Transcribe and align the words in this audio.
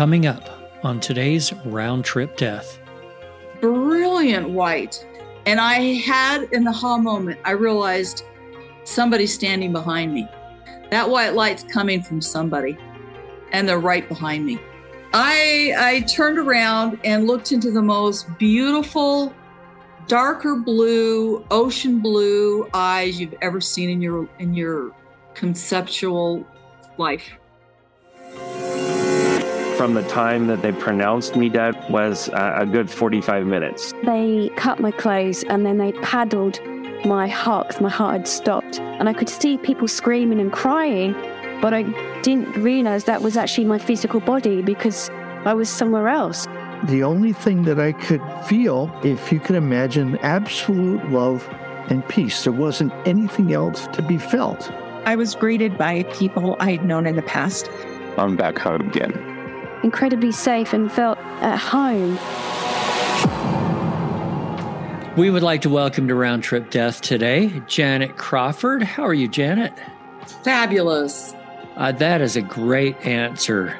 Coming 0.00 0.24
up 0.24 0.48
on 0.82 0.98
today's 0.98 1.52
Round 1.66 2.02
Trip 2.06 2.34
Death. 2.38 2.78
Brilliant 3.60 4.48
white. 4.48 5.06
And 5.44 5.60
I 5.60 5.92
had 5.92 6.50
an 6.54 6.66
aha 6.66 6.96
moment. 6.96 7.38
I 7.44 7.50
realized 7.50 8.24
somebody's 8.84 9.34
standing 9.34 9.74
behind 9.74 10.14
me. 10.14 10.26
That 10.90 11.10
white 11.10 11.34
light's 11.34 11.64
coming 11.64 12.02
from 12.02 12.22
somebody, 12.22 12.78
and 13.52 13.68
they're 13.68 13.78
right 13.78 14.08
behind 14.08 14.46
me. 14.46 14.58
I 15.12 15.74
I 15.76 16.00
turned 16.06 16.38
around 16.38 16.98
and 17.04 17.26
looked 17.26 17.52
into 17.52 17.70
the 17.70 17.82
most 17.82 18.26
beautiful 18.38 19.34
darker 20.06 20.56
blue, 20.56 21.44
ocean 21.50 22.00
blue 22.00 22.70
eyes 22.72 23.20
you've 23.20 23.34
ever 23.42 23.60
seen 23.60 23.90
in 23.90 24.00
your 24.00 24.26
in 24.38 24.54
your 24.54 24.92
conceptual 25.34 26.46
life. 26.96 27.30
From 29.80 29.94
the 29.94 30.06
time 30.08 30.46
that 30.48 30.60
they 30.60 30.72
pronounced 30.72 31.36
me 31.36 31.48
dead 31.48 31.74
was 31.88 32.28
uh, 32.28 32.52
a 32.58 32.66
good 32.66 32.90
45 32.90 33.46
minutes. 33.46 33.94
They 34.04 34.50
cut 34.54 34.78
my 34.78 34.90
clothes 34.90 35.42
and 35.44 35.64
then 35.64 35.78
they 35.78 35.92
paddled 36.02 36.60
my 37.06 37.26
heart. 37.26 37.80
My 37.80 37.88
heart 37.88 38.18
had 38.18 38.28
stopped. 38.28 38.78
And 38.78 39.08
I 39.08 39.14
could 39.14 39.30
see 39.30 39.56
people 39.56 39.88
screaming 39.88 40.38
and 40.38 40.52
crying, 40.52 41.14
but 41.62 41.72
I 41.72 41.84
didn't 42.20 42.62
realize 42.62 43.04
that 43.04 43.22
was 43.22 43.38
actually 43.38 43.64
my 43.64 43.78
physical 43.78 44.20
body 44.20 44.60
because 44.60 45.08
I 45.46 45.54
was 45.54 45.70
somewhere 45.70 46.08
else. 46.08 46.46
The 46.84 47.02
only 47.02 47.32
thing 47.32 47.62
that 47.62 47.80
I 47.80 47.92
could 47.92 48.20
feel, 48.46 48.94
if 49.02 49.32
you 49.32 49.40
could 49.40 49.56
imagine, 49.56 50.18
absolute 50.18 51.08
love 51.08 51.48
and 51.88 52.06
peace. 52.06 52.44
There 52.44 52.52
wasn't 52.52 52.92
anything 53.06 53.54
else 53.54 53.86
to 53.94 54.02
be 54.02 54.18
felt. 54.18 54.70
I 55.06 55.16
was 55.16 55.34
greeted 55.34 55.78
by 55.78 56.02
people 56.12 56.58
I 56.60 56.72
had 56.72 56.84
known 56.84 57.06
in 57.06 57.16
the 57.16 57.22
past. 57.22 57.70
I'm 58.18 58.36
back 58.36 58.58
home 58.58 58.82
again. 58.82 59.29
Incredibly 59.82 60.32
safe 60.32 60.72
and 60.72 60.90
felt 60.92 61.18
at 61.40 61.56
home. 61.56 62.18
We 65.16 65.30
would 65.30 65.42
like 65.42 65.62
to 65.62 65.70
welcome 65.70 66.06
to 66.08 66.14
Round 66.14 66.42
Trip 66.42 66.70
Death 66.70 67.00
today 67.00 67.62
Janet 67.66 68.16
Crawford. 68.16 68.82
How 68.82 69.04
are 69.04 69.14
you, 69.14 69.26
Janet? 69.28 69.72
Fabulous. 70.44 71.34
Uh, 71.76 71.92
that 71.92 72.20
is 72.20 72.36
a 72.36 72.42
great 72.42 72.96
answer. 73.06 73.76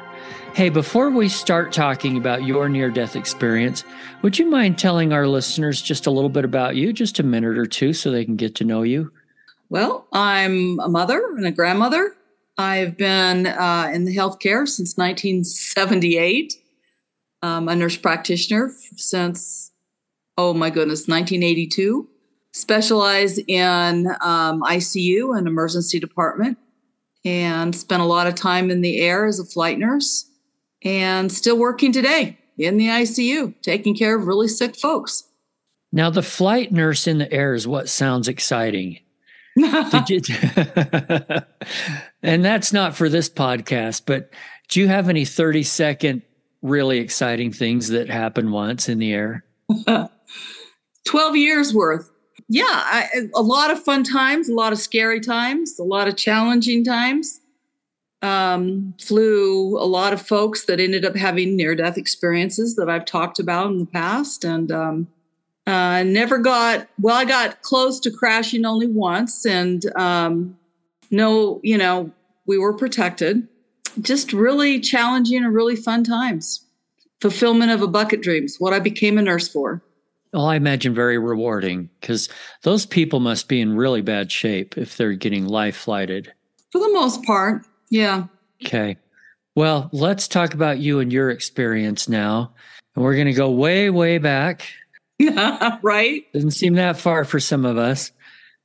Hey, 0.54 0.68
before 0.68 1.10
we 1.10 1.28
start 1.28 1.72
talking 1.72 2.16
about 2.16 2.44
your 2.44 2.68
near 2.68 2.90
death 2.90 3.14
experience, 3.14 3.84
would 4.22 4.38
you 4.38 4.50
mind 4.50 4.78
telling 4.78 5.12
our 5.12 5.28
listeners 5.28 5.80
just 5.80 6.06
a 6.06 6.10
little 6.10 6.28
bit 6.28 6.44
about 6.44 6.74
you, 6.76 6.92
just 6.92 7.20
a 7.20 7.22
minute 7.22 7.56
or 7.56 7.66
two, 7.66 7.92
so 7.92 8.10
they 8.10 8.24
can 8.24 8.36
get 8.36 8.56
to 8.56 8.64
know 8.64 8.82
you? 8.82 9.12
Well, 9.68 10.06
I'm 10.12 10.80
a 10.80 10.88
mother 10.88 11.22
and 11.36 11.46
a 11.46 11.52
grandmother. 11.52 12.14
I've 12.60 12.98
been 12.98 13.46
uh, 13.46 13.90
in 13.92 14.04
the 14.04 14.14
healthcare 14.14 14.68
since 14.68 14.98
1978. 14.98 16.52
I'm 17.40 17.68
a 17.68 17.74
nurse 17.74 17.96
practitioner 17.96 18.74
since, 18.96 19.72
oh 20.36 20.52
my 20.52 20.68
goodness, 20.68 21.08
1982. 21.08 22.06
Specialize 22.52 23.38
in 23.38 24.08
um, 24.20 24.60
ICU 24.62 25.38
and 25.38 25.46
emergency 25.46 25.98
department, 25.98 26.58
and 27.24 27.74
spent 27.74 28.02
a 28.02 28.06
lot 28.06 28.26
of 28.26 28.34
time 28.34 28.70
in 28.70 28.82
the 28.82 29.00
air 29.00 29.24
as 29.24 29.40
a 29.40 29.44
flight 29.44 29.78
nurse, 29.78 30.28
and 30.82 31.32
still 31.32 31.56
working 31.56 31.92
today 31.92 32.36
in 32.58 32.76
the 32.76 32.88
ICU, 32.88 33.54
taking 33.62 33.96
care 33.96 34.14
of 34.16 34.26
really 34.26 34.48
sick 34.48 34.76
folks. 34.76 35.24
Now, 35.92 36.10
the 36.10 36.22
flight 36.22 36.72
nurse 36.72 37.06
in 37.06 37.16
the 37.16 37.32
air 37.32 37.54
is 37.54 37.66
what 37.66 37.88
sounds 37.88 38.28
exciting. 38.28 38.98
You, 40.08 40.20
and 42.22 42.44
that's 42.44 42.72
not 42.72 42.94
for 42.94 43.08
this 43.08 43.28
podcast, 43.28 44.02
but 44.06 44.30
do 44.68 44.80
you 44.80 44.88
have 44.88 45.08
any 45.08 45.24
30 45.24 45.62
second 45.64 46.22
really 46.62 46.98
exciting 46.98 47.52
things 47.52 47.88
that 47.88 48.08
happened 48.08 48.52
once 48.52 48.88
in 48.88 48.98
the 48.98 49.12
air? 49.12 49.44
12 51.06 51.36
years 51.36 51.74
worth. 51.74 52.10
Yeah, 52.48 52.64
I, 52.66 53.28
a 53.34 53.42
lot 53.42 53.70
of 53.70 53.82
fun 53.82 54.02
times, 54.02 54.48
a 54.48 54.54
lot 54.54 54.72
of 54.72 54.78
scary 54.78 55.20
times, 55.20 55.78
a 55.78 55.84
lot 55.84 56.08
of 56.08 56.16
challenging 56.16 56.84
times. 56.84 57.40
Um, 58.22 58.94
flew 59.00 59.78
a 59.78 59.86
lot 59.86 60.12
of 60.12 60.20
folks 60.20 60.66
that 60.66 60.78
ended 60.78 61.04
up 61.04 61.16
having 61.16 61.56
near 61.56 61.74
death 61.74 61.96
experiences 61.96 62.76
that 62.76 62.90
I've 62.90 63.06
talked 63.06 63.38
about 63.38 63.70
in 63.70 63.78
the 63.78 63.86
past. 63.86 64.44
And 64.44 64.70
um, 64.70 65.08
uh, 65.66 66.02
never 66.02 66.38
got, 66.38 66.88
well, 67.00 67.16
I 67.16 67.24
got 67.24 67.62
close 67.62 68.00
to 68.00 68.10
crashing 68.10 68.64
only 68.64 68.86
once. 68.86 69.46
And 69.46 69.84
um, 69.96 70.58
no, 71.10 71.60
you 71.62 71.78
know, 71.78 72.10
we 72.46 72.58
were 72.58 72.72
protected. 72.72 73.46
Just 74.00 74.32
really 74.32 74.80
challenging 74.80 75.44
and 75.44 75.54
really 75.54 75.76
fun 75.76 76.04
times. 76.04 76.64
Fulfillment 77.20 77.70
of 77.70 77.82
a 77.82 77.88
bucket 77.88 78.22
dreams, 78.22 78.56
what 78.58 78.72
I 78.72 78.78
became 78.78 79.18
a 79.18 79.22
nurse 79.22 79.48
for. 79.48 79.82
Well, 80.32 80.46
I 80.46 80.54
imagine 80.54 80.94
very 80.94 81.18
rewarding 81.18 81.90
because 82.00 82.28
those 82.62 82.86
people 82.86 83.18
must 83.20 83.48
be 83.48 83.60
in 83.60 83.76
really 83.76 84.00
bad 84.00 84.30
shape 84.30 84.78
if 84.78 84.96
they're 84.96 85.14
getting 85.14 85.46
life 85.46 85.76
flighted. 85.76 86.32
For 86.70 86.80
the 86.80 86.92
most 86.92 87.24
part, 87.24 87.66
yeah. 87.90 88.24
Okay. 88.64 88.96
Well, 89.56 89.90
let's 89.92 90.28
talk 90.28 90.54
about 90.54 90.78
you 90.78 91.00
and 91.00 91.12
your 91.12 91.30
experience 91.30 92.08
now. 92.08 92.54
And 92.94 93.04
we're 93.04 93.16
going 93.16 93.26
to 93.26 93.32
go 93.32 93.50
way, 93.50 93.90
way 93.90 94.18
back 94.18 94.68
right? 95.82 96.32
Doesn't 96.32 96.52
seem 96.52 96.74
that 96.74 96.96
far 96.96 97.24
for 97.24 97.40
some 97.40 97.64
of 97.64 97.78
us. 97.78 98.12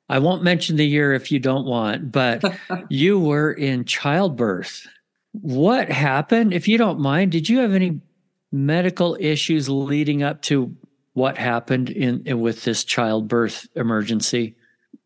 I 0.07 0.19
won't 0.19 0.43
mention 0.43 0.75
the 0.75 0.85
year 0.85 1.13
if 1.13 1.31
you 1.31 1.39
don't 1.39 1.65
want, 1.65 2.11
but 2.11 2.43
you 2.89 3.19
were 3.19 3.51
in 3.51 3.85
childbirth. 3.85 4.87
What 5.31 5.89
happened? 5.89 6.53
If 6.53 6.67
you 6.67 6.77
don't 6.77 6.99
mind, 6.99 7.31
did 7.31 7.49
you 7.49 7.59
have 7.59 7.73
any 7.73 8.01
medical 8.51 9.17
issues 9.19 9.67
leading 9.67 10.23
up 10.23 10.41
to 10.43 10.75
what 11.13 11.37
happened 11.37 11.89
in, 11.89 12.23
in 12.25 12.39
with 12.39 12.63
this 12.63 12.83
childbirth 12.83 13.67
emergency? 13.75 14.55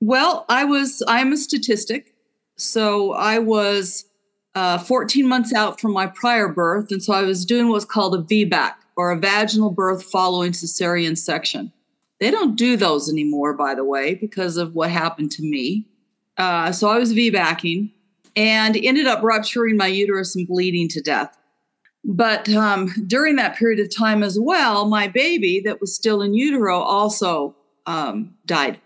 Well, 0.02 0.46
I 0.50 0.66
was 0.66 1.02
I'm 1.08 1.34
a 1.34 1.38
statistic. 1.38 2.14
So 2.58 3.14
I 3.14 3.40
was 3.40 4.06
uh, 4.56 4.78
14 4.78 5.28
months 5.28 5.54
out 5.54 5.80
from 5.80 5.94
my 5.94 6.08
prior 6.08 6.50
birth. 6.50 6.92
And 6.92 7.02
so 7.02 7.14
I 7.14 7.22
was 7.22 7.46
doing 7.46 7.70
what's 7.70 7.86
called 7.86 8.16
a 8.16 8.18
VBAC, 8.22 8.74
or 9.00 9.12
a 9.12 9.18
vaginal 9.18 9.72
birth 9.72 10.04
following 10.04 10.52
cesarean 10.52 11.18
section. 11.18 11.72
They 12.20 12.32
don't 12.32 12.58
do 12.58 12.76
those 12.76 13.10
anymore, 13.10 13.54
by 13.54 13.74
the 13.74 13.86
way, 13.86 14.16
because 14.16 14.58
of 14.58 14.76
what 14.76 14.92
happened 14.92 15.32
to 15.32 15.42
me. 15.42 15.88
Uh, 16.38 16.74
so 16.74 16.90
I 16.90 16.98
was 17.00 17.14
VBACing 17.14 17.94
and 18.36 18.76
ended 18.76 19.08
up 19.08 19.24
rupturing 19.24 19.78
my 19.78 19.88
uterus 19.88 20.36
and 20.36 20.46
bleeding 20.46 20.90
to 20.90 21.00
death. 21.00 21.38
But 22.04 22.50
um, 22.50 22.92
during 23.08 23.38
that 23.38 23.56
period 23.56 23.80
of 23.80 23.96
time 23.96 24.22
as 24.22 24.38
well, 24.38 24.86
my 24.90 25.08
baby 25.08 25.62
that 25.64 25.80
was 25.80 25.96
still 25.96 26.22
in 26.22 26.34
utero 26.34 26.78
also 26.78 27.56
um, 27.86 28.36
died. 28.46 28.82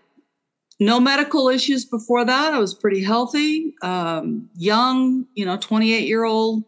No 0.78 1.00
medical 1.00 1.48
issues 1.48 1.84
before 1.84 2.24
that. 2.24 2.54
I 2.54 2.60
was 2.60 2.72
pretty 2.72 3.02
healthy, 3.02 3.74
um, 3.82 4.48
young, 4.54 5.26
you 5.34 5.44
know, 5.44 5.56
28 5.56 6.06
year 6.06 6.22
old 6.22 6.62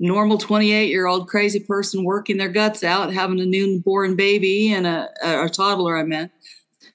normal 0.00 0.38
28 0.38 0.88
year 0.88 1.06
old 1.06 1.28
crazy 1.28 1.60
person 1.60 2.02
working 2.02 2.38
their 2.38 2.48
guts 2.48 2.82
out, 2.82 3.12
having 3.12 3.38
a 3.38 3.46
newborn 3.46 4.16
baby 4.16 4.72
and 4.72 4.86
a, 4.86 5.08
a, 5.22 5.48
toddler, 5.48 5.96
I 5.96 6.02
meant. 6.02 6.32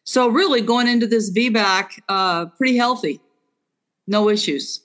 So, 0.04 0.28
really 0.28 0.62
going 0.62 0.88
into 0.88 1.08
this 1.08 1.32
VBAC, 1.32 2.02
uh, 2.10 2.48
pretty 2.58 2.76
healthy, 2.76 3.22
no 4.08 4.30
issues. 4.30 4.82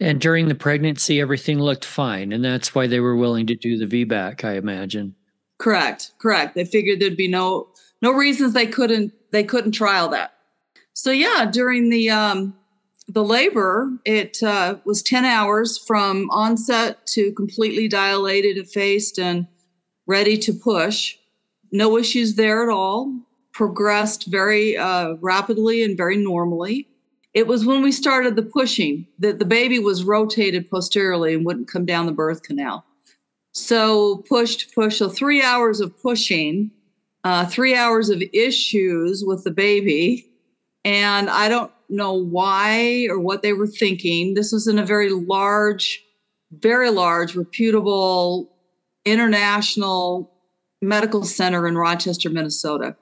And 0.00 0.20
during 0.20 0.48
the 0.48 0.54
pregnancy, 0.54 1.20
everything 1.20 1.60
looked 1.60 1.84
fine. 1.84 2.32
And 2.32 2.44
that's 2.44 2.74
why 2.74 2.86
they 2.86 3.00
were 3.00 3.16
willing 3.16 3.46
to 3.46 3.54
do 3.54 3.76
the 3.76 4.04
VBAC, 4.04 4.44
I 4.44 4.54
imagine. 4.54 5.14
Correct. 5.58 6.12
Correct. 6.18 6.54
They 6.54 6.64
figured 6.64 7.00
there'd 7.00 7.16
be 7.16 7.28
no 7.28 7.68
no 8.02 8.12
reasons 8.12 8.52
they 8.52 8.66
couldn't 8.66 9.12
they 9.30 9.44
couldn't 9.44 9.72
trial 9.72 10.08
that. 10.08 10.34
So 10.92 11.10
yeah, 11.10 11.48
during 11.50 11.90
the 11.90 12.10
um 12.10 12.54
the 13.08 13.24
labor, 13.24 13.90
it 14.04 14.42
uh, 14.42 14.76
was 14.84 15.02
10 15.02 15.24
hours 15.24 15.78
from 15.78 16.28
onset 16.30 17.06
to 17.08 17.32
completely 17.32 17.88
dilated, 17.88 18.56
effaced, 18.56 19.18
and 19.18 19.46
ready 20.06 20.38
to 20.38 20.52
push. 20.52 21.16
No 21.70 21.98
issues 21.98 22.34
there 22.34 22.62
at 22.62 22.72
all. 22.72 23.14
Progressed 23.52 24.26
very 24.26 24.76
uh, 24.76 25.14
rapidly 25.20 25.82
and 25.82 25.96
very 25.96 26.16
normally. 26.16 26.88
It 27.34 27.46
was 27.46 27.66
when 27.66 27.82
we 27.82 27.92
started 27.92 28.36
the 28.36 28.42
pushing 28.42 29.06
that 29.18 29.38
the 29.38 29.44
baby 29.44 29.78
was 29.78 30.04
rotated 30.04 30.70
posteriorly 30.70 31.34
and 31.34 31.44
wouldn't 31.44 31.68
come 31.68 31.84
down 31.84 32.06
the 32.06 32.12
birth 32.12 32.42
canal. 32.42 32.84
So 33.52 34.18
pushed, 34.28 34.74
push. 34.74 34.98
So 34.98 35.08
three 35.08 35.42
hours 35.42 35.80
of 35.80 36.00
pushing, 36.00 36.70
uh, 37.22 37.46
three 37.46 37.74
hours 37.74 38.08
of 38.08 38.22
issues 38.32 39.24
with 39.24 39.44
the 39.44 39.50
baby. 39.50 40.30
And 40.84 41.28
I 41.28 41.48
don't 41.48 41.72
know 41.94 42.12
why 42.12 43.06
or 43.08 43.18
what 43.18 43.42
they 43.42 43.52
were 43.52 43.66
thinking. 43.66 44.34
This 44.34 44.52
was 44.52 44.66
in 44.66 44.78
a 44.78 44.84
very 44.84 45.10
large, 45.10 46.02
very 46.50 46.90
large, 46.90 47.34
reputable 47.36 48.50
international 49.04 50.30
medical 50.82 51.24
center 51.24 51.66
in 51.66 51.76
Rochester, 51.76 52.30
Minnesota. 52.30 52.96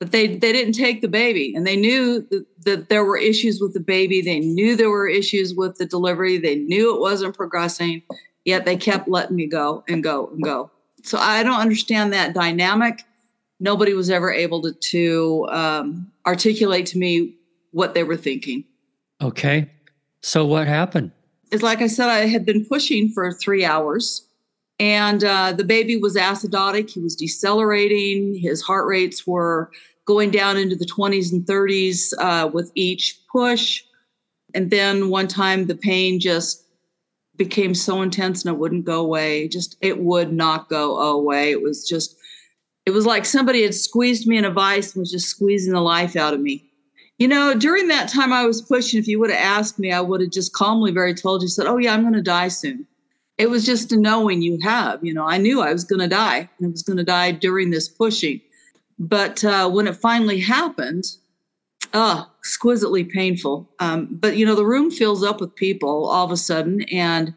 But 0.00 0.12
they, 0.12 0.28
they 0.28 0.52
didn't 0.52 0.74
take 0.74 1.00
the 1.00 1.08
baby 1.08 1.52
and 1.56 1.66
they 1.66 1.76
knew 1.76 2.20
that, 2.30 2.46
that 2.64 2.88
there 2.88 3.04
were 3.04 3.18
issues 3.18 3.60
with 3.60 3.74
the 3.74 3.80
baby. 3.80 4.20
They 4.20 4.38
knew 4.38 4.76
there 4.76 4.90
were 4.90 5.08
issues 5.08 5.54
with 5.54 5.76
the 5.76 5.86
delivery. 5.86 6.38
They 6.38 6.54
knew 6.54 6.94
it 6.94 7.00
wasn't 7.00 7.36
progressing. 7.36 8.02
Yet 8.44 8.64
they 8.64 8.76
kept 8.76 9.08
letting 9.08 9.36
me 9.36 9.46
go 9.46 9.82
and 9.88 10.02
go 10.02 10.28
and 10.28 10.42
go. 10.42 10.70
So 11.02 11.18
I 11.18 11.42
don't 11.42 11.60
understand 11.60 12.12
that 12.12 12.32
dynamic. 12.32 13.02
Nobody 13.58 13.92
was 13.92 14.08
ever 14.08 14.32
able 14.32 14.62
to, 14.62 14.72
to 14.72 15.48
um, 15.50 16.12
articulate 16.26 16.86
to 16.86 16.98
me 16.98 17.34
what 17.72 17.94
they 17.94 18.04
were 18.04 18.16
thinking. 18.16 18.64
Okay. 19.20 19.70
So 20.22 20.44
what 20.44 20.66
happened? 20.66 21.12
It's 21.50 21.62
like 21.62 21.80
I 21.80 21.86
said, 21.86 22.08
I 22.08 22.26
had 22.26 22.44
been 22.44 22.64
pushing 22.64 23.08
for 23.10 23.32
three 23.32 23.64
hours 23.64 24.28
and 24.78 25.24
uh, 25.24 25.52
the 25.52 25.64
baby 25.64 25.96
was 25.96 26.16
acidotic. 26.16 26.90
He 26.90 27.00
was 27.00 27.16
decelerating. 27.16 28.34
His 28.36 28.62
heart 28.62 28.86
rates 28.86 29.26
were 29.26 29.70
going 30.04 30.30
down 30.30 30.56
into 30.56 30.76
the 30.76 30.86
20s 30.86 31.32
and 31.32 31.44
30s 31.44 32.12
uh, 32.18 32.48
with 32.48 32.70
each 32.74 33.20
push. 33.30 33.82
And 34.54 34.70
then 34.70 35.10
one 35.10 35.28
time 35.28 35.66
the 35.66 35.74
pain 35.74 36.20
just 36.20 36.64
became 37.36 37.74
so 37.74 38.02
intense 38.02 38.44
and 38.44 38.54
it 38.54 38.58
wouldn't 38.58 38.84
go 38.84 39.00
away. 39.00 39.48
Just, 39.48 39.76
it 39.80 40.00
would 40.00 40.32
not 40.32 40.68
go 40.68 40.98
away. 40.98 41.50
It 41.50 41.62
was 41.62 41.86
just, 41.86 42.16
it 42.86 42.90
was 42.90 43.04
like 43.04 43.24
somebody 43.24 43.62
had 43.62 43.74
squeezed 43.74 44.26
me 44.26 44.38
in 44.38 44.44
a 44.44 44.50
vice 44.50 44.94
and 44.94 45.00
was 45.00 45.10
just 45.10 45.28
squeezing 45.28 45.72
the 45.72 45.80
life 45.80 46.16
out 46.16 46.34
of 46.34 46.40
me. 46.40 46.67
You 47.18 47.28
know, 47.28 47.54
during 47.54 47.88
that 47.88 48.08
time 48.08 48.32
I 48.32 48.46
was 48.46 48.62
pushing, 48.62 49.00
if 49.00 49.08
you 49.08 49.18
would 49.18 49.30
have 49.30 49.58
asked 49.58 49.78
me, 49.78 49.92
I 49.92 50.00
would 50.00 50.20
have 50.20 50.30
just 50.30 50.52
calmly, 50.52 50.92
very 50.92 51.14
told 51.14 51.42
you, 51.42 51.48
said, 51.48 51.66
Oh, 51.66 51.76
yeah, 51.76 51.92
I'm 51.92 52.02
going 52.02 52.14
to 52.14 52.22
die 52.22 52.48
soon 52.48 52.86
it 53.38 53.48
was 53.48 53.64
just 53.64 53.92
a 53.92 53.96
knowing 53.96 54.42
you 54.42 54.58
have. 54.62 55.02
You 55.02 55.14
know, 55.14 55.24
I 55.24 55.38
knew 55.38 55.62
I 55.62 55.72
was 55.72 55.84
going 55.84 56.00
to 56.00 56.08
die 56.08 56.50
and 56.58 56.66
I 56.66 56.70
was 56.70 56.82
going 56.82 56.96
to 56.96 57.04
die 57.04 57.30
during 57.30 57.70
this 57.70 57.88
pushing. 57.88 58.40
But 58.98 59.44
uh, 59.44 59.70
when 59.70 59.86
it 59.86 59.96
finally 59.96 60.40
happened, 60.40 61.04
oh, 61.94 62.28
exquisitely 62.40 63.04
painful. 63.04 63.70
Um, 63.78 64.08
but, 64.10 64.36
you 64.36 64.44
know, 64.44 64.56
the 64.56 64.66
room 64.66 64.90
fills 64.90 65.22
up 65.22 65.40
with 65.40 65.54
people 65.54 66.06
all 66.06 66.24
of 66.24 66.32
a 66.32 66.36
sudden 66.36 66.82
and, 66.92 67.32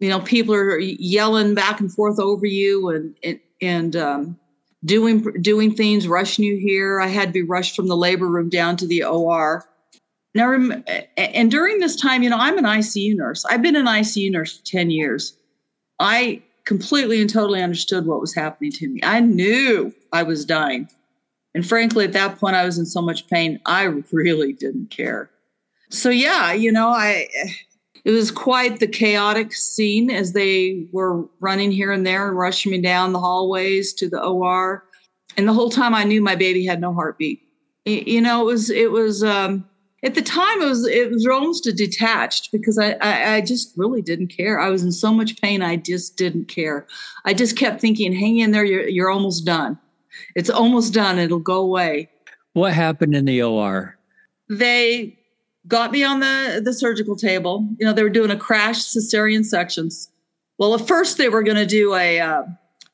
you 0.00 0.10
know, 0.10 0.20
people 0.20 0.54
are 0.54 0.78
yelling 0.78 1.54
back 1.54 1.80
and 1.80 1.92
forth 1.92 2.20
over 2.20 2.44
you 2.44 2.90
and, 2.90 3.16
and, 3.24 3.40
and 3.62 3.96
um, 3.96 4.38
doing, 4.84 5.22
doing 5.40 5.74
things, 5.74 6.08
rushing 6.08 6.44
you 6.44 6.56
here. 6.56 7.00
I 7.00 7.08
had 7.08 7.28
to 7.28 7.32
be 7.32 7.42
rushed 7.42 7.76
from 7.76 7.88
the 7.88 7.96
labor 7.96 8.28
room 8.28 8.48
down 8.48 8.76
to 8.78 8.86
the 8.86 9.04
OR 9.04 9.64
now, 10.34 10.52
and 11.16 11.50
during 11.50 11.78
this 11.78 11.94
time, 11.94 12.22
you 12.22 12.30
know, 12.30 12.38
I'm 12.38 12.56
an 12.56 12.64
ICU 12.64 13.16
nurse. 13.16 13.44
I've 13.44 13.60
been 13.60 13.76
an 13.76 13.86
ICU 13.86 14.30
nurse 14.30 14.58
for 14.58 14.64
10 14.64 14.90
years. 14.90 15.36
I 15.98 16.42
completely 16.64 17.20
and 17.20 17.28
totally 17.28 17.62
understood 17.62 18.06
what 18.06 18.20
was 18.20 18.34
happening 18.34 18.72
to 18.72 18.88
me. 18.88 19.00
I 19.02 19.20
knew 19.20 19.92
I 20.12 20.22
was 20.22 20.46
dying. 20.46 20.88
And 21.54 21.66
frankly, 21.66 22.04
at 22.04 22.14
that 22.14 22.38
point, 22.38 22.56
I 22.56 22.64
was 22.64 22.78
in 22.78 22.86
so 22.86 23.02
much 23.02 23.28
pain, 23.28 23.60
I 23.66 23.82
really 24.10 24.54
didn't 24.54 24.90
care. 24.90 25.30
So, 25.90 26.08
yeah, 26.08 26.52
you 26.52 26.72
know, 26.72 26.88
I. 26.88 27.28
It 28.04 28.10
was 28.10 28.30
quite 28.30 28.80
the 28.80 28.88
chaotic 28.88 29.54
scene 29.54 30.10
as 30.10 30.32
they 30.32 30.86
were 30.92 31.24
running 31.40 31.70
here 31.70 31.92
and 31.92 32.06
there 32.06 32.28
and 32.28 32.36
rushing 32.36 32.72
me 32.72 32.80
down 32.80 33.12
the 33.12 33.20
hallways 33.20 33.92
to 33.94 34.08
the 34.08 34.22
OR. 34.22 34.84
And 35.36 35.46
the 35.46 35.52
whole 35.52 35.70
time 35.70 35.94
I 35.94 36.04
knew 36.04 36.20
my 36.20 36.34
baby 36.34 36.66
had 36.66 36.80
no 36.80 36.92
heartbeat. 36.92 37.40
You 37.84 38.20
know, 38.20 38.42
it 38.42 38.52
was, 38.52 38.70
it 38.70 38.90
was, 38.90 39.22
um, 39.22 39.64
at 40.04 40.14
the 40.14 40.22
time 40.22 40.60
it 40.60 40.66
was 40.66 40.84
it 40.86 41.10
was 41.10 41.26
almost 41.26 41.66
a 41.66 41.72
detached 41.72 42.50
because 42.50 42.78
I, 42.78 42.96
I, 43.00 43.34
I 43.34 43.40
just 43.40 43.72
really 43.76 44.02
didn't 44.02 44.28
care. 44.28 44.58
I 44.58 44.68
was 44.68 44.82
in 44.82 44.92
so 44.92 45.12
much 45.12 45.40
pain, 45.40 45.62
I 45.62 45.76
just 45.76 46.16
didn't 46.16 46.46
care. 46.46 46.86
I 47.24 47.34
just 47.34 47.56
kept 47.56 47.80
thinking, 47.80 48.12
"Hang 48.12 48.38
in 48.38 48.50
there, 48.50 48.64
you're 48.64 48.88
you're 48.88 49.10
almost 49.10 49.44
done. 49.44 49.78
It's 50.34 50.50
almost 50.50 50.92
done. 50.92 51.18
It'll 51.18 51.38
go 51.38 51.60
away." 51.60 52.10
What 52.54 52.72
happened 52.72 53.14
in 53.14 53.24
the 53.24 53.42
OR? 53.42 53.96
They 54.48 55.16
got 55.68 55.92
me 55.92 56.04
on 56.04 56.20
the 56.20 56.60
the 56.64 56.72
surgical 56.72 57.16
table. 57.16 57.68
You 57.78 57.86
know, 57.86 57.92
they 57.92 58.02
were 58.02 58.10
doing 58.10 58.30
a 58.30 58.36
crash 58.36 58.84
cesarean 58.84 59.44
sections. 59.44 60.10
Well, 60.58 60.74
at 60.74 60.86
first 60.86 61.18
they 61.18 61.28
were 61.28 61.42
going 61.42 61.56
to 61.56 61.66
do 61.66 61.94
a 61.94 62.20
uh, 62.20 62.42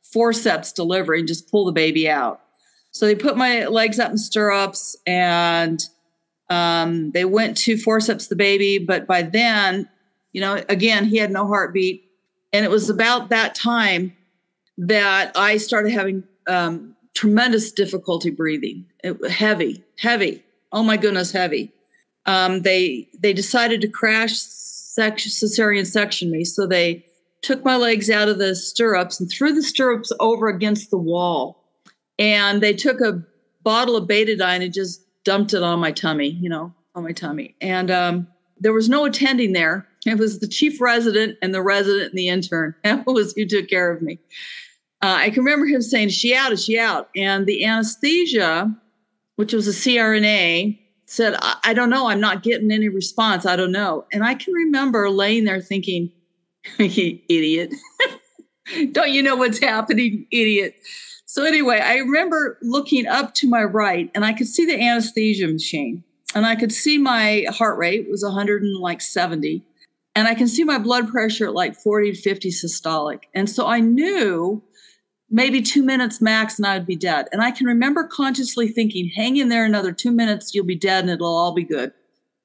forceps 0.03 0.73
delivery 0.73 1.19
and 1.19 1.29
just 1.29 1.50
pull 1.50 1.65
the 1.65 1.73
baby 1.73 2.09
out. 2.09 2.41
So 2.91 3.06
they 3.06 3.15
put 3.15 3.37
my 3.37 3.67
legs 3.67 3.99
up 3.99 4.11
in 4.11 4.19
stirrups 4.19 4.97
and 5.06 5.82
um, 6.50 7.11
they 7.11 7.25
went 7.25 7.56
to 7.59 7.76
forceps 7.76 8.29
the 8.29 8.37
baby, 8.37 8.79
but 8.79 9.06
by 9.06 9.23
then, 9.23 9.88
you 10.32 10.41
know, 10.41 10.62
again, 10.69 11.05
he 11.05 11.19
had 11.19 11.31
no 11.31 11.47
heartbeat. 11.47 12.05
And 12.53 12.64
it 12.64 12.71
was 12.71 12.88
about 12.88 13.29
that 13.29 13.55
time 13.55 14.17
that 14.79 15.32
I 15.37 15.59
started 15.59 15.93
having 15.93 16.25
um, 16.47 16.97
tremendous 17.14 17.71
difficulty 17.73 18.31
breathing. 18.31 18.87
It 19.05 19.31
heavy, 19.31 19.85
heavy. 19.99 20.43
Oh 20.73 20.82
my 20.82 20.97
goodness, 20.97 21.32
heavy. 21.32 21.73
Um, 22.28 22.60
they 22.60 23.08
they 23.19 23.32
decided 23.32 23.80
to 23.80 23.88
crash 23.88 24.34
cesarean 24.34 25.86
section 25.86 26.30
me, 26.30 26.44
so 26.44 26.66
they 26.66 27.04
took 27.40 27.64
my 27.64 27.76
legs 27.76 28.10
out 28.10 28.28
of 28.28 28.38
the 28.38 28.54
stirrups 28.54 29.19
and 29.19 29.30
threw 29.30 29.54
the 29.54 29.62
stirrups 29.62 30.12
over 30.20 30.48
against 30.48 30.90
the 30.90 30.98
wall. 30.98 31.64
And 32.19 32.60
they 32.60 32.75
took 32.75 33.00
a 33.00 33.22
bottle 33.62 33.96
of 33.96 34.08
betadine 34.08 34.62
and 34.62 34.75
just 34.75 35.02
dumped 35.25 35.54
it 35.54 35.62
on 35.62 35.78
my 35.78 35.90
tummy, 35.90 36.28
you 36.28 36.50
know, 36.50 36.75
on 36.94 37.04
my 37.04 37.12
tummy. 37.12 37.54
And 37.62 37.90
um, 37.90 38.26
there 38.60 38.75
was 38.75 38.90
no 38.90 39.06
attending 39.06 39.52
there. 39.52 39.86
It 40.04 40.19
was 40.19 40.40
the 40.40 40.48
chief 40.48 40.80
resident 40.80 41.38
and 41.40 41.54
the 41.54 41.62
resident 41.62 42.10
and 42.10 42.19
the 42.19 42.28
intern. 42.28 42.75
That 42.84 43.06
was 43.06 43.32
who 43.34 43.46
took 43.46 43.69
care 43.69 43.90
of 43.90 44.02
me. 44.02 44.19
Uh, 45.00 45.16
I 45.20 45.30
can 45.30 45.44
remember 45.44 45.66
him 45.66 45.80
saying, 45.80 46.10
she 46.10 46.34
out? 46.34 46.52
Is 46.52 46.64
she 46.64 46.78
out?" 46.78 47.08
And 47.16 47.46
the 47.46 47.64
anesthesia, 47.64 48.76
which 49.36 49.54
was 49.54 49.69
a 49.69 49.70
CRNA, 49.70 50.78
said, 51.08 51.34
I, 51.40 51.56
I 51.64 51.75
don't 51.75 51.90
know. 51.90 52.08
I'm 52.08 52.20
not 52.20 52.43
getting 52.43 52.70
any 52.70 52.88
response. 52.88 53.46
I 53.46 53.56
don't 53.56 53.72
know." 53.72 54.05
And 54.12 54.25
I 54.25 54.34
can 54.34 54.55
remember 54.55 55.10
laying 55.10 55.44
there 55.44 55.60
thinking, 55.60 56.10
"Idiot! 56.78 57.75
don't 58.93 59.10
you 59.10 59.22
know 59.22 59.37
what's 59.37 59.58
happening, 59.58 60.26
idiot?" 60.31 60.76
So 61.26 61.44
anyway, 61.44 61.78
I 61.81 61.96
remember 61.96 62.58
looking 62.62 63.06
up 63.06 63.34
to 63.34 63.49
my 63.49 63.62
right 63.62 64.10
and 64.14 64.25
I 64.25 64.32
could 64.32 64.46
see 64.46 64.64
the 64.64 64.82
anesthesia 64.82 65.46
machine 65.46 66.02
and 66.34 66.46
I 66.46 66.56
could 66.56 66.72
see 66.72 66.96
my 66.96 67.44
heart 67.50 67.78
rate 67.78 68.08
was 68.08 68.25
170 68.25 69.62
and 70.16 70.26
I 70.26 70.34
can 70.34 70.49
see 70.49 70.64
my 70.64 70.78
blood 70.78 71.08
pressure 71.08 71.46
at 71.46 71.54
like 71.54 71.76
40 71.76 72.12
to 72.12 72.19
50 72.20 72.50
systolic. 72.50 73.25
And 73.34 73.49
so 73.49 73.66
I 73.66 73.78
knew 73.78 74.62
maybe 75.30 75.60
2 75.60 75.82
minutes 75.82 76.20
max 76.20 76.58
and 76.58 76.66
I 76.66 76.78
would 76.78 76.86
be 76.86 76.96
dead. 76.96 77.28
And 77.32 77.42
I 77.42 77.50
can 77.50 77.66
remember 77.66 78.04
consciously 78.04 78.69
thinking, 78.69 79.08
hang 79.08 79.36
in 79.36 79.48
there 79.48 79.64
another 79.64 79.92
2 79.92 80.10
minutes 80.10 80.54
you'll 80.54 80.64
be 80.64 80.75
dead 80.75 81.04
and 81.04 81.10
it'll 81.10 81.36
all 81.36 81.52
be 81.52 81.64
good. 81.64 81.92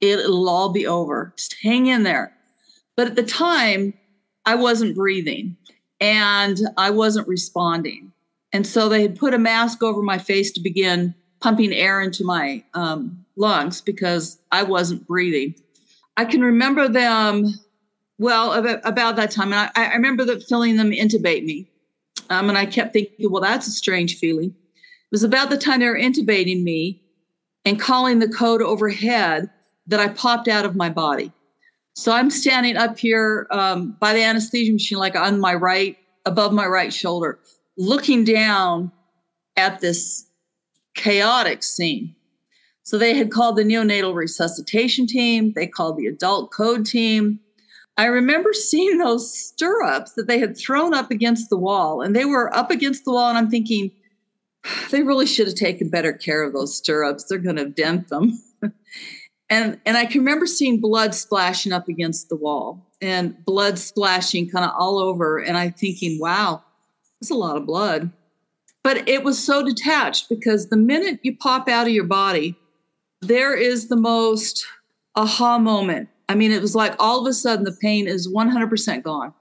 It'll 0.02 0.50
all 0.50 0.70
be 0.70 0.86
over. 0.86 1.34
Just 1.38 1.56
hang 1.62 1.86
in 1.88 2.04
there. 2.04 2.34
But 2.96 3.08
at 3.08 3.16
the 3.16 3.24
time, 3.24 3.94
I 4.46 4.56
wasn't 4.56 4.96
breathing 4.96 5.56
and 6.00 6.60
I 6.78 6.90
wasn't 6.90 7.28
responding. 7.28 8.12
And 8.52 8.68
so 8.68 8.90
they 8.90 9.02
had 9.02 9.18
put 9.18 9.34
a 9.34 9.40
mask 9.40 9.82
over 9.82 10.02
my 10.02 10.18
face 10.18 10.52
to 10.52 10.62
begin 10.62 11.16
pumping 11.40 11.74
air 11.74 12.02
into 12.02 12.24
my 12.24 12.64
um, 12.74 13.26
lungs 13.36 13.82
because 13.82 14.40
I 14.52 14.64
wasn't 14.64 15.08
breathing. 15.08 15.56
I 16.18 16.26
can 16.26 16.42
remember 16.42 16.88
them, 16.88 17.48
well, 18.20 18.54
about, 18.54 18.82
about 18.84 19.16
that 19.16 19.32
time. 19.32 19.52
And 19.52 19.72
I, 19.76 19.90
I 19.90 19.94
remember 19.94 20.24
the, 20.24 20.40
feeling 20.40 20.78
them 20.78 20.92
intubate 20.92 21.44
me. 21.44 21.70
Um, 22.34 22.50
and 22.50 22.58
I 22.58 22.66
kept 22.66 22.94
thinking, 22.94 23.32
well, 23.32 23.42
that's 23.42 23.68
a 23.68 23.72
strange 23.72 24.18
feeling. 24.18 24.50
It 24.50 25.12
was 25.12 25.24
about 25.24 25.50
the 25.50 25.58
time 25.58 25.80
they 25.80 25.88
were 25.88 25.98
intubating 25.98 26.64
me 26.64 27.02
and 27.66 27.80
calling 27.80 28.20
the 28.20 28.28
code 28.28 28.62
overhead 28.62 29.50
that 29.88 30.00
I 30.00 30.10
popped 30.10 30.48
out 30.48 30.66
of 30.66 30.76
my 30.76 30.90
body. 30.90 31.32
So 31.96 32.12
I'm 32.12 32.30
standing 32.30 32.76
up 32.76 32.98
here 32.98 33.48
um, 33.52 33.96
by 34.00 34.14
the 34.14 34.24
anesthesia 34.24 34.74
machine, 34.74 34.98
like 34.98 35.16
on 35.16 35.40
my 35.40 35.54
right, 35.54 35.98
above 36.26 36.54
my 36.54 36.66
right 36.66 36.92
shoulder 36.92 37.40
looking 37.78 38.24
down 38.24 38.92
at 39.58 39.80
this 39.80 40.26
chaotic 40.96 41.64
scene. 41.64 42.16
So 42.84 42.98
they 42.98 43.16
had 43.16 43.32
called 43.32 43.56
the 43.56 43.64
neonatal 43.64 44.14
resuscitation 44.14 45.08
team, 45.08 45.54
they 45.54 45.68
called 45.68 45.98
the 45.98 46.08
adult 46.08 46.52
code 46.52 46.86
team. 46.86 47.40
I 47.98 48.06
remember 48.06 48.54
seeing 48.54 48.98
those 48.98 49.38
stirrups 49.38 50.14
that 50.14 50.28
they 50.28 50.40
had 50.40 50.58
thrown 50.58 50.94
up 50.94 51.12
against 51.12 51.50
the 51.50 51.58
wall, 51.58 52.02
and 52.02 52.16
they 52.16 52.26
were 52.26 52.56
up 52.56 52.72
against 52.72 53.06
the 53.06 53.12
wall, 53.12 53.30
and 53.30 53.38
I'm 53.38 53.50
thinking, 53.50 53.92
they 54.92 55.04
really 55.04 55.26
should 55.26 55.48
have 55.48 55.56
taken 55.56 55.90
better 55.90 56.14
care 56.14 56.44
of 56.44 56.54
those 56.54 56.76
stirrups. 56.76 57.26
They're 57.26 57.38
going 57.38 57.58
to 57.58 57.70
dent 57.70 58.10
them. 58.10 58.42
and 59.50 59.80
and 59.86 59.98
I 59.98 60.06
can 60.06 60.22
remember 60.22 60.46
seeing 60.46 60.80
blood 60.80 61.14
splashing 61.14 61.72
up 61.72 61.88
against 61.88 62.30
the 62.30 62.36
wall 62.36 62.90
and 63.02 63.36
blood 63.46 63.78
splashing 63.78 64.50
kind 64.50 64.66
of 64.66 64.72
all 64.78 65.00
over, 65.00 65.38
and 65.40 65.58
I'm 65.58 65.74
thinking, 65.74 66.20
wow, 66.20 66.64
it's 67.22 67.32
a 67.32 67.36
lot 67.36 67.58
of 67.58 67.66
blood. 67.66 68.12
But 68.84 69.08
it 69.08 69.24
was 69.24 69.42
so 69.42 69.64
detached 69.64 70.28
because 70.28 70.68
the 70.68 70.78
minute 70.78 71.20
you 71.24 71.38
pop 71.38 71.70
out 71.70 71.88
of 71.88 71.94
your 71.94 72.04
body, 72.04 72.56
there 73.22 73.56
is 73.56 73.88
the 73.88 73.96
most 73.96 74.66
aha 75.16 75.58
moment. 75.58 76.10
I 76.30 76.36
mean, 76.36 76.52
it 76.52 76.62
was 76.62 76.76
like 76.76 76.96
all 77.00 77.22
of 77.22 77.28
a 77.28 77.34
sudden 77.34 77.66
the 77.66 77.78
pain 77.82 78.08
is 78.08 78.28
100% 78.28 79.04
gone. 79.04 79.34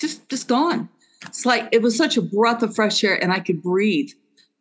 Just 0.00 0.28
just 0.28 0.48
gone. 0.48 0.88
It's 1.26 1.44
like 1.44 1.68
it 1.72 1.82
was 1.82 1.96
such 1.96 2.16
a 2.16 2.22
breath 2.22 2.62
of 2.62 2.74
fresh 2.74 3.04
air 3.04 3.22
and 3.22 3.32
I 3.32 3.40
could 3.40 3.62
breathe. 3.62 4.10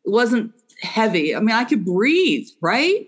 It 0.05 0.11
wasn't 0.11 0.53
heavy. 0.81 1.35
I 1.35 1.39
mean, 1.39 1.55
I 1.55 1.63
could 1.63 1.85
breathe, 1.85 2.47
right? 2.61 3.07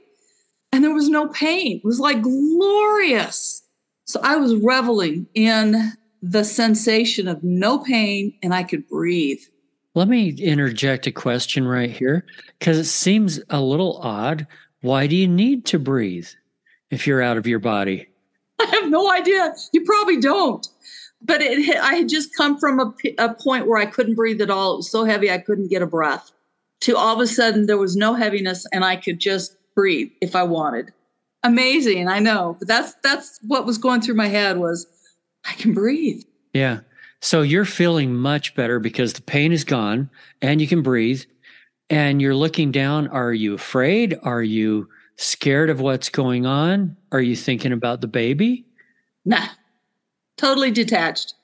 And 0.72 0.84
there 0.84 0.94
was 0.94 1.10
no 1.10 1.28
pain. 1.28 1.78
It 1.78 1.86
was 1.86 2.00
like 2.00 2.22
glorious. 2.22 3.64
So 4.06 4.20
I 4.24 4.38
was 4.38 4.56
reveling 4.56 5.28
in 5.34 5.92
the 6.22 6.44
sensation 6.44 7.28
of 7.28 7.44
no 7.44 7.80
pain 7.80 8.34
and 8.42 8.54
I 8.54 8.64
could 8.64 8.88
breathe. 8.88 9.42
Let 9.94 10.08
me 10.08 10.30
interject 10.30 11.08
a 11.08 11.12
question 11.12 11.68
right 11.68 11.90
here 11.90 12.26
because 12.60 12.78
it 12.78 12.86
seems 12.86 13.42
a 13.50 13.60
little 13.60 13.98
odd. 13.98 14.48
Why 14.82 15.08
do 15.08 15.16
you 15.16 15.28
need 15.28 15.66
to 15.66 15.80
breathe 15.80 16.30
if 16.90 17.06
you're 17.06 17.22
out 17.22 17.38
of 17.38 17.48
your 17.48 17.60
body? 17.60 18.08
I 18.74 18.80
have 18.82 18.90
no 18.90 19.12
idea. 19.12 19.54
You 19.72 19.84
probably 19.84 20.20
don't. 20.20 20.68
But 21.22 21.42
it, 21.42 21.78
I 21.78 21.96
had 21.96 22.10
just 22.10 22.36
come 22.36 22.60
from 22.60 22.80
a, 22.80 22.94
a 23.18 23.34
point 23.34 23.68
where 23.68 23.80
I 23.80 23.86
couldn't 23.86 24.16
breathe 24.16 24.42
at 24.42 24.50
all. 24.50 24.74
It 24.74 24.78
was 24.78 24.92
so 24.92 25.04
heavy 25.04 25.30
I 25.30 25.38
couldn't 25.38 25.70
get 25.70 25.82
a 25.82 25.88
breath. 25.88 26.32
To 26.82 26.98
all 26.98 27.14
of 27.14 27.22
a 27.22 27.28
sudden 27.28 27.68
there 27.68 27.78
was 27.78 27.96
no 27.96 28.16
heaviness 28.16 28.66
and 28.74 28.84
I 28.84 28.96
could 28.96 29.20
just 29.20 29.56
breathe 29.76 30.12
if 30.20 30.36
I 30.36 30.44
wanted. 30.44 30.92
Amazing, 31.44 32.08
I 32.08 32.20
know. 32.20 32.56
But 32.60 32.68
that's 32.68 32.94
that's 33.04 33.40
what 33.48 33.66
was 33.66 33.78
going 33.78 34.02
through 34.02 34.16
my 34.16 34.28
head 34.28 34.58
was 34.58 34.88
I 35.46 35.54
can 35.54 35.74
breathe. 35.74 36.24
Yeah. 36.54 36.80
So 37.22 37.44
you're 37.44 37.66
feeling 37.66 38.16
much 38.16 38.56
better 38.56 38.80
because 38.80 39.14
the 39.14 39.22
pain 39.22 39.52
is 39.52 39.64
gone 39.64 40.10
and 40.42 40.60
you 40.60 40.68
can 40.68 40.82
breathe 40.82 41.24
and 41.90 42.22
you're 42.22 42.36
looking 42.36 42.72
down. 42.72 43.08
Are 43.10 43.34
you 43.34 43.54
afraid? 43.54 44.18
Are 44.24 44.42
you 44.42 44.90
scared 45.18 45.70
of 45.70 45.82
what's 45.82 46.10
going 46.10 46.46
on? 46.46 46.98
Are 47.12 47.22
you 47.22 47.36
thinking 47.36 47.72
about 47.72 48.02
the 48.02 48.08
baby? 48.08 48.66
Nah, 49.26 49.48
totally 50.38 50.72
detached. 50.72 51.36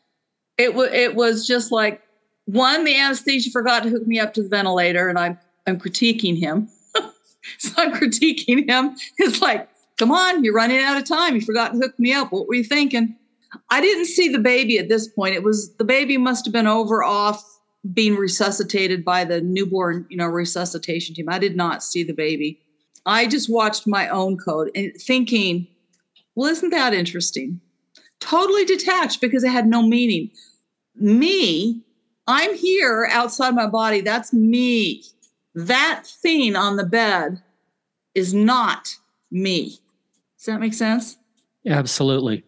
It 0.57 0.73
was 0.73 0.89
it 0.91 1.15
was 1.15 1.45
just 1.45 1.71
like 1.71 2.01
one, 2.45 2.85
the 2.85 2.97
anesthesia 2.97 3.51
forgot 3.51 3.83
to 3.83 3.89
hook 3.89 4.07
me 4.07 4.19
up 4.19 4.33
to 4.33 4.41
the 4.41 4.49
ventilator, 4.49 5.09
and 5.09 5.19
I'm 5.19 5.37
I'm 5.67 5.79
critiquing 5.79 6.39
him. 6.39 6.69
so 7.59 7.71
I'm 7.77 7.93
critiquing 7.93 8.67
him. 8.67 8.95
It's 9.17 9.41
like, 9.41 9.69
come 9.97 10.11
on, 10.11 10.43
you're 10.43 10.53
running 10.53 10.79
out 10.79 10.97
of 10.97 11.05
time. 11.05 11.35
You 11.35 11.41
forgot 11.41 11.73
to 11.73 11.79
hook 11.79 11.99
me 11.99 12.13
up. 12.13 12.31
What 12.31 12.47
were 12.47 12.55
you 12.55 12.63
thinking? 12.63 13.15
I 13.69 13.81
didn't 13.81 14.05
see 14.05 14.29
the 14.29 14.39
baby 14.39 14.77
at 14.77 14.89
this 14.89 15.07
point. 15.07 15.35
It 15.35 15.43
was 15.43 15.75
the 15.75 15.83
baby 15.83 16.17
must 16.17 16.45
have 16.45 16.53
been 16.53 16.67
over 16.67 17.03
off 17.03 17.43
being 17.93 18.15
resuscitated 18.15 19.05
by 19.05 19.23
the 19.23 19.41
newborn, 19.41 20.05
you 20.09 20.17
know, 20.17 20.25
resuscitation 20.25 21.15
team. 21.15 21.29
I 21.29 21.39
did 21.39 21.55
not 21.55 21.83
see 21.83 22.03
the 22.03 22.13
baby. 22.13 22.59
I 23.07 23.25
just 23.25 23.49
watched 23.49 23.87
my 23.87 24.09
own 24.09 24.37
code 24.37 24.69
and 24.75 24.93
thinking, 24.95 25.67
well, 26.35 26.51
isn't 26.51 26.71
that 26.71 26.93
interesting? 26.93 27.59
Totally 28.19 28.65
detached 28.65 29.21
because 29.21 29.43
it 29.43 29.51
had 29.51 29.65
no 29.65 29.81
meaning. 29.81 30.29
Me, 30.95 31.81
I'm 32.27 32.53
here 32.55 33.07
outside 33.11 33.55
my 33.55 33.65
body. 33.65 34.01
That's 34.01 34.33
me. 34.33 35.03
That 35.55 36.03
thing 36.05 36.55
on 36.55 36.75
the 36.75 36.85
bed 36.85 37.41
is 38.13 38.33
not 38.33 38.95
me. 39.31 39.79
Does 40.37 40.45
that 40.47 40.59
make 40.59 40.73
sense? 40.73 41.17
Absolutely. 41.65 42.43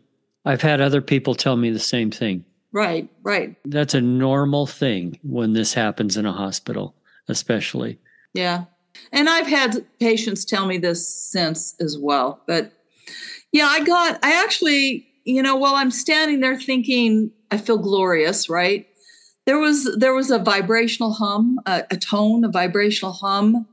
I've 0.45 0.61
had 0.61 0.81
other 0.81 1.01
people 1.01 1.35
tell 1.35 1.55
me 1.55 1.69
the 1.69 1.79
same 1.79 2.11
thing. 2.11 2.43
Right, 2.71 3.09
right. 3.23 3.55
That's 3.65 3.93
a 3.93 4.01
normal 4.01 4.67
thing 4.67 5.19
when 5.23 5.53
this 5.53 5.73
happens 5.73 6.17
in 6.17 6.25
a 6.25 6.33
hospital, 6.33 6.95
especially. 7.27 7.97
Yeah. 8.33 8.65
And 9.11 9.29
I've 9.29 9.47
had 9.47 9.85
patients 9.99 10.45
tell 10.45 10.65
me 10.65 10.77
this 10.77 11.07
since 11.07 11.75
as 11.79 11.97
well. 11.97 12.41
But 12.47 12.71
yeah, 13.51 13.67
I 13.67 13.83
got, 13.83 14.19
I 14.23 14.43
actually, 14.43 15.07
you 15.23 15.41
know, 15.41 15.55
while 15.55 15.75
I'm 15.75 15.91
standing 15.91 16.39
there 16.39 16.59
thinking, 16.59 17.31
I 17.51 17.57
feel 17.57 17.77
glorious, 17.77 18.49
right? 18.49 18.85
There 19.45 19.57
was 19.57 19.95
there 19.97 20.13
was 20.13 20.29
a 20.29 20.37
vibrational 20.37 21.13
hum, 21.13 21.59
a, 21.65 21.83
a 21.89 21.97
tone, 21.97 22.43
a 22.43 22.49
vibrational 22.49 23.13
hum. 23.13 23.65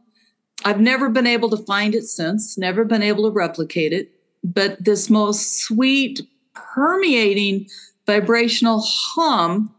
I've 0.65 0.81
never 0.81 1.11
been 1.11 1.27
able 1.27 1.51
to 1.51 1.59
find 1.59 1.95
it 1.95 2.05
since, 2.05 2.57
never 2.57 2.85
been 2.85 3.03
able 3.03 3.25
to 3.25 3.31
replicate 3.31 3.93
it. 3.93 4.11
But 4.43 4.83
this 4.83 5.11
most 5.11 5.61
sweet, 5.65 6.23
permeating 6.55 7.69
vibrational 8.07 8.83
hum 8.87 9.75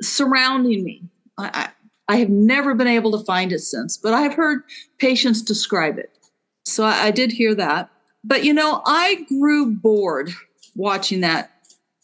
surrounding 0.00 0.84
me. 0.84 1.02
I, 1.38 1.70
I, 2.08 2.16
have 2.16 2.30
never 2.30 2.74
been 2.74 2.86
able 2.86 3.16
to 3.18 3.24
find 3.24 3.52
it 3.52 3.60
since, 3.60 3.96
but 3.96 4.14
I've 4.14 4.34
heard 4.34 4.62
patients 4.98 5.42
describe 5.42 5.98
it. 5.98 6.10
So 6.64 6.84
I, 6.84 7.06
I 7.06 7.10
did 7.10 7.32
hear 7.32 7.54
that. 7.54 7.90
But 8.24 8.44
you 8.44 8.52
know, 8.52 8.82
I 8.86 9.24
grew 9.28 9.72
bored 9.72 10.30
watching 10.74 11.20
that 11.20 11.50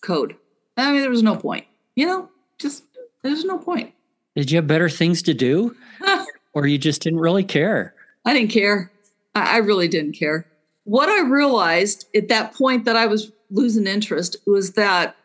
code. 0.03 0.37
I 0.77 0.93
mean, 0.93 1.01
there 1.01 1.11
was 1.11 1.23
no 1.23 1.37
point. 1.37 1.67
You 1.97 2.07
know, 2.07 2.29
just 2.59 2.85
there's 3.23 3.45
no 3.45 3.59
point. 3.59 3.93
Did 4.37 4.51
you 4.51 4.57
have 4.57 4.67
better 4.67 4.89
things 4.89 5.23
to 5.23 5.35
do? 5.35 5.77
or 6.55 6.67
you 6.67 6.79
just 6.79 7.03
didn't 7.03 7.21
really 7.21 7.45
care? 7.45 7.95
I 8.25 8.33
didn't 8.33 8.51
care. 8.51 8.91
I, 9.35 9.57
I 9.57 9.59
really 9.59 9.89
didn't 9.89 10.13
care. 10.13 10.47
What 10.85 11.09
I 11.09 11.21
realized 11.21 12.07
at 12.15 12.29
that 12.29 12.55
point 12.55 12.85
that 12.85 12.97
I 12.97 13.07
was 13.07 13.31
losing 13.51 13.87
interest 13.87 14.37
was 14.47 14.73
that 14.73 15.17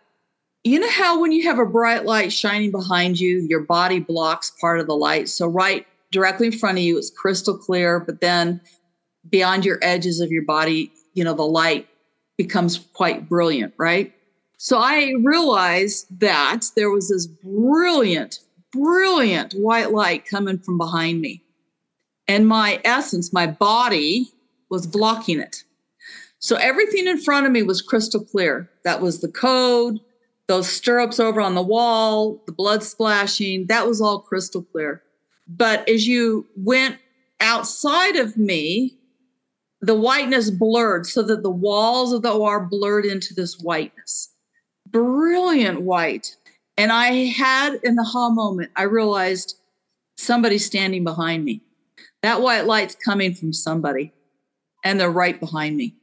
you 0.67 0.79
know 0.79 0.89
how 0.89 1.19
when 1.19 1.31
you 1.31 1.43
have 1.43 1.59
a 1.59 1.65
bright 1.65 2.05
light 2.05 2.31
shining 2.31 2.71
behind 2.71 3.19
you, 3.19 3.45
your 3.49 3.61
body 3.61 3.99
blocks 3.99 4.51
part 4.61 4.79
of 4.79 4.87
the 4.87 4.95
light. 4.95 5.29
So 5.29 5.47
right 5.47 5.85
directly 6.11 6.47
in 6.47 6.53
front 6.53 6.77
of 6.77 6.83
you 6.83 6.97
is 6.97 7.11
crystal 7.11 7.57
clear, 7.57 7.99
but 7.99 8.21
then 8.21 8.61
beyond 9.29 9.65
your 9.65 9.79
edges 9.81 10.19
of 10.19 10.31
your 10.31 10.45
body, 10.45 10.91
you 11.13 11.23
know, 11.23 11.33
the 11.33 11.43
light 11.43 11.87
becomes 12.37 12.77
quite 12.93 13.27
brilliant, 13.27 13.73
right? 13.77 14.13
So 14.57 14.77
I 14.77 15.13
realized 15.21 16.19
that 16.19 16.61
there 16.75 16.89
was 16.89 17.09
this 17.09 17.27
brilliant, 17.27 18.39
brilliant 18.71 19.53
white 19.53 19.91
light 19.91 20.25
coming 20.25 20.59
from 20.59 20.77
behind 20.77 21.21
me. 21.21 21.43
And 22.27 22.47
my 22.47 22.81
essence, 22.83 23.31
my 23.31 23.47
body 23.47 24.31
was 24.69 24.87
blocking 24.87 25.39
it. 25.39 25.63
So 26.39 26.55
everything 26.55 27.07
in 27.07 27.19
front 27.19 27.45
of 27.45 27.51
me 27.51 27.63
was 27.63 27.81
crystal 27.81 28.23
clear. 28.23 28.69
That 28.83 29.01
was 29.01 29.21
the 29.21 29.31
code, 29.31 29.99
those 30.47 30.67
stirrups 30.67 31.19
over 31.19 31.41
on 31.41 31.55
the 31.55 31.61
wall, 31.61 32.41
the 32.45 32.53
blood 32.53 32.83
splashing, 32.83 33.67
that 33.67 33.87
was 33.87 34.01
all 34.01 34.19
crystal 34.19 34.63
clear. 34.63 35.03
But 35.47 35.87
as 35.89 36.07
you 36.07 36.47
went 36.55 36.97
outside 37.39 38.15
of 38.15 38.37
me, 38.37 38.97
the 39.81 39.95
whiteness 39.95 40.49
blurred 40.49 41.05
so 41.05 41.21
that 41.23 41.43
the 41.43 41.51
walls 41.51 42.11
of 42.11 42.21
the 42.21 42.31
OR 42.31 42.61
blurred 42.61 43.05
into 43.05 43.33
this 43.33 43.59
whiteness 43.59 44.29
brilliant 44.91 45.81
white. 45.81 46.35
And 46.77 46.91
I 46.91 47.25
had 47.25 47.79
in 47.83 47.95
the 47.95 48.03
ha 48.03 48.29
moment, 48.29 48.71
I 48.75 48.83
realized 48.83 49.59
somebody's 50.17 50.65
standing 50.65 51.03
behind 51.03 51.43
me. 51.43 51.61
That 52.21 52.41
white 52.41 52.65
light's 52.65 52.95
coming 52.95 53.33
from 53.33 53.53
somebody, 53.53 54.13
and 54.83 54.99
they're 54.99 55.09
right 55.09 55.39
behind 55.39 55.77
me. 55.77 55.95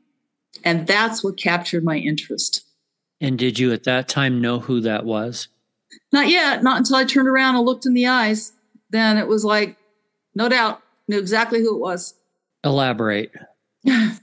And 0.65 0.87
that's 0.87 1.25
what 1.25 1.37
captured 1.37 1.85
my 1.85 1.97
interest. 1.97 2.64
And 3.25 3.39
did 3.39 3.59
you 3.59 3.73
at 3.73 3.85
that 3.85 4.07
time 4.07 4.43
know 4.43 4.61
who 4.61 4.83
that 4.83 5.07
was? 5.07 5.49
Not 6.13 6.29
yet, 6.29 6.63
not 6.63 6.77
until 6.77 6.97
I 6.97 7.05
turned 7.05 7.27
around 7.27 7.57
and 7.57 7.65
looked 7.65 7.87
in 7.87 7.95
the 7.95 8.07
eyes. 8.07 8.53
Then 8.91 9.17
it 9.17 9.27
was 9.27 9.47
like, 9.47 9.79
no 10.35 10.51
doubt, 10.51 10.83
knew 11.09 11.19
exactly 11.19 11.61
who 11.61 11.75
it 11.75 11.81
was. 11.81 12.13
Elaborate. 12.63 13.33
I 13.87 14.21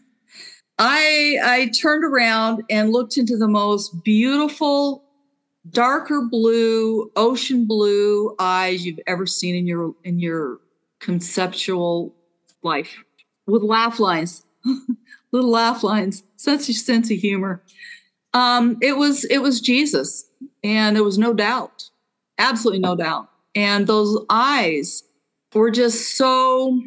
I 0.77 1.71
turned 1.75 2.03
around 2.03 2.61
and 2.69 2.91
looked 2.91 3.17
into 3.17 3.37
the 3.37 3.47
most 3.47 4.03
beautiful 4.03 5.03
darker 5.71 6.27
blue, 6.29 7.11
ocean 7.15 7.65
blue 7.65 8.35
eyes 8.37 8.85
you've 8.85 8.99
ever 9.07 9.25
seen 9.25 9.55
in 9.55 9.65
your 9.65 9.95
in 10.03 10.19
your 10.19 10.59
conceptual 10.99 12.13
life 12.61 13.03
with 13.47 13.63
laugh 13.63 13.99
lines, 13.99 14.45
little 15.31 15.49
laugh 15.49 15.83
lines, 15.83 16.23
sense 16.35 16.69
of 16.69 16.75
sense 16.75 17.09
of 17.09 17.17
humor. 17.17 17.63
Um, 18.33 18.77
it 18.81 18.97
was 18.97 19.25
it 19.25 19.39
was 19.39 19.61
Jesus, 19.61 20.25
and 20.63 20.95
there 20.95 21.03
was 21.03 21.17
no 21.17 21.33
doubt, 21.33 21.89
absolutely 22.37 22.79
no 22.79 22.95
doubt. 22.95 23.29
And 23.55 23.87
those 23.87 24.23
eyes 24.29 25.03
were 25.53 25.71
just 25.71 26.15
so 26.15 26.81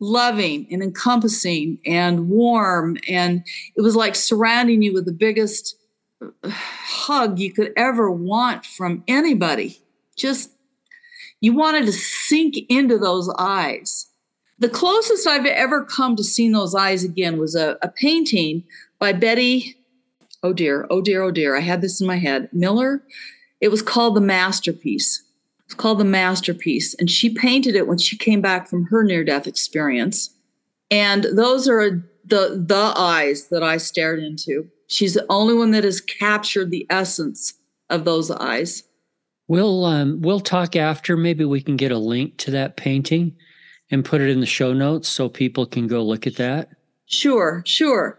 loving 0.00 0.66
and 0.70 0.82
encompassing 0.82 1.78
and 1.86 2.28
warm. 2.28 2.98
And 3.08 3.44
it 3.76 3.80
was 3.80 3.96
like 3.96 4.14
surrounding 4.14 4.82
you 4.82 4.92
with 4.92 5.06
the 5.06 5.12
biggest 5.12 5.76
uh, 6.22 6.50
hug 6.50 7.38
you 7.38 7.52
could 7.52 7.72
ever 7.76 8.10
want 8.10 8.66
from 8.66 9.02
anybody. 9.08 9.80
Just, 10.16 10.50
you 11.40 11.54
wanted 11.54 11.86
to 11.86 11.92
sink 11.92 12.56
into 12.68 12.98
those 12.98 13.32
eyes. 13.38 14.06
The 14.58 14.68
closest 14.68 15.26
I've 15.26 15.46
ever 15.46 15.84
come 15.84 16.16
to 16.16 16.24
seeing 16.24 16.52
those 16.52 16.74
eyes 16.74 17.04
again 17.04 17.38
was 17.38 17.54
a, 17.54 17.76
a 17.82 17.88
painting 17.88 18.64
by 18.98 19.12
Bette, 19.12 19.75
oh 20.46 20.52
dear, 20.52 20.86
oh 20.90 21.00
dear, 21.00 21.22
oh 21.22 21.30
dear. 21.32 21.56
I 21.56 21.60
had 21.60 21.80
this 21.80 22.00
in 22.00 22.06
my 22.06 22.18
head. 22.18 22.48
Miller. 22.52 23.02
It 23.60 23.68
was 23.68 23.82
called 23.82 24.14
The 24.14 24.20
Masterpiece. 24.20 25.22
It's 25.64 25.74
called 25.74 25.98
The 25.98 26.04
Masterpiece. 26.04 26.94
And 26.94 27.10
she 27.10 27.30
painted 27.30 27.74
it 27.74 27.88
when 27.88 27.98
she 27.98 28.16
came 28.16 28.40
back 28.40 28.68
from 28.68 28.84
her 28.84 29.02
near 29.02 29.24
death 29.24 29.46
experience. 29.46 30.30
And 30.90 31.24
those 31.32 31.68
are 31.68 31.90
the, 32.24 32.62
the 32.64 32.92
eyes 32.96 33.48
that 33.48 33.64
I 33.64 33.78
stared 33.78 34.20
into. 34.20 34.68
She's 34.86 35.14
the 35.14 35.26
only 35.28 35.54
one 35.54 35.72
that 35.72 35.82
has 35.82 36.00
captured 36.00 36.70
the 36.70 36.86
essence 36.90 37.54
of 37.90 38.04
those 38.04 38.30
eyes. 38.30 38.84
We'll 39.48 39.84
um, 39.84 40.22
we'll 40.22 40.40
talk 40.40 40.76
after. 40.76 41.16
Maybe 41.16 41.44
we 41.44 41.60
can 41.60 41.76
get 41.76 41.92
a 41.92 41.98
link 41.98 42.36
to 42.38 42.50
that 42.52 42.76
painting 42.76 43.36
and 43.90 44.04
put 44.04 44.20
it 44.20 44.28
in 44.28 44.40
the 44.40 44.46
show 44.46 44.72
notes 44.72 45.08
so 45.08 45.28
people 45.28 45.66
can 45.66 45.86
go 45.86 46.02
look 46.02 46.26
at 46.26 46.36
that. 46.36 46.70
Sure, 47.06 47.62
sure. 47.64 48.18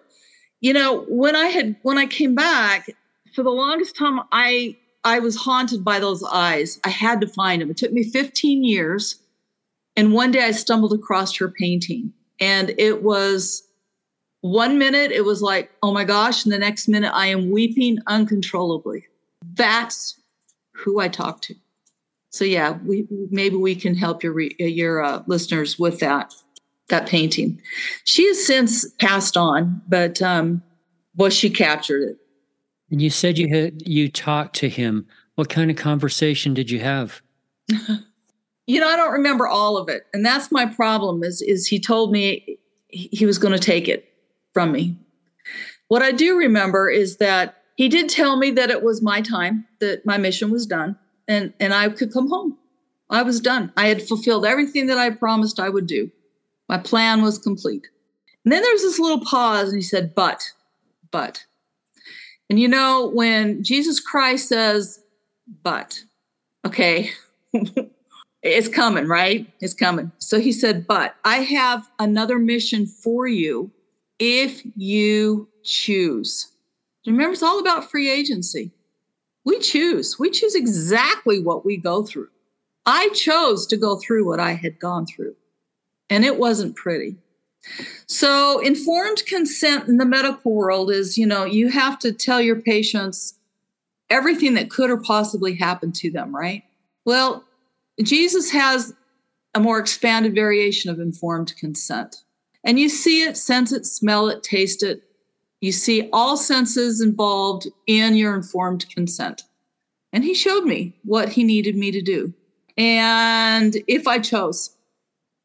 You 0.62 0.74
know, 0.74 1.06
when 1.08 1.36
I 1.36 1.48
had 1.48 1.76
when 1.84 1.98
I 1.98 2.06
came 2.08 2.36
back, 2.36 2.90
for 3.34 3.44
the 3.44 3.52
longest 3.52 3.96
time, 3.96 4.22
I 4.32 4.76
I 5.04 5.20
was 5.20 5.36
haunted 5.36 5.86
by 5.86 6.00
those 6.00 6.24
eyes. 6.24 6.80
I 6.84 6.90
had 6.90 7.22
to 7.22 7.28
find 7.28 7.62
them. 7.62 7.70
It 7.70 7.78
took 7.78 7.94
me 7.94 8.04
15 8.04 8.64
years. 8.64 9.20
And 9.96 10.14
one 10.14 10.32
day 10.32 10.44
I 10.44 10.52
stumbled 10.52 10.94
across 10.94 11.38
her 11.38 11.48
painting. 11.48 12.14
And 12.40 12.74
it 12.78 13.04
was 13.04 13.64
one 14.42 14.78
minute, 14.78 15.12
it 15.12 15.26
was 15.26 15.42
like, 15.42 15.72
oh 15.82 15.94
my 15.94 16.04
gosh. 16.04 16.44
And 16.44 16.54
the 16.54 16.60
next 16.60 16.88
minute, 16.88 17.12
I 17.14 17.28
am 17.28 17.52
weeping 17.52 18.00
uncontrollably. 18.08 19.06
That's 19.54 20.20
who 20.74 21.00
I 21.00 21.08
talked 21.08 21.46
to. 21.46 21.56
So 22.32 22.46
yeah, 22.46 22.78
we 22.86 23.08
maybe 23.32 23.56
we 23.56 23.76
can 23.76 23.96
help 23.96 24.24
your 24.24 24.40
your 24.40 25.04
uh, 25.04 25.24
listeners 25.26 25.80
with 25.80 26.00
that 26.00 26.34
that 26.90 27.08
painting. 27.08 27.62
She 28.06 28.28
has 28.28 28.46
since 28.46 28.90
passed 28.94 29.38
on, 29.38 29.82
but 29.88 30.22
um, 30.22 30.62
well, 31.16 31.30
she 31.30 31.50
captured 31.50 32.04
it. 32.04 32.18
And 32.90 33.02
you 33.02 33.10
said 33.10 33.38
you 33.38 33.50
had 33.50 33.88
you 33.88 34.10
talked 34.10 34.56
to 34.58 34.70
him. 34.70 35.08
What 35.36 35.50
kind 35.50 35.70
of 35.70 35.78
conversation 35.78 36.54
did 36.54 36.72
you 36.72 36.80
have? 36.80 37.22
you 38.68 38.80
know, 38.80 38.88
I 38.88 38.96
don't 38.96 39.14
remember 39.14 39.48
all 39.48 39.78
of 39.78 39.90
it, 39.90 40.04
and 40.14 40.26
that's 40.26 40.52
my 40.52 40.66
problem. 40.66 41.24
Is 41.24 41.42
is 41.42 41.68
he 41.68 41.80
told 41.80 42.12
me 42.12 42.58
he 42.88 43.26
was 43.26 43.38
going 43.38 43.54
to 43.54 43.60
take 43.60 43.88
it 43.88 44.14
from 44.54 44.72
me. 44.72 44.98
What 45.90 46.02
I 46.02 46.12
do 46.12 46.38
remember 46.38 46.90
is 46.90 47.18
that 47.18 47.56
he 47.76 47.90
did 47.90 48.10
tell 48.10 48.38
me 48.38 48.52
that 48.52 48.72
it 48.72 48.84
was 48.84 49.02
my 49.02 49.22
time, 49.22 49.66
that 49.80 50.06
my 50.06 50.18
mission 50.18 50.50
was 50.50 50.66
done, 50.66 50.98
and 51.28 51.54
and 51.60 51.74
I 51.74 51.90
could 51.90 52.14
come 52.14 52.30
home. 52.30 52.58
I 53.10 53.22
was 53.22 53.40
done. 53.40 53.72
I 53.78 53.88
had 53.88 54.02
fulfilled 54.02 54.46
everything 54.46 54.88
that 54.88 54.98
I 54.98 55.10
promised 55.12 55.60
I 55.60 55.70
would 55.70 55.88
do. 55.88 56.12
My 56.70 56.78
plan 56.78 57.22
was 57.22 57.38
complete. 57.38 57.88
And 58.44 58.52
then 58.52 58.62
there 58.62 58.74
was 58.74 58.82
this 58.82 59.00
little 59.00 59.22
pause, 59.22 59.70
and 59.70 59.78
he 59.78 59.84
said, 59.84 60.16
"But, 60.16 60.44
but." 61.12 61.44
And 62.50 62.60
you 62.60 62.68
know, 62.68 63.12
when 63.14 63.64
Jesus 63.64 64.00
Christ 64.00 64.48
says, 64.48 65.04
but, 65.64 66.02
okay, 66.66 67.12
it's 68.44 68.68
coming, 68.68 69.08
right? 69.08 69.48
It's 69.60 69.74
coming. 69.74 70.12
So 70.20 70.40
he 70.40 70.52
said, 70.52 70.88
but 70.88 71.16
I 71.26 71.38
have 71.38 71.88
another 72.00 72.40
mission 72.40 72.86
for 72.86 73.28
you 73.28 73.72
if 74.20 74.62
you 74.76 75.48
choose. 75.64 76.52
Remember, 77.06 77.34
it's 77.34 77.44
all 77.44 77.60
about 77.60 77.90
free 77.90 78.10
agency. 78.10 78.72
We 79.46 79.60
choose. 79.60 80.20
We 80.20 80.30
choose 80.30 80.56
exactly 80.56 81.42
what 81.42 81.66
we 81.66 81.78
go 81.78 82.04
through. 82.04 82.28
I 82.86 83.10
chose 83.10 83.66
to 83.68 83.78
go 83.78 83.98
through 83.98 84.26
what 84.26 84.40
I 84.40 84.54
had 84.54 84.80
gone 84.80 85.06
through, 85.06 85.36
and 86.10 86.26
it 86.26 86.38
wasn't 86.38 86.76
pretty. 86.76 87.16
So, 88.08 88.60
informed 88.60 89.26
consent 89.26 89.88
in 89.90 89.98
the 89.98 90.06
medical 90.06 90.54
world 90.54 90.90
is, 90.90 91.18
you 91.18 91.26
know, 91.26 91.44
you 91.44 91.70
have 91.70 92.00
to 92.00 92.14
tell 92.14 92.40
your 92.40 92.62
patients 92.62 93.38
everything 94.10 94.54
that 94.54 94.70
could 94.70 94.90
or 94.90 94.98
possibly 94.98 95.54
happen 95.56 95.92
to 95.92 96.10
them, 96.10 96.34
right? 96.34 96.64
Well, 97.04 97.44
Jesus 98.02 98.52
has 98.52 98.94
a 99.54 99.60
more 99.60 99.80
expanded 99.80 100.36
variation 100.36 100.92
of 100.92 101.00
informed 101.00 101.56
consent. 101.58 102.18
And 102.64 102.80
you 102.80 102.90
see 102.90 103.24
it, 103.24 103.38
sense 103.38 103.72
it, 103.72 103.86
smell 103.86 104.30
it, 104.30 104.44
taste 104.44 104.84
it. 104.84 105.04
You 105.62 105.72
see 105.72 106.10
all 106.14 106.38
senses 106.38 107.02
involved 107.02 107.68
in 107.88 108.16
your 108.16 108.36
informed 108.36 108.88
consent. 108.94 109.44
And 110.14 110.24
he 110.24 110.34
showed 110.34 110.66
me 110.66 110.94
what 111.04 111.30
he 111.30 111.44
needed 111.44 111.76
me 111.76 111.92
to 111.92 112.02
do. 112.02 112.34
And 112.78 113.76
if 113.88 114.08
I 114.08 114.20
chose, 114.20 114.77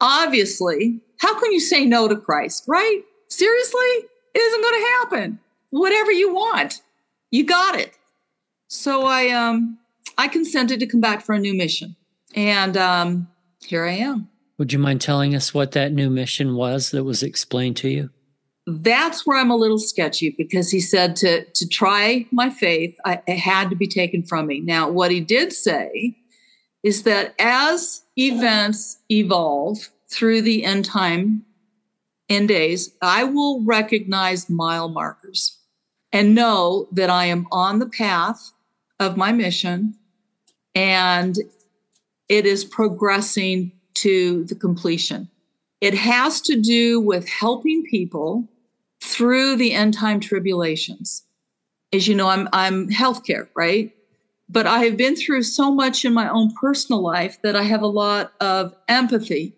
obviously, 0.03 1.01
how 1.19 1.39
can 1.41 1.53
you 1.53 1.61
say 1.61 1.87
no 1.87 2.09
to 2.09 2.17
Christ, 2.17 2.65
right? 2.67 3.01
Seriously? 3.29 3.81
It 4.35 4.39
isn't 4.39 4.61
going 4.61 4.75
to 4.75 4.89
happen. 4.99 5.39
Whatever 5.71 6.13
you 6.13 6.35
want, 6.35 6.83
you 7.31 7.47
got 7.47 7.79
it. 7.79 7.95
So 8.69 9.07
I 9.07 9.29
um 9.29 9.79
I 10.19 10.29
consented 10.29 10.81
to 10.81 10.87
come 10.87 11.01
back 11.01 11.23
for 11.23 11.35
a 11.35 11.39
new 11.39 11.55
mission. 11.55 11.97
And 12.35 12.77
um 12.77 13.29
here 13.65 13.85
I 13.85 13.93
am. 13.93 14.29
Would 14.59 14.73
you 14.73 14.79
mind 14.79 15.01
telling 15.01 15.35
us 15.35 15.55
what 15.55 15.73
that 15.73 15.93
new 15.93 16.11
mission 16.11 16.57
was 16.57 16.91
that 16.91 17.05
was 17.05 17.23
explained 17.23 17.77
to 17.79 17.89
you? 17.89 18.11
That's 18.67 19.27
where 19.27 19.39
I'm 19.39 19.51
a 19.51 19.57
little 19.57 19.79
sketchy 19.79 20.35
because 20.37 20.71
he 20.71 20.81
said 20.81 21.17
to 21.17 21.45
to 21.45 21.69
try 21.69 22.27
my 22.31 22.51
faith, 22.51 22.97
I, 23.05 23.21
it 23.27 23.39
had 23.39 23.71
to 23.71 23.77
be 23.77 23.87
taken 23.87 24.23
from 24.23 24.47
me. 24.47 24.61
Now, 24.61 24.91
what 24.91 25.11
he 25.11 25.21
did 25.21 25.53
say 25.53 26.17
is 26.83 27.05
that 27.05 27.35
as 27.39 28.03
events 28.17 28.99
evolve, 29.11 29.89
through 30.13 30.43
the 30.43 30.65
end 30.65 30.85
time, 30.85 31.45
end 32.29 32.49
days, 32.49 32.93
I 33.01 33.25
will 33.25 33.65
recognize 33.65 34.51
mile 34.51 34.89
markers 34.89 35.59
and 36.13 36.35
know 36.35 36.87
that 36.93 37.11
I 37.11 37.27
am 37.27 37.47
on 37.51 37.79
the 37.79 37.89
path 37.89 38.53
of 39.01 39.17
my 39.17 39.33
mission 39.33 39.95
and 40.75 41.37
it 42.29 42.47
is 42.47 42.65
progressing 42.65 43.73
to 43.95 44.45
the 44.45 44.55
completion. 44.55 45.29
It 45.81 45.95
has 45.95 46.41
to 46.43 46.61
do 46.61 47.01
with 47.01 47.29
helping 47.29 47.83
people 47.85 48.49
through 49.01 49.57
the 49.57 49.73
end 49.73 49.95
time 49.95 50.21
tribulations. 50.21 51.25
As 51.93 52.07
you 52.07 52.15
know, 52.15 52.29
I'm 52.29 52.49
I'm 52.53 52.89
healthcare, 52.89 53.49
right? 53.55 53.93
But 54.53 54.67
I 54.67 54.85
have 54.85 54.99
been 54.99 55.17
through 55.17 55.45
so 55.45 55.73
much 55.73 56.05
in 56.05 56.13
my 56.13 56.29
own 56.29 56.53
personal 56.61 57.03
life 57.03 57.39
that 57.43 57.57
I 57.57 57.63
have 57.63 57.81
a 57.81 57.87
lot 57.87 58.35
of 58.41 58.75
empathy 58.87 59.55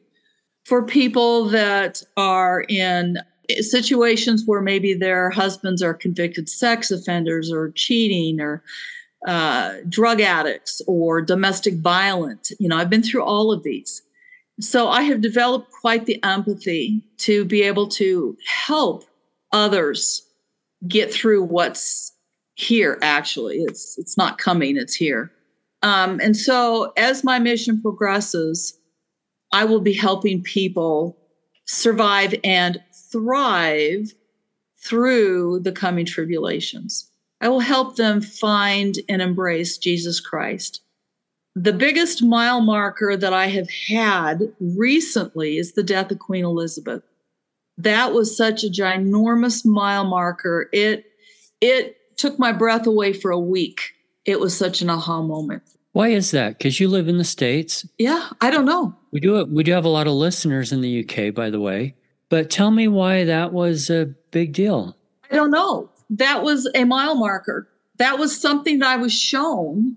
for 0.64 0.84
people 0.84 1.46
that 1.46 2.02
are 2.16 2.64
in 2.68 3.18
situations 3.60 4.44
where 4.46 4.62
maybe 4.62 4.94
their 4.94 5.30
husbands 5.30 5.82
are 5.82 5.94
convicted 5.94 6.48
sex 6.48 6.92
offenders 6.92 7.50
or 7.52 7.72
cheating 7.72 8.40
or 8.40 8.62
uh, 9.26 9.74
drug 9.88 10.20
addicts 10.20 10.80
or 10.86 11.20
domestic 11.20 11.74
violence. 11.74 12.52
You 12.60 12.68
know, 12.68 12.76
I've 12.76 12.90
been 12.90 13.02
through 13.02 13.24
all 13.24 13.52
of 13.52 13.64
these. 13.64 14.00
So 14.60 14.88
I 14.88 15.02
have 15.02 15.20
developed 15.20 15.72
quite 15.72 16.06
the 16.06 16.22
empathy 16.22 17.02
to 17.18 17.44
be 17.44 17.62
able 17.62 17.88
to 17.88 18.36
help 18.46 19.04
others 19.50 20.22
get 20.86 21.12
through 21.12 21.42
what's 21.42 22.12
here 22.54 22.98
actually 23.02 23.58
it's 23.58 23.98
it's 23.98 24.16
not 24.16 24.38
coming 24.38 24.76
it's 24.76 24.94
here 24.94 25.30
um, 25.82 26.20
and 26.20 26.36
so 26.36 26.92
as 26.96 27.24
my 27.24 27.38
mission 27.38 27.80
progresses 27.82 28.78
I 29.54 29.64
will 29.64 29.80
be 29.80 29.92
helping 29.92 30.42
people 30.42 31.16
survive 31.66 32.34
and 32.42 32.82
thrive 33.12 34.12
through 34.82 35.60
the 35.60 35.70
coming 35.70 36.04
tribulations. 36.04 37.08
I 37.40 37.48
will 37.48 37.60
help 37.60 37.94
them 37.94 38.20
find 38.20 38.98
and 39.08 39.22
embrace 39.22 39.78
Jesus 39.78 40.18
Christ. 40.18 40.80
The 41.54 41.72
biggest 41.72 42.20
mile 42.20 42.62
marker 42.62 43.16
that 43.16 43.32
I 43.32 43.46
have 43.46 43.68
had 43.88 44.52
recently 44.58 45.58
is 45.58 45.74
the 45.74 45.84
death 45.84 46.10
of 46.10 46.18
Queen 46.18 46.44
Elizabeth. 46.44 47.04
That 47.78 48.12
was 48.12 48.36
such 48.36 48.64
a 48.64 48.68
ginormous 48.70 49.64
mile 49.64 50.04
marker. 50.04 50.68
It 50.72 51.04
it 51.60 51.96
took 52.16 52.38
my 52.38 52.52
breath 52.52 52.86
away 52.86 53.12
for 53.12 53.30
a 53.30 53.38
week. 53.38 53.94
It 54.24 54.40
was 54.40 54.56
such 54.56 54.82
an 54.82 54.90
aha 54.90 55.22
moment. 55.22 55.62
Why 55.92 56.08
is 56.08 56.32
that? 56.32 56.58
Because 56.58 56.80
you 56.80 56.88
live 56.88 57.06
in 57.08 57.18
the 57.18 57.24
States. 57.24 57.86
Yeah, 57.98 58.28
I 58.40 58.50
don't 58.50 58.64
know. 58.64 58.96
We 59.12 59.20
do 59.20 59.44
we 59.44 59.62
do 59.62 59.72
have 59.72 59.84
a 59.84 59.88
lot 59.88 60.06
of 60.06 60.14
listeners 60.14 60.72
in 60.72 60.80
the 60.80 61.04
UK, 61.04 61.32
by 61.32 61.50
the 61.50 61.60
way. 61.60 61.94
But 62.28 62.50
tell 62.50 62.70
me 62.70 62.88
why 62.88 63.24
that 63.24 63.52
was 63.52 63.90
a 63.90 64.06
big 64.32 64.52
deal. 64.52 64.96
I 65.30 65.36
don't 65.36 65.52
know. 65.52 65.90
That 66.10 66.42
was 66.42 66.68
a 66.74 66.84
mile 66.84 67.14
marker. 67.14 67.68
That 67.98 68.18
was 68.18 68.38
something 68.38 68.80
that 68.80 68.88
I 68.88 68.96
was 68.96 69.12
shown 69.12 69.96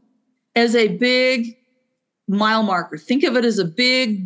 as 0.55 0.75
a 0.75 0.87
big 0.87 1.57
mile 2.27 2.63
marker. 2.63 2.97
Think 2.97 3.23
of 3.23 3.35
it 3.35 3.45
as 3.45 3.57
a 3.57 3.65
big 3.65 4.23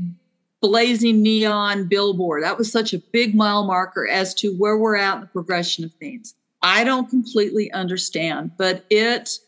blazing 0.62 1.22
neon 1.22 1.88
billboard. 1.88 2.44
That 2.44 2.58
was 2.58 2.72
such 2.72 2.94
a 2.94 3.00
big 3.00 3.34
mile 3.34 3.66
marker 3.66 4.08
as 4.08 4.34
to 4.36 4.54
where 4.56 4.78
we're 4.78 4.96
at 4.96 5.16
in 5.16 5.22
the 5.22 5.28
progression 5.28 5.84
of 5.84 5.94
things. 5.94 6.36
I 6.64 6.84
don't 6.84 7.10
completely 7.10 7.72
understand, 7.72 8.52
but 8.58 8.86
it 8.90 9.40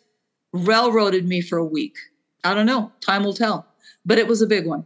railroaded 0.52 1.28
me 1.28 1.42
for 1.42 1.58
a 1.58 1.66
week. 1.66 1.96
I 2.44 2.54
don't 2.54 2.66
know. 2.66 2.92
Time 3.02 3.24
will 3.24 3.34
tell. 3.34 3.68
But 4.06 4.18
it 4.18 4.28
was 4.28 4.42
a 4.42 4.48
big 4.48 4.66
one. 4.66 4.86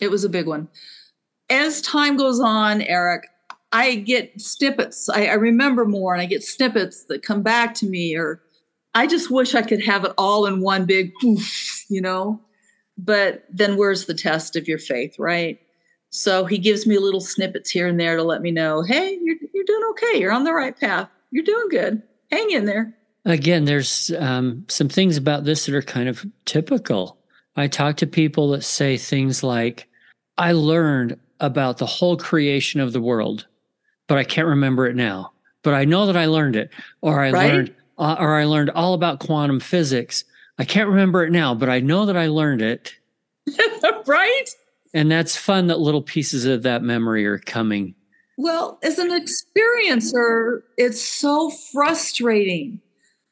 It 0.00 0.10
was 0.10 0.24
a 0.24 0.28
big 0.28 0.46
one. 0.46 0.68
As 1.50 1.80
time 1.82 2.16
goes 2.16 2.40
on, 2.40 2.82
Eric, 2.82 3.28
I 3.72 3.96
get 3.96 4.40
snippets. 4.40 5.08
I, 5.08 5.26
I 5.26 5.34
remember 5.34 5.84
more 5.84 6.12
and 6.12 6.22
I 6.22 6.26
get 6.26 6.42
snippets 6.42 7.04
that 7.04 7.22
come 7.22 7.42
back 7.42 7.74
to 7.74 7.86
me, 7.86 8.16
or 8.16 8.40
I 8.94 9.06
just 9.06 9.30
wish 9.30 9.54
I 9.54 9.62
could 9.62 9.84
have 9.84 10.04
it 10.04 10.12
all 10.16 10.46
in 10.46 10.60
one 10.60 10.86
big 10.86 11.12
poof, 11.20 11.84
you 11.88 12.00
know? 12.00 12.40
But 12.96 13.44
then 13.52 13.76
where's 13.76 14.06
the 14.06 14.14
test 14.14 14.56
of 14.56 14.66
your 14.66 14.78
faith, 14.78 15.18
right? 15.18 15.60
So 16.10 16.46
he 16.46 16.58
gives 16.58 16.86
me 16.86 16.98
little 16.98 17.20
snippets 17.20 17.70
here 17.70 17.86
and 17.86 18.00
there 18.00 18.16
to 18.16 18.22
let 18.22 18.40
me 18.40 18.50
know, 18.50 18.82
hey, 18.82 19.18
you're, 19.20 19.36
you're 19.52 19.64
doing 19.64 19.82
okay. 19.90 20.20
You're 20.20 20.32
on 20.32 20.44
the 20.44 20.54
right 20.54 20.78
path. 20.78 21.10
You're 21.30 21.44
doing 21.44 21.68
good. 21.70 22.02
Hang 22.30 22.50
in 22.50 22.64
there. 22.64 22.96
Again, 23.24 23.64
there's 23.64 24.12
um, 24.18 24.64
some 24.68 24.88
things 24.88 25.16
about 25.16 25.44
this 25.44 25.66
that 25.66 25.74
are 25.74 25.82
kind 25.82 26.08
of 26.08 26.24
typical. 26.44 27.18
I 27.56 27.66
talk 27.66 27.96
to 27.96 28.06
people 28.06 28.50
that 28.50 28.62
say 28.62 28.96
things 28.96 29.42
like, 29.42 29.88
I 30.38 30.52
learned 30.52 31.18
about 31.40 31.78
the 31.78 31.86
whole 31.86 32.16
creation 32.16 32.80
of 32.80 32.92
the 32.92 33.00
world, 33.00 33.46
but 34.06 34.18
I 34.18 34.24
can't 34.24 34.46
remember 34.46 34.86
it 34.86 34.96
now. 34.96 35.32
But 35.62 35.74
I 35.74 35.84
know 35.84 36.06
that 36.06 36.16
I 36.16 36.26
learned 36.26 36.54
it, 36.54 36.70
or 37.00 37.20
I 37.20 37.32
right? 37.32 37.52
learned 37.52 37.74
uh, 37.98 38.16
or 38.18 38.36
I 38.36 38.44
learned 38.44 38.70
all 38.70 38.94
about 38.94 39.20
quantum 39.20 39.60
physics. 39.60 40.24
I 40.58 40.64
can't 40.64 40.88
remember 40.88 41.24
it 41.24 41.32
now, 41.32 41.54
but 41.54 41.68
I 41.68 41.80
know 41.80 42.06
that 42.06 42.16
I 42.16 42.26
learned 42.26 42.62
it. 42.62 42.94
right? 44.06 44.44
And 44.94 45.10
that's 45.10 45.36
fun 45.36 45.66
that 45.66 45.80
little 45.80 46.02
pieces 46.02 46.44
of 46.44 46.62
that 46.62 46.82
memory 46.82 47.26
are 47.26 47.38
coming. 47.38 47.94
Well, 48.36 48.78
as 48.82 48.98
an 48.98 49.10
experiencer, 49.10 50.62
it's 50.76 51.00
so 51.02 51.50
frustrating 51.50 52.80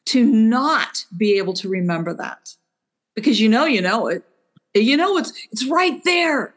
to 0.07 0.25
not 0.25 1.05
be 1.17 1.39
able 1.39 1.55
to 1.55 1.69
remember 1.69 2.15
that 2.15 2.55
because 3.15 3.41
you 3.41 3.49
know 3.49 3.65
you 3.65 3.81
know 3.83 4.07
it. 4.09 4.23
You 4.75 4.97
know 4.97 5.17
it's 5.19 5.33
it's 5.53 5.67
right 5.67 6.03
there. 6.05 6.55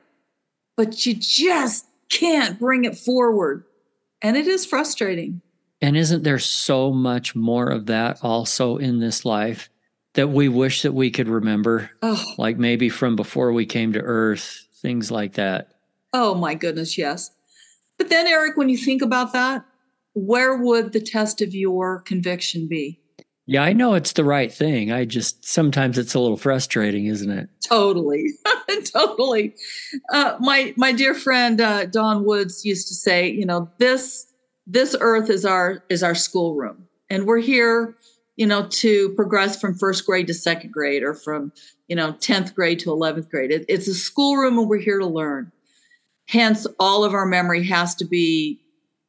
But 0.75 1.05
you 1.05 1.15
just 1.15 1.85
can't 2.09 2.59
bring 2.59 2.85
it 2.85 2.97
forward. 2.97 3.63
And 4.21 4.37
it 4.37 4.47
is 4.47 4.65
frustrating. 4.65 5.41
And 5.81 5.95
isn't 5.97 6.23
there 6.23 6.39
so 6.39 6.91
much 6.91 7.35
more 7.35 7.67
of 7.67 7.85
that 7.87 8.19
also 8.23 8.77
in 8.77 8.99
this 8.99 9.25
life 9.25 9.69
that 10.13 10.29
we 10.29 10.49
wish 10.49 10.81
that 10.83 10.93
we 10.93 11.11
could 11.11 11.27
remember? 11.27 11.89
Oh, 12.01 12.23
Like 12.37 12.57
maybe 12.57 12.89
from 12.89 13.15
before 13.15 13.53
we 13.53 13.65
came 13.65 13.93
to 13.93 14.01
earth, 14.01 14.65
things 14.81 15.11
like 15.11 15.33
that. 15.33 15.73
oh 16.13 16.33
my 16.35 16.53
goodness, 16.55 16.97
yes. 16.97 17.31
But 17.97 18.09
then, 18.09 18.27
Eric, 18.27 18.57
when 18.57 18.69
you 18.69 18.77
think 18.77 19.01
about 19.01 19.33
that, 19.33 19.65
where 20.13 20.57
would 20.57 20.93
the 20.93 21.01
test 21.01 21.41
of 21.41 21.53
your 21.53 22.01
conviction 22.01 22.67
be? 22.67 22.99
Yeah, 23.49 23.63
I 23.63 23.71
know 23.71 23.93
it's 23.93 24.11
the 24.11 24.25
right 24.25 24.51
thing. 24.51 24.91
I 24.91 25.05
just 25.05 25.45
sometimes 25.45 25.97
it's 25.97 26.13
a 26.13 26.19
little 26.19 26.35
frustrating, 26.35 27.05
isn't 27.05 27.31
it? 27.31 27.49
Totally, 27.65 28.33
totally. 28.93 29.55
Uh, 30.11 30.35
my 30.41 30.73
my 30.75 30.91
dear 30.91 31.13
friend 31.13 31.61
uh, 31.61 31.85
Don 31.85 32.25
Woods 32.25 32.65
used 32.65 32.89
to 32.89 32.93
say, 32.93 33.29
you 33.29 33.45
know, 33.45 33.69
this 33.77 34.27
this 34.65 34.97
earth 34.99 35.29
is 35.29 35.45
our 35.45 35.81
is 35.89 36.03
our 36.03 36.13
schoolroom, 36.13 36.87
and 37.09 37.25
we're 37.25 37.39
here, 37.39 37.95
you 38.35 38.45
know, 38.45 38.67
to 38.67 39.13
progress 39.13 39.61
from 39.61 39.77
first 39.77 40.05
grade 40.05 40.27
to 40.27 40.33
second 40.33 40.73
grade, 40.73 41.01
or 41.01 41.13
from 41.13 41.53
you 41.87 41.95
know 41.95 42.11
tenth 42.19 42.53
grade 42.53 42.79
to 42.79 42.91
eleventh 42.91 43.29
grade. 43.29 43.51
It, 43.51 43.63
it's 43.69 43.87
a 43.87 43.93
schoolroom, 43.93 44.59
and 44.59 44.67
we're 44.67 44.77
here 44.77 44.99
to 44.99 45.07
learn. 45.07 45.53
Hence, 46.27 46.67
all 46.79 47.03
of 47.03 47.13
our 47.13 47.25
memory 47.25 47.65
has 47.65 47.95
to 47.95 48.05
be 48.05 48.59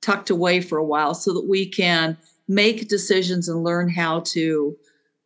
tucked 0.01 0.31
away 0.31 0.61
for 0.61 0.79
a 0.79 0.85
while 0.85 1.15
so 1.15 1.35
that 1.35 1.49
we 1.49 1.67
can 1.67 2.17
make 2.47 2.89
decisions 2.89 3.49
and 3.49 3.65
learn 3.65 3.89
how 3.89 4.21
to 4.21 4.77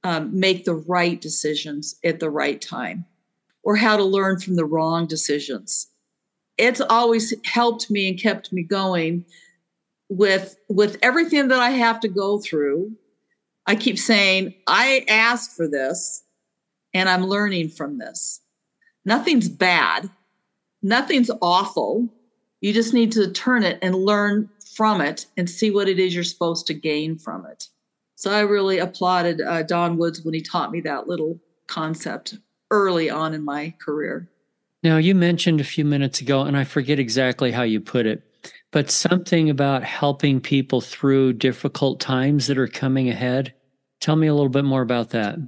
um, 0.05 0.39
make 0.39 0.65
the 0.65 0.75
right 0.75 1.21
decisions 1.21 1.97
at 2.05 2.19
the 2.19 2.31
right 2.31 2.61
time 2.61 3.05
or 3.63 3.77
how 3.77 3.97
to 3.97 4.05
learn 4.05 4.41
from 4.41 4.57
the 4.57 4.65
wrong 4.65 5.07
decisions. 5.07 5.87
It's 6.59 6.81
always 6.81 7.33
helped 7.45 7.91
me 7.91 8.09
and 8.09 8.19
kept 8.19 8.53
me 8.53 8.63
going 8.63 9.25
with 10.09 10.57
with 10.69 10.99
everything 11.03 11.49
that 11.49 11.61
I 11.61 11.71
have 11.71 12.01
to 12.01 12.09
go 12.09 12.39
through. 12.39 12.93
I 13.67 13.77
keep 13.77 13.99
saying, 13.99 14.55
I 14.67 15.05
asked 15.09 15.57
for 15.57 15.69
this 15.69 16.25
and 16.93 17.09
I'm 17.09 17.27
learning 17.27 17.69
from 17.69 17.99
this. 17.99 18.41
Nothing's 19.05 19.49
bad. 19.49 20.11
Nothing's 20.83 21.31
awful. 21.40 22.09
You 22.61 22.73
just 22.73 22.95
need 22.95 23.12
to 23.12 23.31
turn 23.31 23.62
it 23.62 23.79
and 23.83 23.95
learn 23.95 24.49
from 24.75 25.01
it 25.01 25.27
and 25.37 25.49
see 25.49 25.71
what 25.71 25.88
it 25.88 25.99
is 25.99 26.14
you're 26.14 26.25
supposed 26.25 26.66
to 26.66 26.75
gain 26.75 27.18
from 27.18 27.47
it. 27.47 27.68
So 28.16 28.33
I 28.33 28.40
really 28.40 28.79
applauded 28.79 29.40
uh, 29.40 29.62
Don 29.62 29.97
Woods 29.97 30.23
when 30.23 30.35
he 30.35 30.42
taught 30.42 30.71
me 30.71 30.81
that 30.83 31.09
little 31.09 31.40
concept 31.66 32.38
early 32.71 33.11
on 33.11 33.35
in 33.35 33.45
my 33.45 33.75
career. 33.85 34.29
Now, 34.83 34.97
you 34.97 35.14
mentioned 35.14 35.61
a 35.61 35.64
few 35.64 35.85
minutes 35.85 36.21
ago, 36.21 36.42
and 36.42 36.57
I 36.57 36.64
forget 36.64 36.99
exactly 36.99 37.53
how 37.53 37.62
you 37.62 37.81
put 37.81 38.07
it, 38.07 38.23
but 38.73 38.90
something 38.90 39.51
about 39.51 39.85
helping 39.85 40.40
people 40.40 40.81
through 40.81 41.35
difficult 41.35 42.01
times 42.01 42.49
that 42.49 42.59
are 42.59 42.68
coming 42.68 43.09
ahead. 43.09 43.55
Tell 44.01 44.16
me 44.16 44.27
a 44.27 44.35
little 44.35 44.49
bit 44.49 44.64
more 44.64 44.83
about 44.83 45.11
that. 45.11 45.38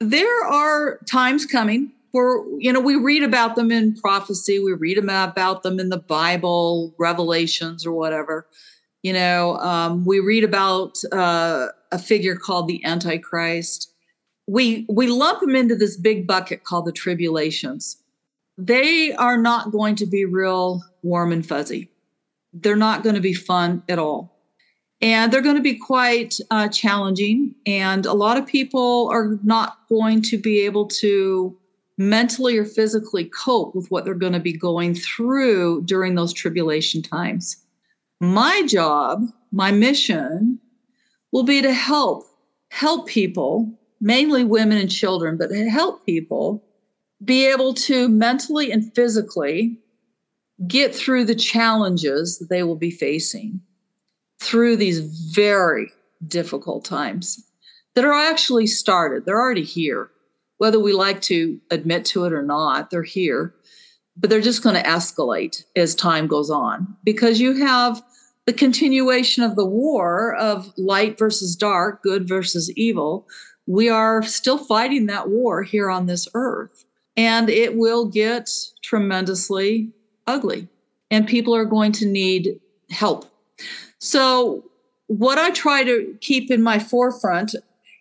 There 0.00 0.44
are 0.46 0.98
times 1.10 1.44
coming 1.44 1.92
where, 2.12 2.42
you 2.58 2.72
know, 2.72 2.80
we 2.80 2.96
read 2.96 3.22
about 3.22 3.56
them 3.56 3.70
in 3.70 3.94
prophecy, 3.94 4.58
we 4.58 4.72
read 4.72 4.98
about 4.98 5.62
them 5.62 5.78
in 5.78 5.88
the 5.88 5.98
Bible, 5.98 6.94
Revelations, 6.98 7.86
or 7.86 7.92
whatever. 7.92 8.46
You 9.02 9.12
know, 9.12 9.56
um, 9.58 10.04
we 10.04 10.20
read 10.20 10.44
about 10.44 10.98
uh, 11.12 11.68
a 11.92 11.98
figure 11.98 12.36
called 12.36 12.68
the 12.68 12.84
Antichrist. 12.84 13.92
We 14.46 14.86
we 14.88 15.06
lump 15.06 15.40
them 15.40 15.54
into 15.54 15.76
this 15.76 15.96
big 15.96 16.26
bucket 16.26 16.64
called 16.64 16.86
the 16.86 16.92
tribulations. 16.92 18.02
They 18.56 19.12
are 19.12 19.36
not 19.36 19.70
going 19.70 19.94
to 19.96 20.06
be 20.06 20.24
real 20.24 20.82
warm 21.02 21.32
and 21.32 21.46
fuzzy. 21.46 21.90
They're 22.52 22.76
not 22.76 23.04
going 23.04 23.14
to 23.14 23.20
be 23.20 23.34
fun 23.34 23.82
at 23.88 23.98
all. 23.98 24.34
And 25.00 25.32
they're 25.32 25.42
going 25.42 25.54
to 25.54 25.62
be 25.62 25.78
quite 25.78 26.34
uh, 26.50 26.66
challenging. 26.68 27.54
And 27.66 28.04
a 28.04 28.14
lot 28.14 28.36
of 28.36 28.46
people 28.46 29.08
are 29.12 29.38
not 29.44 29.78
going 29.88 30.22
to 30.22 30.38
be 30.38 30.62
able 30.62 30.88
to 30.88 31.56
mentally 31.98 32.56
or 32.56 32.64
physically 32.64 33.24
cope 33.24 33.74
with 33.74 33.90
what 33.90 34.04
they're 34.04 34.14
going 34.14 34.32
to 34.32 34.40
be 34.40 34.52
going 34.52 34.94
through 34.94 35.82
during 35.82 36.14
those 36.14 36.32
tribulation 36.32 37.02
times. 37.02 37.56
My 38.20 38.62
job, 38.66 39.24
my 39.52 39.72
mission 39.72 40.58
will 41.32 41.42
be 41.42 41.60
to 41.60 41.72
help 41.72 42.24
help 42.70 43.08
people, 43.08 43.72
mainly 44.00 44.44
women 44.44 44.78
and 44.78 44.90
children, 44.90 45.36
but 45.36 45.50
help 45.50 46.04
people 46.06 46.62
be 47.24 47.46
able 47.46 47.74
to 47.74 48.08
mentally 48.08 48.70
and 48.70 48.94
physically 48.94 49.76
get 50.66 50.94
through 50.94 51.24
the 51.24 51.34
challenges 51.34 52.38
that 52.38 52.48
they 52.48 52.62
will 52.62 52.76
be 52.76 52.90
facing 52.90 53.60
through 54.40 54.76
these 54.76 55.00
very 55.32 55.90
difficult 56.26 56.84
times 56.84 57.44
that 57.94 58.04
are 58.04 58.12
actually 58.12 58.66
started. 58.66 59.24
They're 59.24 59.40
already 59.40 59.64
here. 59.64 60.10
Whether 60.58 60.78
we 60.78 60.92
like 60.92 61.20
to 61.22 61.60
admit 61.70 62.04
to 62.06 62.24
it 62.24 62.32
or 62.32 62.42
not, 62.42 62.90
they're 62.90 63.02
here. 63.02 63.54
But 64.16 64.30
they're 64.30 64.40
just 64.40 64.64
going 64.64 64.74
to 64.74 64.82
escalate 64.82 65.62
as 65.76 65.94
time 65.94 66.26
goes 66.26 66.50
on 66.50 66.96
because 67.04 67.40
you 67.40 67.54
have 67.64 68.02
the 68.46 68.52
continuation 68.52 69.44
of 69.44 69.56
the 69.56 69.66
war 69.66 70.34
of 70.34 70.72
light 70.76 71.18
versus 71.18 71.54
dark, 71.54 72.02
good 72.02 72.26
versus 72.26 72.72
evil. 72.76 73.28
We 73.66 73.88
are 73.88 74.22
still 74.22 74.58
fighting 74.58 75.06
that 75.06 75.28
war 75.28 75.62
here 75.62 75.90
on 75.90 76.06
this 76.06 76.26
earth. 76.34 76.84
And 77.16 77.50
it 77.50 77.76
will 77.76 78.06
get 78.06 78.48
tremendously 78.82 79.92
ugly. 80.26 80.68
And 81.10 81.26
people 81.26 81.54
are 81.54 81.64
going 81.64 81.92
to 81.92 82.06
need 82.06 82.60
help. 82.90 83.26
So, 83.98 84.64
what 85.08 85.38
I 85.38 85.50
try 85.50 85.84
to 85.84 86.16
keep 86.20 86.50
in 86.50 86.62
my 86.62 86.78
forefront 86.78 87.54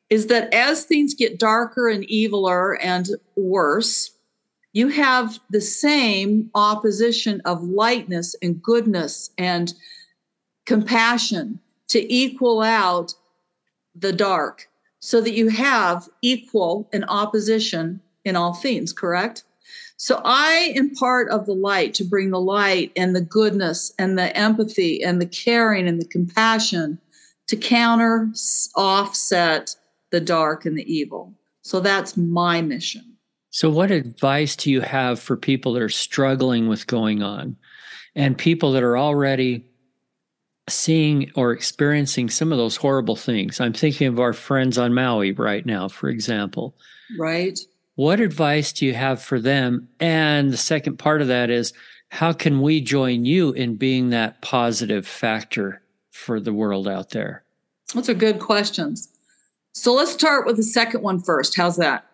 is 0.10 0.28
that 0.28 0.54
as 0.54 0.86
things 0.86 1.14
get 1.14 1.40
darker 1.40 1.90
and 1.90 2.06
eviler 2.06 2.78
and 2.82 3.10
worse, 3.36 4.12
you 4.74 4.88
have 4.90 5.40
the 5.50 5.62
same 5.62 6.50
opposition 6.56 7.42
of 7.46 7.64
lightness 7.64 8.36
and 8.42 8.62
goodness 8.62 9.32
and 9.38 9.74
compassion 10.66 11.60
to 11.88 12.14
equal 12.14 12.62
out 12.62 13.14
the 13.96 14.14
dark 14.14 14.70
so 15.00 15.22
that 15.22 15.34
you 15.34 15.50
have 15.50 16.08
equal 16.22 16.90
and 16.94 17.06
opposition 17.08 18.00
in 18.26 18.36
all 18.36 18.54
things, 18.54 18.94
correct? 18.94 19.44
So 19.98 20.22
I 20.24 20.74
am 20.76 20.94
part 20.94 21.30
of 21.30 21.46
the 21.46 21.56
light 21.56 21.94
to 21.96 22.04
bring 22.04 22.30
the 22.30 22.40
light 22.40 22.92
and 22.96 23.16
the 23.16 23.22
goodness 23.22 23.92
and 23.98 24.18
the 24.18 24.36
empathy 24.38 25.04
and 25.04 25.20
the 25.20 25.26
caring 25.26 25.88
and 25.88 26.00
the 26.00 26.06
compassion 26.06 27.00
to 27.48 27.56
counter, 27.56 28.30
offset 28.76 29.76
the 30.12 30.22
dark 30.22 30.66
and 30.66 30.78
the 30.78 30.92
evil. 30.92 31.34
So 31.62 31.80
that's 31.80 32.16
my 32.18 32.62
mission. 32.62 33.18
So, 33.50 33.70
what 33.70 33.92
advice 33.92 34.56
do 34.56 34.72
you 34.72 34.82
have 34.82 35.20
for 35.20 35.36
people 35.36 35.74
that 35.74 35.82
are 35.82 35.90
struggling 35.90 36.68
with 36.68 36.88
going 36.88 37.24
on 37.24 37.56
and 38.16 38.38
people 38.38 38.72
that 38.74 38.84
are 38.84 38.98
already 38.98 39.66
seeing 40.70 41.32
or 41.36 41.54
experiencing 41.54 42.30
some 42.30 42.52
of 42.52 42.58
those 42.58 42.76
horrible 42.76 43.16
things? 43.16 43.60
I'm 43.60 43.74
thinking 43.74 44.08
of 44.08 44.20
our 44.20 44.34
friends 44.34 44.78
on 44.78 44.94
Maui 44.94 45.32
right 45.32 45.66
now, 45.66 45.88
for 45.88 46.10
example. 46.10 46.76
Right. 47.18 47.58
What 47.96 48.20
advice 48.20 48.74
do 48.74 48.86
you 48.86 48.94
have 48.94 49.22
for 49.22 49.40
them? 49.40 49.90
And 50.00 50.52
the 50.52 50.58
second 50.58 51.00
part 51.00 51.22
of 51.22 51.28
that 51.30 51.50
is 51.50 51.74
how 52.10 52.34
can 52.34 52.62
we 52.62 52.80
join 52.80 53.26
you 53.26 53.54
in 53.54 53.76
being 53.76 54.10
that 54.10 54.42
positive 54.42 55.08
factor 55.08 55.82
for 56.12 56.40
the 56.40 56.54
world 56.54 56.88
out 56.88 57.10
there? 57.10 57.44
Those 57.94 58.10
are 58.10 58.14
good 58.14 58.40
questions. 58.40 59.10
So 59.78 59.94
let's 59.94 60.12
start 60.12 60.48
with 60.48 60.58
the 60.58 60.64
second 60.64 61.04
one 61.04 61.20
first. 61.20 61.56
How's 61.56 61.78
that? 61.78 62.06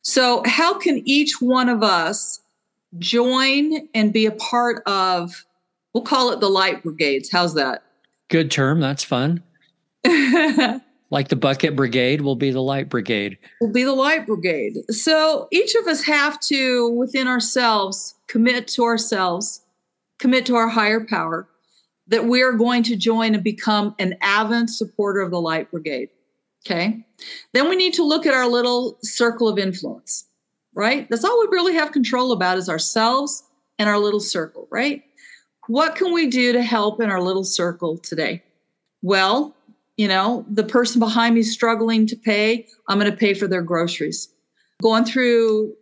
So, 0.00 0.42
how 0.46 0.78
can 0.78 1.02
each 1.06 1.40
one 1.40 1.68
of 1.68 1.82
us 1.82 2.40
join 2.98 3.88
and 3.94 4.10
be 4.10 4.24
a 4.24 4.30
part 4.32 4.82
of, 4.86 5.44
we'll 5.92 6.04
call 6.04 6.30
it 6.30 6.40
the 6.40 6.48
light 6.48 6.82
brigades? 6.82 7.30
How's 7.30 7.52
that? 7.54 7.82
Good 8.28 8.50
term. 8.50 8.80
That's 8.80 9.04
fun. 9.04 9.42
Like 11.10 11.28
the 11.28 11.36
bucket 11.36 11.74
brigade 11.74 12.20
will 12.20 12.36
be 12.36 12.50
the 12.50 12.60
light 12.60 12.90
brigade. 12.90 13.38
will 13.62 13.72
be 13.72 13.82
the 13.82 13.94
light 13.94 14.26
brigade. 14.26 14.76
So 14.90 15.48
each 15.50 15.74
of 15.74 15.86
us 15.86 16.04
have 16.04 16.38
to, 16.40 16.90
within 16.90 17.26
ourselves, 17.26 18.14
commit 18.26 18.68
to 18.68 18.84
ourselves, 18.84 19.62
commit 20.18 20.44
to 20.44 20.56
our 20.56 20.68
higher 20.68 21.02
power, 21.02 21.48
that 22.08 22.26
we 22.26 22.42
are 22.42 22.52
going 22.52 22.82
to 22.82 22.94
join 22.94 23.34
and 23.34 23.42
become 23.42 23.94
an 23.98 24.16
avid 24.20 24.68
supporter 24.68 25.22
of 25.22 25.30
the 25.30 25.40
light 25.40 25.70
brigade. 25.70 26.10
Okay. 26.68 27.02
Then 27.54 27.70
we 27.70 27.76
need 27.76 27.94
to 27.94 28.04
look 28.04 28.26
at 28.26 28.34
our 28.34 28.46
little 28.46 28.98
circle 29.02 29.48
of 29.48 29.58
influence, 29.58 30.26
right? 30.74 31.08
That's 31.08 31.24
all 31.24 31.40
we 31.40 31.46
really 31.50 31.72
have 31.74 31.92
control 31.92 32.30
about 32.32 32.58
is 32.58 32.68
ourselves 32.68 33.42
and 33.78 33.88
our 33.88 33.98
little 33.98 34.20
circle, 34.20 34.68
right? 34.70 35.02
What 35.68 35.96
can 35.96 36.12
we 36.12 36.28
do 36.28 36.52
to 36.52 36.62
help 36.62 37.00
in 37.00 37.10
our 37.10 37.22
little 37.22 37.44
circle 37.44 37.96
today? 37.96 38.42
Well, 39.00 39.56
you 39.96 40.08
know, 40.08 40.44
the 40.50 40.62
person 40.62 40.98
behind 40.98 41.34
me 41.34 41.42
struggling 41.42 42.06
to 42.06 42.16
pay, 42.16 42.66
I'm 42.86 42.98
going 42.98 43.10
to 43.10 43.16
pay 43.16 43.32
for 43.32 43.48
their 43.48 43.62
groceries. 43.62 44.28
Going 44.82 45.06
through, 45.06 45.74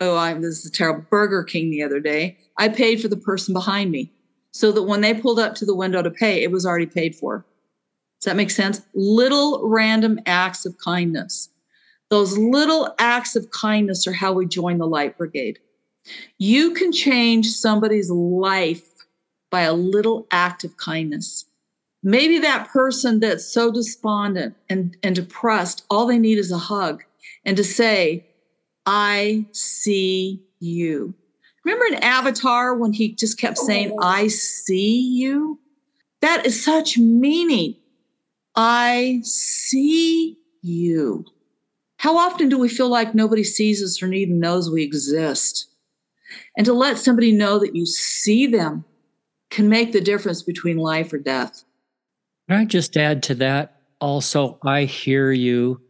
oh, 0.00 0.16
I, 0.16 0.34
this 0.34 0.58
is 0.58 0.66
a 0.66 0.70
terrible 0.70 1.06
Burger 1.08 1.44
King 1.44 1.70
the 1.70 1.82
other 1.82 1.98
day. 1.98 2.36
I 2.58 2.68
paid 2.68 3.00
for 3.00 3.08
the 3.08 3.16
person 3.16 3.54
behind 3.54 3.90
me 3.90 4.12
so 4.50 4.70
that 4.72 4.82
when 4.82 5.00
they 5.00 5.14
pulled 5.14 5.38
up 5.38 5.54
to 5.56 5.64
the 5.64 5.74
window 5.74 6.02
to 6.02 6.10
pay, 6.10 6.42
it 6.42 6.50
was 6.50 6.66
already 6.66 6.86
paid 6.86 7.16
for. 7.16 7.46
Does 8.20 8.26
that 8.26 8.36
make 8.36 8.50
sense? 8.50 8.82
Little 8.94 9.68
random 9.68 10.20
acts 10.26 10.64
of 10.64 10.78
kindness. 10.78 11.50
Those 12.08 12.38
little 12.38 12.94
acts 12.98 13.36
of 13.36 13.50
kindness 13.50 14.06
are 14.06 14.12
how 14.12 14.32
we 14.32 14.46
join 14.46 14.78
the 14.78 14.86
Light 14.86 15.18
Brigade. 15.18 15.58
You 16.38 16.72
can 16.72 16.92
change 16.92 17.48
somebody's 17.48 18.10
life 18.10 18.86
by 19.50 19.62
a 19.62 19.72
little 19.72 20.26
act 20.30 20.64
of 20.64 20.76
kindness. 20.76 21.44
Maybe 22.02 22.38
that 22.38 22.68
person 22.68 23.20
that's 23.20 23.52
so 23.52 23.72
despondent 23.72 24.54
and, 24.68 24.96
and 25.02 25.16
depressed, 25.16 25.84
all 25.90 26.06
they 26.06 26.18
need 26.18 26.38
is 26.38 26.52
a 26.52 26.58
hug 26.58 27.02
and 27.44 27.56
to 27.56 27.64
say, 27.64 28.26
I 28.86 29.46
see 29.52 30.42
you. 30.60 31.14
Remember 31.64 31.86
in 31.86 31.94
Avatar 31.94 32.76
when 32.76 32.92
he 32.92 33.12
just 33.12 33.38
kept 33.40 33.58
saying, 33.58 33.90
oh. 33.92 33.98
I 34.00 34.28
see 34.28 35.00
you? 35.00 35.58
That 36.20 36.46
is 36.46 36.64
such 36.64 36.96
meaning. 36.96 37.74
I 38.56 39.20
see 39.22 40.38
you. 40.62 41.24
How 41.98 42.16
often 42.16 42.48
do 42.48 42.58
we 42.58 42.68
feel 42.68 42.88
like 42.88 43.14
nobody 43.14 43.44
sees 43.44 43.82
us 43.82 44.02
or 44.02 44.12
even 44.12 44.40
knows 44.40 44.70
we 44.70 44.82
exist? 44.82 45.68
And 46.56 46.64
to 46.66 46.72
let 46.72 46.98
somebody 46.98 47.32
know 47.32 47.58
that 47.58 47.76
you 47.76 47.86
see 47.86 48.46
them 48.46 48.84
can 49.50 49.68
make 49.68 49.92
the 49.92 50.00
difference 50.00 50.42
between 50.42 50.76
life 50.76 51.12
or 51.12 51.18
death. 51.18 51.64
Can 52.48 52.58
I 52.58 52.64
just 52.64 52.96
add 52.96 53.22
to 53.24 53.34
that? 53.36 53.80
Also, 54.00 54.58
I 54.64 54.84
hear 54.84 55.32
you. 55.32 55.80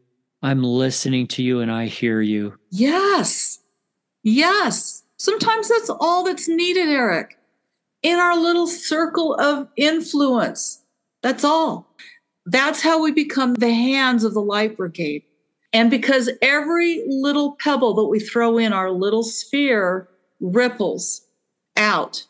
I'm 0.43 0.63
listening 0.63 1.27
to 1.29 1.43
you 1.43 1.61
and 1.61 1.71
I 1.71 1.87
hear 1.87 2.21
you. 2.21 2.59
Yes. 2.71 3.61
Yes. 4.23 5.03
Sometimes 5.17 5.69
that's 5.69 5.91
all 5.91 6.25
that's 6.25 6.49
needed, 6.49 6.89
Eric, 6.89 7.39
in 8.03 8.19
our 8.19 8.37
little 8.37 8.67
circle 8.67 9.35
of 9.35 9.69
influence. 9.77 10.83
That's 11.23 11.43
all. 11.43 11.86
That's 12.47 12.83
how 12.83 13.03
we 13.03 13.13
become 13.13 13.55
the 13.55 13.73
hands 13.73 14.25
of 14.25 14.35
the 14.35 14.41
light 14.41 14.77
brigade. 14.77 15.25
And 15.73 15.91
because 15.91 16.31
every 16.41 17.05
little 17.07 17.57
pebble 17.61 17.95
that 17.95 18.07
we 18.07 18.21
throw 18.21 18.57
in 18.57 18.73
our 18.73 18.91
little 18.91 19.25
sphere 19.25 20.09
ripples 20.41 21.23
out, 21.77 22.25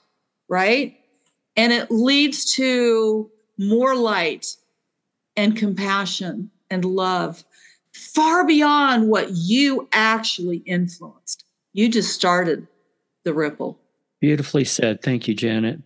right? 0.49 0.97
And 1.57 1.73
it 1.73 1.91
leads 1.91 2.55
to 2.55 3.31
more 3.59 3.95
light 3.95 4.57
and 5.37 5.57
compassion 5.57 6.51
and 6.71 6.85
love 6.85 7.45
far 7.93 8.47
beyond 8.47 9.09
what 9.09 9.31
you 9.31 9.89
actually 9.93 10.59
influenced. 10.59 11.45
You 11.73 11.89
just 11.89 12.15
started 12.15 12.67
the 13.25 13.35
ripple. 13.35 13.79
Beautifully 14.21 14.65
said. 14.65 15.03
Thank 15.03 15.29
you, 15.29 15.35
Janet. 15.35 15.81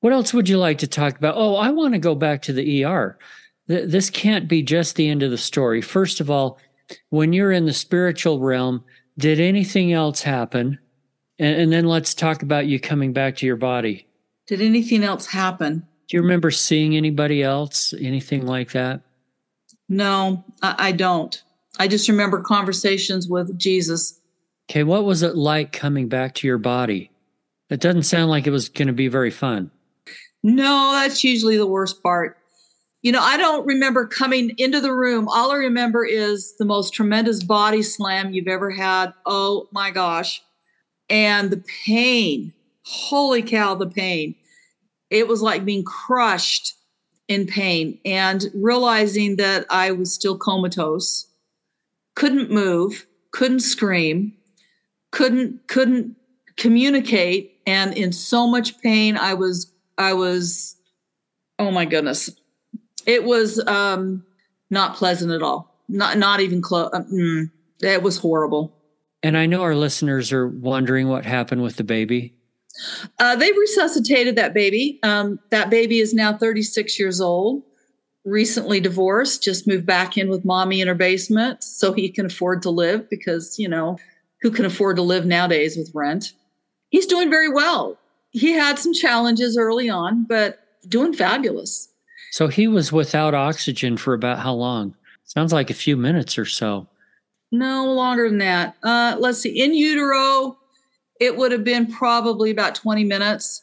What 0.00 0.12
else 0.12 0.32
would 0.34 0.48
you 0.48 0.58
like 0.58 0.78
to 0.78 0.86
talk 0.86 1.16
about? 1.16 1.34
Oh, 1.36 1.56
I 1.56 1.70
want 1.70 1.94
to 1.94 1.98
go 1.98 2.14
back 2.14 2.42
to 2.42 2.52
the 2.52 2.84
ER. 2.84 3.18
This 3.66 4.10
can't 4.10 4.48
be 4.48 4.62
just 4.62 4.96
the 4.96 5.08
end 5.08 5.22
of 5.22 5.30
the 5.30 5.38
story. 5.38 5.80
First 5.82 6.20
of 6.20 6.30
all, 6.30 6.58
when 7.10 7.32
you're 7.32 7.52
in 7.52 7.66
the 7.66 7.72
spiritual 7.72 8.40
realm, 8.40 8.84
did 9.18 9.40
anything 9.40 9.92
else 9.92 10.22
happen? 10.22 10.78
And, 11.38 11.60
and, 11.60 11.72
then 11.72 11.84
let's 11.86 12.14
talk 12.14 12.42
about 12.42 12.66
you 12.66 12.78
coming 12.78 13.12
back 13.12 13.36
to 13.36 13.46
your 13.46 13.56
body. 13.56 14.06
Did 14.46 14.62
anything 14.62 15.02
else 15.04 15.26
happen? 15.26 15.86
Do 16.08 16.16
you 16.16 16.22
remember 16.22 16.50
seeing 16.50 16.96
anybody 16.96 17.42
else, 17.42 17.92
anything 18.00 18.46
like 18.46 18.72
that? 18.72 19.02
No, 19.88 20.44
I, 20.62 20.74
I 20.78 20.92
don't. 20.92 21.42
I 21.78 21.88
just 21.88 22.08
remember 22.08 22.40
conversations 22.40 23.28
with 23.28 23.58
Jesus 23.58 24.20
Okay, 24.68 24.82
what 24.82 25.04
was 25.04 25.22
it 25.22 25.36
like 25.36 25.72
coming 25.72 26.08
back 26.08 26.34
to 26.36 26.46
your 26.46 26.58
body? 26.58 27.10
It 27.70 27.80
doesn't 27.80 28.02
sound 28.02 28.30
like 28.30 28.46
it 28.46 28.50
was 28.50 28.68
going 28.68 28.88
to 28.88 28.92
be 28.92 29.08
very 29.08 29.30
fun. 29.30 29.70
No, 30.42 30.92
that's 30.92 31.22
usually 31.22 31.56
the 31.56 31.66
worst 31.66 32.02
part. 32.02 32.38
You 33.06 33.12
know, 33.12 33.22
I 33.22 33.36
don't 33.36 33.64
remember 33.64 34.04
coming 34.04 34.50
into 34.58 34.80
the 34.80 34.92
room. 34.92 35.28
All 35.28 35.52
I 35.52 35.58
remember 35.58 36.04
is 36.04 36.56
the 36.58 36.64
most 36.64 36.92
tremendous 36.92 37.40
body 37.40 37.80
slam 37.80 38.32
you've 38.32 38.48
ever 38.48 38.68
had. 38.68 39.12
Oh 39.24 39.68
my 39.70 39.92
gosh. 39.92 40.42
And 41.08 41.52
the 41.52 41.62
pain. 41.86 42.52
Holy 42.82 43.42
cow, 43.42 43.76
the 43.76 43.86
pain. 43.86 44.34
It 45.08 45.28
was 45.28 45.40
like 45.40 45.64
being 45.64 45.84
crushed 45.84 46.74
in 47.28 47.46
pain 47.46 47.96
and 48.04 48.46
realizing 48.52 49.36
that 49.36 49.66
I 49.70 49.92
was 49.92 50.12
still 50.12 50.36
comatose, 50.36 51.28
couldn't 52.16 52.50
move, 52.50 53.06
couldn't 53.30 53.60
scream, 53.60 54.32
couldn't 55.12 55.68
couldn't 55.68 56.16
communicate 56.56 57.60
and 57.68 57.96
in 57.96 58.10
so 58.10 58.48
much 58.48 58.80
pain 58.80 59.16
i 59.16 59.34
was 59.34 59.70
i 59.98 60.12
was 60.12 60.74
oh 61.58 61.70
my 61.70 61.84
goodness 61.84 62.30
it 63.06 63.24
was 63.24 63.64
um 63.66 64.24
not 64.70 64.96
pleasant 64.96 65.32
at 65.32 65.42
all 65.42 65.82
not 65.88 66.18
not 66.18 66.40
even 66.40 66.60
close 66.60 66.90
uh, 66.92 67.02
mm, 67.12 67.50
it 67.80 68.02
was 68.02 68.18
horrible 68.18 68.74
and 69.22 69.36
i 69.36 69.46
know 69.46 69.62
our 69.62 69.74
listeners 69.74 70.32
are 70.32 70.48
wondering 70.48 71.08
what 71.08 71.24
happened 71.24 71.62
with 71.62 71.76
the 71.76 71.84
baby 71.84 72.34
uh, 73.18 73.34
they 73.34 73.50
resuscitated 73.52 74.36
that 74.36 74.52
baby 74.52 74.98
um, 75.02 75.38
that 75.50 75.70
baby 75.70 75.98
is 75.98 76.12
now 76.12 76.36
36 76.36 76.98
years 76.98 77.20
old 77.20 77.62
recently 78.24 78.80
divorced 78.80 79.42
just 79.42 79.66
moved 79.66 79.86
back 79.86 80.18
in 80.18 80.28
with 80.28 80.44
mommy 80.44 80.80
in 80.80 80.88
her 80.88 80.94
basement 80.94 81.62
so 81.64 81.92
he 81.92 82.10
can 82.10 82.26
afford 82.26 82.60
to 82.60 82.70
live 82.70 83.08
because 83.08 83.58
you 83.58 83.68
know 83.68 83.96
who 84.46 84.50
can 84.50 84.64
afford 84.64 84.96
to 84.96 85.02
live 85.02 85.26
nowadays 85.26 85.76
with 85.76 85.90
rent. 85.94 86.32
He's 86.90 87.06
doing 87.06 87.30
very 87.30 87.48
well. 87.48 87.98
He 88.30 88.52
had 88.52 88.78
some 88.78 88.92
challenges 88.92 89.56
early 89.56 89.88
on, 89.88 90.24
but 90.28 90.60
doing 90.88 91.12
fabulous. 91.12 91.88
So 92.32 92.48
he 92.48 92.68
was 92.68 92.92
without 92.92 93.34
oxygen 93.34 93.96
for 93.96 94.14
about 94.14 94.38
how 94.38 94.52
long? 94.54 94.94
Sounds 95.24 95.52
like 95.52 95.70
a 95.70 95.74
few 95.74 95.96
minutes 95.96 96.38
or 96.38 96.44
so. 96.44 96.86
No 97.52 97.92
longer 97.92 98.28
than 98.28 98.38
that. 98.38 98.76
Uh, 98.82 99.16
let's 99.18 99.38
see. 99.38 99.62
In 99.62 99.74
utero, 99.74 100.58
it 101.20 101.36
would 101.36 101.52
have 101.52 101.64
been 101.64 101.90
probably 101.90 102.50
about 102.50 102.74
20 102.74 103.04
minutes. 103.04 103.62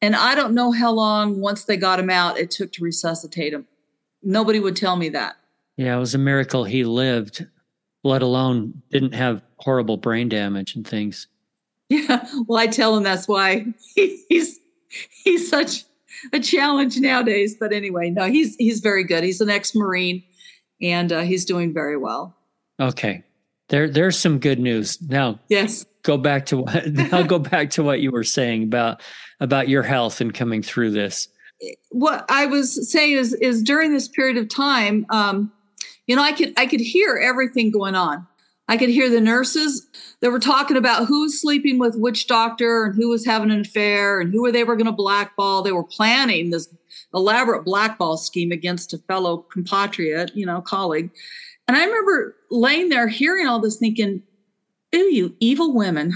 And 0.00 0.16
I 0.16 0.34
don't 0.34 0.54
know 0.54 0.72
how 0.72 0.90
long, 0.90 1.40
once 1.40 1.64
they 1.64 1.76
got 1.76 2.00
him 2.00 2.10
out, 2.10 2.38
it 2.38 2.50
took 2.50 2.72
to 2.72 2.84
resuscitate 2.84 3.52
him. 3.52 3.66
Nobody 4.22 4.58
would 4.58 4.76
tell 4.76 4.96
me 4.96 5.08
that. 5.10 5.36
Yeah, 5.76 5.96
it 5.96 6.00
was 6.00 6.14
a 6.14 6.18
miracle 6.18 6.64
he 6.64 6.84
lived, 6.84 7.46
let 8.04 8.22
alone 8.22 8.82
didn't 8.90 9.14
have 9.14 9.42
horrible 9.58 9.96
brain 9.96 10.28
damage 10.28 10.74
and 10.76 10.86
things. 10.86 11.26
Yeah, 11.88 12.26
well, 12.46 12.58
I 12.58 12.68
tell 12.68 12.96
him 12.96 13.02
that's 13.02 13.28
why 13.28 13.66
he's 13.94 14.58
he's 15.24 15.46
such 15.46 15.84
a 16.32 16.40
challenge 16.40 16.98
nowadays. 16.98 17.56
But 17.58 17.72
anyway, 17.72 18.10
no, 18.10 18.26
he's 18.26 18.56
he's 18.56 18.80
very 18.80 19.04
good. 19.04 19.24
He's 19.24 19.40
an 19.40 19.50
ex-marine, 19.50 20.22
and 20.80 21.12
uh, 21.12 21.20
he's 21.20 21.44
doing 21.44 21.72
very 21.72 21.96
well. 21.96 22.36
Okay, 22.80 23.22
there 23.68 23.88
there's 23.88 24.18
some 24.18 24.38
good 24.38 24.58
news 24.58 25.00
now. 25.02 25.38
Yes, 25.48 25.84
go 26.02 26.16
back 26.16 26.46
to 26.46 26.58
what 26.58 26.84
I'll 27.12 27.24
go 27.24 27.38
back 27.38 27.70
to 27.70 27.82
what 27.82 28.00
you 28.00 28.10
were 28.10 28.24
saying 28.24 28.64
about 28.64 29.02
about 29.40 29.68
your 29.68 29.82
health 29.82 30.20
and 30.20 30.32
coming 30.32 30.62
through 30.62 30.90
this. 30.90 31.28
What 31.90 32.24
I 32.28 32.46
was 32.46 32.90
saying 32.90 33.12
is 33.12 33.34
is 33.34 33.62
during 33.62 33.92
this 33.92 34.08
period 34.08 34.36
of 34.36 34.48
time, 34.48 35.06
um, 35.10 35.52
you 36.06 36.16
know, 36.16 36.22
I 36.22 36.32
could 36.32 36.52
I 36.56 36.66
could 36.66 36.80
hear 36.80 37.16
everything 37.16 37.70
going 37.70 37.94
on. 37.94 38.26
I 38.68 38.76
could 38.76 38.88
hear 38.88 39.10
the 39.10 39.20
nurses 39.20 39.86
that 40.20 40.30
were 40.30 40.38
talking 40.38 40.76
about 40.76 41.06
who 41.06 41.22
was 41.22 41.40
sleeping 41.40 41.78
with 41.78 41.96
which 41.96 42.26
doctor 42.26 42.84
and 42.84 42.94
who 42.94 43.08
was 43.08 43.26
having 43.26 43.50
an 43.50 43.60
affair 43.60 44.20
and 44.20 44.32
who 44.32 44.50
they 44.52 44.64
were 44.64 44.76
going 44.76 44.86
to 44.86 44.92
blackball. 44.92 45.62
They 45.62 45.72
were 45.72 45.84
planning 45.84 46.50
this 46.50 46.72
elaborate 47.12 47.64
blackball 47.64 48.16
scheme 48.16 48.52
against 48.52 48.94
a 48.94 48.98
fellow 49.08 49.38
compatriot, 49.52 50.30
you 50.34 50.46
know, 50.46 50.60
colleague. 50.60 51.10
And 51.66 51.76
I 51.76 51.84
remember 51.84 52.36
laying 52.50 52.88
there 52.88 53.08
hearing 53.08 53.46
all 53.46 53.60
this 53.60 53.78
thinking, 53.78 54.22
Ooh, 54.94 55.10
you 55.10 55.34
evil 55.40 55.74
women. 55.74 56.12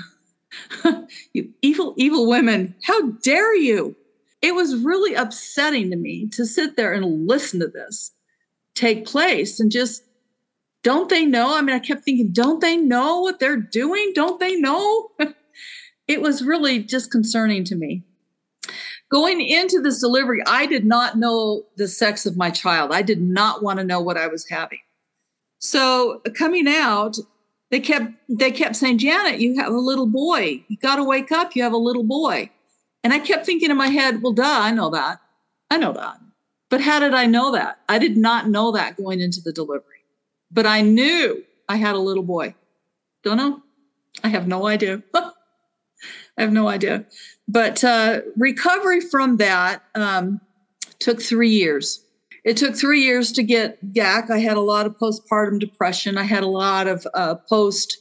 you 1.32 1.50
evil, 1.62 1.94
evil 1.96 2.28
women. 2.28 2.74
How 2.84 3.10
dare 3.22 3.56
you? 3.56 3.96
It 4.42 4.54
was 4.54 4.76
really 4.76 5.14
upsetting 5.14 5.90
to 5.90 5.96
me 5.96 6.28
to 6.28 6.46
sit 6.46 6.76
there 6.76 6.92
and 6.92 7.26
listen 7.26 7.60
to 7.60 7.68
this 7.68 8.12
take 8.74 9.06
place 9.06 9.58
and 9.58 9.70
just 9.70 10.02
don't 10.86 11.08
they 11.08 11.26
know? 11.26 11.58
I 11.58 11.62
mean, 11.62 11.74
I 11.74 11.80
kept 11.80 12.04
thinking, 12.04 12.30
don't 12.30 12.60
they 12.60 12.76
know 12.76 13.18
what 13.18 13.40
they're 13.40 13.56
doing? 13.56 14.12
Don't 14.14 14.38
they 14.38 14.54
know? 14.54 15.10
it 16.06 16.22
was 16.22 16.44
really 16.44 16.78
just 16.78 17.10
concerning 17.10 17.64
to 17.64 17.74
me. 17.74 18.04
Going 19.10 19.40
into 19.40 19.80
this 19.80 19.98
delivery, 19.98 20.44
I 20.46 20.64
did 20.66 20.84
not 20.84 21.18
know 21.18 21.64
the 21.76 21.88
sex 21.88 22.24
of 22.24 22.36
my 22.36 22.50
child. 22.50 22.92
I 22.92 23.02
did 23.02 23.20
not 23.20 23.64
want 23.64 23.80
to 23.80 23.84
know 23.84 24.00
what 24.00 24.16
I 24.16 24.28
was 24.28 24.48
having. 24.48 24.78
So 25.58 26.22
coming 26.38 26.68
out, 26.68 27.16
they 27.72 27.80
kept 27.80 28.12
they 28.28 28.52
kept 28.52 28.76
saying, 28.76 28.98
Janet, 28.98 29.40
you 29.40 29.56
have 29.56 29.72
a 29.72 29.76
little 29.76 30.06
boy. 30.06 30.62
You 30.68 30.76
got 30.76 30.96
to 30.96 31.04
wake 31.04 31.32
up. 31.32 31.56
You 31.56 31.64
have 31.64 31.72
a 31.72 31.76
little 31.76 32.04
boy. 32.04 32.48
And 33.02 33.12
I 33.12 33.18
kept 33.18 33.44
thinking 33.44 33.72
in 33.72 33.76
my 33.76 33.88
head, 33.88 34.22
well, 34.22 34.32
duh, 34.32 34.44
I 34.44 34.70
know 34.70 34.90
that. 34.90 35.18
I 35.68 35.78
know 35.78 35.94
that. 35.94 36.18
But 36.70 36.80
how 36.80 37.00
did 37.00 37.12
I 37.12 37.26
know 37.26 37.50
that? 37.50 37.80
I 37.88 37.98
did 37.98 38.16
not 38.16 38.48
know 38.48 38.70
that 38.70 38.96
going 38.96 39.18
into 39.18 39.40
the 39.40 39.52
delivery. 39.52 39.95
But 40.50 40.66
I 40.66 40.80
knew 40.82 41.44
I 41.68 41.76
had 41.76 41.94
a 41.94 42.00
little 42.00 42.22
boy. 42.22 42.54
Don't 43.22 43.36
know. 43.36 43.62
I 44.22 44.28
have 44.28 44.46
no 44.46 44.66
idea. 44.66 45.02
I 45.14 46.42
have 46.42 46.52
no 46.52 46.68
idea. 46.68 47.06
But 47.48 47.82
uh, 47.82 48.20
recovery 48.36 49.00
from 49.00 49.38
that 49.38 49.82
um, 49.94 50.40
took 50.98 51.20
three 51.20 51.50
years. 51.50 52.04
It 52.44 52.56
took 52.56 52.76
three 52.76 53.02
years 53.02 53.32
to 53.32 53.42
get 53.42 53.92
GAC. 53.92 54.30
I 54.30 54.38
had 54.38 54.56
a 54.56 54.60
lot 54.60 54.86
of 54.86 54.96
postpartum 54.98 55.58
depression. 55.58 56.16
I 56.16 56.22
had 56.22 56.44
a 56.44 56.48
lot 56.48 56.86
of 56.86 57.06
uh, 57.14 57.36
post 57.48 57.98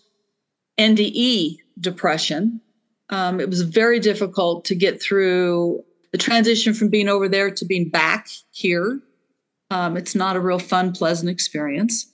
NDE 0.77 1.58
depression. 1.79 2.62
Um, 3.10 3.39
it 3.39 3.49
was 3.49 3.62
very 3.62 3.99
difficult 3.99 4.65
to 4.65 4.75
get 4.75 5.01
through 5.01 5.84
the 6.12 6.17
transition 6.17 6.73
from 6.73 6.89
being 6.89 7.10
over 7.10 7.27
there 7.27 7.51
to 7.51 7.65
being 7.65 7.89
back 7.89 8.27
here. 8.51 8.99
Um, 9.71 9.97
it's 9.97 10.15
not 10.15 10.36
a 10.36 10.39
real 10.39 10.60
fun, 10.60 10.93
pleasant 10.93 11.29
experience. 11.29 12.12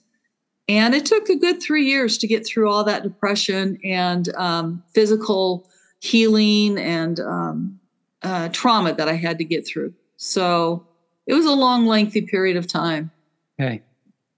And 0.72 0.96
it 0.96 1.06
took 1.06 1.28
a 1.28 1.36
good 1.36 1.62
three 1.62 1.84
years 1.84 2.18
to 2.20 2.28
get 2.28 2.48
through 2.48 2.72
all 2.72 2.86
that 2.86 3.04
depression 3.04 3.78
and 3.84 4.34
um, 4.36 4.82
physical 4.94 5.68
healing 6.00 6.78
and 6.78 7.20
um, 7.20 7.80
uh, 8.24 8.48
trauma 8.54 8.94
that 8.94 9.10
I 9.10 9.16
had 9.16 9.38
to 9.40 9.44
get 9.44 9.68
through. 9.68 9.94
So 10.16 10.88
it 11.28 11.34
was 11.34 11.46
a 11.46 11.52
long, 11.52 11.88
lengthy 11.88 12.22
period 12.22 12.56
of 12.56 12.68
time. 12.68 13.12
Okay. 13.60 13.82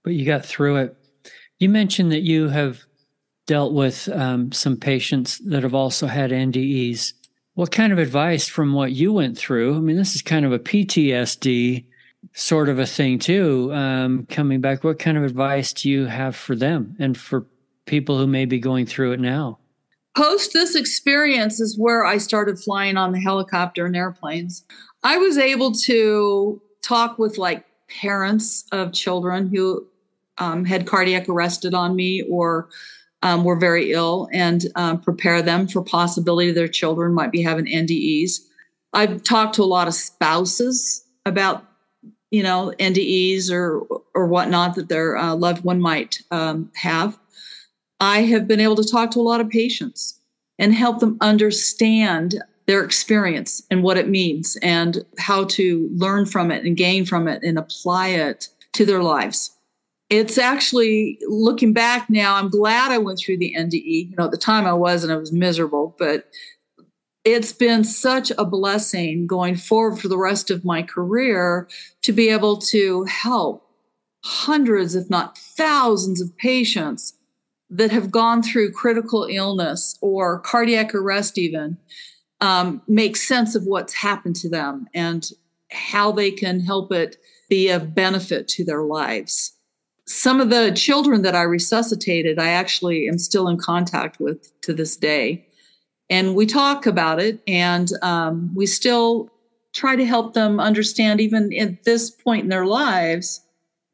But 0.02 0.14
you 0.14 0.26
got 0.26 0.44
through 0.44 0.78
it. 0.78 0.96
You 1.60 1.68
mentioned 1.68 2.10
that 2.10 2.22
you 2.22 2.48
have 2.48 2.80
dealt 3.46 3.72
with 3.72 4.08
um, 4.08 4.50
some 4.50 4.76
patients 4.76 5.38
that 5.38 5.62
have 5.62 5.74
also 5.74 6.08
had 6.08 6.32
NDEs. 6.32 7.12
What 7.54 7.70
kind 7.70 7.92
of 7.92 8.00
advice 8.00 8.48
from 8.48 8.72
what 8.72 8.90
you 8.90 9.12
went 9.12 9.38
through? 9.38 9.76
I 9.76 9.78
mean, 9.78 9.96
this 9.96 10.16
is 10.16 10.22
kind 10.22 10.44
of 10.44 10.50
a 10.50 10.58
PTSD 10.58 11.84
sort 12.32 12.68
of 12.68 12.78
a 12.78 12.86
thing, 12.86 13.18
too. 13.18 13.72
Um, 13.72 14.26
coming 14.30 14.60
back, 14.60 14.84
what 14.84 14.98
kind 14.98 15.16
of 15.16 15.24
advice 15.24 15.72
do 15.72 15.90
you 15.90 16.06
have 16.06 16.34
for 16.34 16.56
them 16.56 16.96
and 16.98 17.16
for 17.16 17.46
people 17.86 18.18
who 18.18 18.26
may 18.26 18.44
be 18.44 18.58
going 18.58 18.86
through 18.86 19.12
it 19.12 19.20
now? 19.20 19.58
Post 20.16 20.52
this 20.52 20.76
experience 20.76 21.60
is 21.60 21.78
where 21.78 22.04
I 22.04 22.18
started 22.18 22.58
flying 22.58 22.96
on 22.96 23.12
the 23.12 23.20
helicopter 23.20 23.84
and 23.84 23.96
airplanes. 23.96 24.64
I 25.02 25.16
was 25.16 25.36
able 25.36 25.72
to 25.72 26.62
talk 26.82 27.18
with 27.18 27.36
like 27.36 27.64
parents 27.88 28.64
of 28.72 28.92
children 28.92 29.48
who 29.52 29.86
um, 30.38 30.64
had 30.64 30.86
cardiac 30.86 31.28
arrested 31.28 31.74
on 31.74 31.96
me 31.96 32.22
or 32.30 32.68
um, 33.22 33.42
were 33.42 33.56
very 33.56 33.92
ill 33.92 34.28
and 34.32 34.66
um, 34.76 35.00
prepare 35.00 35.42
them 35.42 35.66
for 35.66 35.82
possibility 35.82 36.52
their 36.52 36.68
children 36.68 37.14
might 37.14 37.32
be 37.32 37.42
having 37.42 37.66
NDEs. 37.66 38.40
I've 38.92 39.22
talked 39.22 39.54
to 39.56 39.62
a 39.62 39.64
lot 39.64 39.88
of 39.88 39.94
spouses 39.94 41.04
about 41.26 41.64
you 42.34 42.42
know 42.42 42.72
NDEs 42.80 43.50
or 43.50 43.86
or 44.14 44.26
whatnot 44.26 44.74
that 44.74 44.88
their 44.88 45.16
uh, 45.16 45.34
loved 45.34 45.64
one 45.64 45.80
might 45.80 46.20
um, 46.30 46.70
have. 46.74 47.16
I 48.00 48.22
have 48.22 48.48
been 48.48 48.60
able 48.60 48.76
to 48.76 48.90
talk 48.90 49.12
to 49.12 49.20
a 49.20 49.22
lot 49.22 49.40
of 49.40 49.48
patients 49.48 50.18
and 50.58 50.74
help 50.74 50.98
them 50.98 51.16
understand 51.20 52.42
their 52.66 52.82
experience 52.82 53.62
and 53.70 53.82
what 53.82 53.98
it 53.98 54.08
means 54.08 54.56
and 54.62 55.04
how 55.18 55.44
to 55.44 55.88
learn 55.94 56.26
from 56.26 56.50
it 56.50 56.64
and 56.64 56.76
gain 56.76 57.04
from 57.04 57.28
it 57.28 57.42
and 57.42 57.58
apply 57.58 58.08
it 58.08 58.48
to 58.72 58.84
their 58.84 59.02
lives. 59.02 59.50
It's 60.10 60.38
actually 60.38 61.18
looking 61.28 61.72
back 61.72 62.10
now, 62.10 62.34
I'm 62.36 62.48
glad 62.48 62.90
I 62.90 62.98
went 62.98 63.18
through 63.18 63.38
the 63.38 63.54
NDE. 63.56 64.10
You 64.10 64.14
know, 64.18 64.24
at 64.24 64.30
the 64.30 64.36
time 64.36 64.66
I 64.66 64.72
was 64.72 65.04
and 65.04 65.12
I 65.12 65.16
was 65.16 65.32
miserable, 65.32 65.94
but 65.98 66.28
it's 67.24 67.52
been 67.52 67.84
such 67.84 68.30
a 68.36 68.44
blessing 68.44 69.26
going 69.26 69.56
forward 69.56 69.98
for 69.98 70.08
the 70.08 70.18
rest 70.18 70.50
of 70.50 70.64
my 70.64 70.82
career 70.82 71.68
to 72.02 72.12
be 72.12 72.28
able 72.28 72.58
to 72.58 73.04
help 73.04 73.66
hundreds, 74.22 74.94
if 74.94 75.08
not 75.10 75.36
thousands, 75.38 76.20
of 76.20 76.36
patients 76.36 77.14
that 77.70 77.90
have 77.90 78.10
gone 78.10 78.42
through 78.42 78.72
critical 78.72 79.24
illness 79.24 79.96
or 80.00 80.40
cardiac 80.40 80.94
arrest, 80.94 81.38
even 81.38 81.76
um, 82.40 82.82
make 82.86 83.16
sense 83.16 83.54
of 83.54 83.64
what's 83.64 83.94
happened 83.94 84.36
to 84.36 84.48
them 84.48 84.86
and 84.94 85.30
how 85.70 86.12
they 86.12 86.30
can 86.30 86.60
help 86.60 86.92
it 86.92 87.16
be 87.48 87.70
of 87.70 87.94
benefit 87.94 88.48
to 88.48 88.64
their 88.64 88.82
lives. 88.82 89.52
Some 90.06 90.40
of 90.40 90.50
the 90.50 90.72
children 90.72 91.22
that 91.22 91.34
I 91.34 91.42
resuscitated, 91.42 92.38
I 92.38 92.50
actually 92.50 93.08
am 93.08 93.18
still 93.18 93.48
in 93.48 93.56
contact 93.56 94.20
with 94.20 94.52
to 94.60 94.74
this 94.74 94.96
day. 94.96 95.46
And 96.14 96.36
we 96.36 96.46
talk 96.46 96.86
about 96.86 97.20
it, 97.20 97.42
and 97.48 97.90
um, 98.02 98.48
we 98.54 98.66
still 98.66 99.28
try 99.72 99.96
to 99.96 100.06
help 100.06 100.32
them 100.32 100.60
understand, 100.60 101.20
even 101.20 101.52
at 101.54 101.82
this 101.82 102.08
point 102.08 102.44
in 102.44 102.50
their 102.50 102.66
lives, 102.66 103.40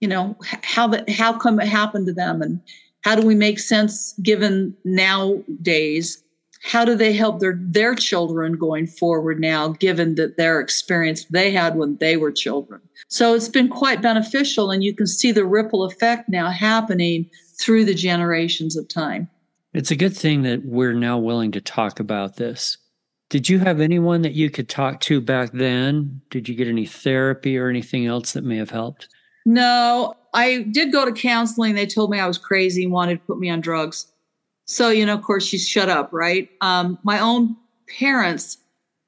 you 0.02 0.08
know, 0.08 0.36
how 0.42 0.86
that 0.88 1.08
how 1.08 1.32
come 1.32 1.58
it 1.58 1.66
happened 1.66 2.06
to 2.08 2.12
them, 2.12 2.42
and 2.42 2.60
how 3.04 3.14
do 3.14 3.26
we 3.26 3.34
make 3.34 3.58
sense 3.58 4.12
given 4.22 4.76
nowadays? 4.84 6.22
How 6.62 6.84
do 6.84 6.94
they 6.94 7.14
help 7.14 7.40
their 7.40 7.58
their 7.58 7.94
children 7.94 8.52
going 8.58 8.86
forward 8.86 9.40
now 9.40 9.68
given 9.68 10.16
that 10.16 10.36
their 10.36 10.60
experience 10.60 11.24
they 11.30 11.50
had 11.50 11.76
when 11.76 11.96
they 12.00 12.18
were 12.18 12.32
children? 12.32 12.82
So 13.08 13.32
it's 13.32 13.48
been 13.48 13.70
quite 13.70 14.02
beneficial 14.02 14.70
and 14.70 14.84
you 14.84 14.94
can 14.94 15.06
see 15.06 15.32
the 15.32 15.46
ripple 15.46 15.84
effect 15.84 16.28
now 16.28 16.50
happening 16.50 17.30
through 17.58 17.86
the 17.86 17.94
generations 17.94 18.76
of 18.76 18.88
time 18.88 19.30
it's 19.72 19.90
a 19.90 19.96
good 19.96 20.16
thing 20.16 20.42
that 20.42 20.64
we're 20.64 20.94
now 20.94 21.18
willing 21.18 21.52
to 21.52 21.60
talk 21.60 22.00
about 22.00 22.36
this 22.36 22.76
did 23.28 23.48
you 23.48 23.60
have 23.60 23.80
anyone 23.80 24.22
that 24.22 24.32
you 24.32 24.50
could 24.50 24.68
talk 24.68 25.00
to 25.00 25.20
back 25.20 25.52
then 25.52 26.20
did 26.30 26.48
you 26.48 26.54
get 26.54 26.68
any 26.68 26.86
therapy 26.86 27.56
or 27.56 27.68
anything 27.68 28.06
else 28.06 28.32
that 28.32 28.44
may 28.44 28.56
have 28.56 28.70
helped 28.70 29.08
no 29.46 30.14
i 30.34 30.62
did 30.70 30.92
go 30.92 31.04
to 31.04 31.12
counseling 31.12 31.74
they 31.74 31.86
told 31.86 32.10
me 32.10 32.18
i 32.18 32.26
was 32.26 32.38
crazy 32.38 32.84
and 32.84 32.92
wanted 32.92 33.14
to 33.14 33.26
put 33.26 33.38
me 33.38 33.48
on 33.48 33.60
drugs 33.60 34.06
so, 34.70 34.90
you 34.90 35.04
know, 35.04 35.14
of 35.14 35.22
course, 35.22 35.44
she's 35.44 35.66
shut 35.66 35.88
up, 35.88 36.10
right? 36.12 36.48
Um, 36.60 36.96
my 37.02 37.18
own 37.18 37.56
parents 37.98 38.56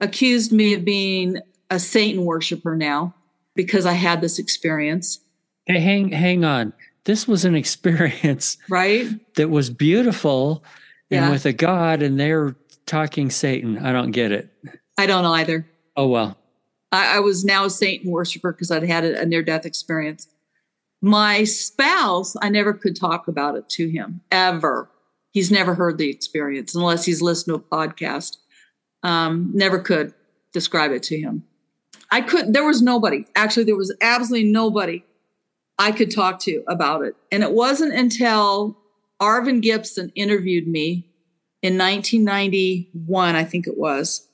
accused 0.00 0.50
me 0.50 0.74
of 0.74 0.84
being 0.84 1.38
a 1.70 1.78
Satan 1.78 2.24
worshiper 2.24 2.74
now 2.74 3.14
because 3.54 3.86
I 3.86 3.92
had 3.92 4.20
this 4.20 4.40
experience. 4.40 5.20
Hey, 5.66 5.78
hang, 5.78 6.10
hang 6.10 6.44
on. 6.44 6.72
This 7.04 7.26
was 7.26 7.44
an 7.44 7.54
experience, 7.62 8.56
right? 8.68 9.06
That 9.36 9.50
was 9.50 9.70
beautiful 9.70 10.64
Yeah. 11.10 11.24
and 11.24 11.32
with 11.32 11.46
a 11.46 11.52
God, 11.52 12.02
and 12.02 12.18
they're 12.18 12.54
talking 12.86 13.30
Satan. 13.30 13.78
I 13.78 13.92
don't 13.92 14.10
get 14.12 14.32
it. 14.32 14.48
I 14.98 15.06
don't 15.06 15.24
either. 15.24 15.66
Oh 15.96 16.08
well. 16.08 16.36
I, 16.90 17.16
I 17.16 17.20
was 17.20 17.44
now 17.44 17.64
a 17.64 17.70
Satan 17.70 18.10
worshiper 18.10 18.52
because 18.52 18.70
I'd 18.70 18.82
had 18.82 19.04
a, 19.04 19.22
a 19.22 19.26
near 19.26 19.42
death 19.42 19.64
experience. 19.66 20.28
My 21.00 21.44
spouse, 21.44 22.36
I 22.40 22.48
never 22.48 22.72
could 22.72 22.94
talk 22.94 23.26
about 23.28 23.56
it 23.56 23.68
to 23.70 23.88
him 23.88 24.20
ever. 24.30 24.88
He's 25.32 25.50
never 25.50 25.74
heard 25.74 25.98
the 25.98 26.08
experience 26.10 26.74
unless 26.74 27.04
he's 27.04 27.22
listened 27.22 27.54
to 27.54 27.54
a 27.56 27.76
podcast. 27.76 28.36
Um, 29.02 29.50
never 29.54 29.78
could 29.80 30.12
describe 30.52 30.92
it 30.92 31.02
to 31.04 31.18
him. 31.18 31.42
I 32.10 32.20
couldn't. 32.20 32.52
there 32.52 32.64
was 32.64 32.82
nobody, 32.82 33.24
actually, 33.34 33.64
there 33.64 33.74
was 33.76 33.92
absolutely 34.02 34.50
nobody 34.52 35.02
I 35.78 35.92
could 35.92 36.10
talk 36.10 36.38
to 36.40 36.62
about 36.68 37.02
it. 37.02 37.16
And 37.30 37.42
it 37.42 37.52
wasn't 37.52 37.94
until 37.94 38.76
Arvin 39.20 39.62
Gibson 39.62 40.12
interviewed 40.14 40.66
me 40.66 41.08
in 41.62 41.78
1991, 41.78 43.36
I 43.36 43.44
think 43.44 43.66
it 43.66 43.78
was. 43.78 44.26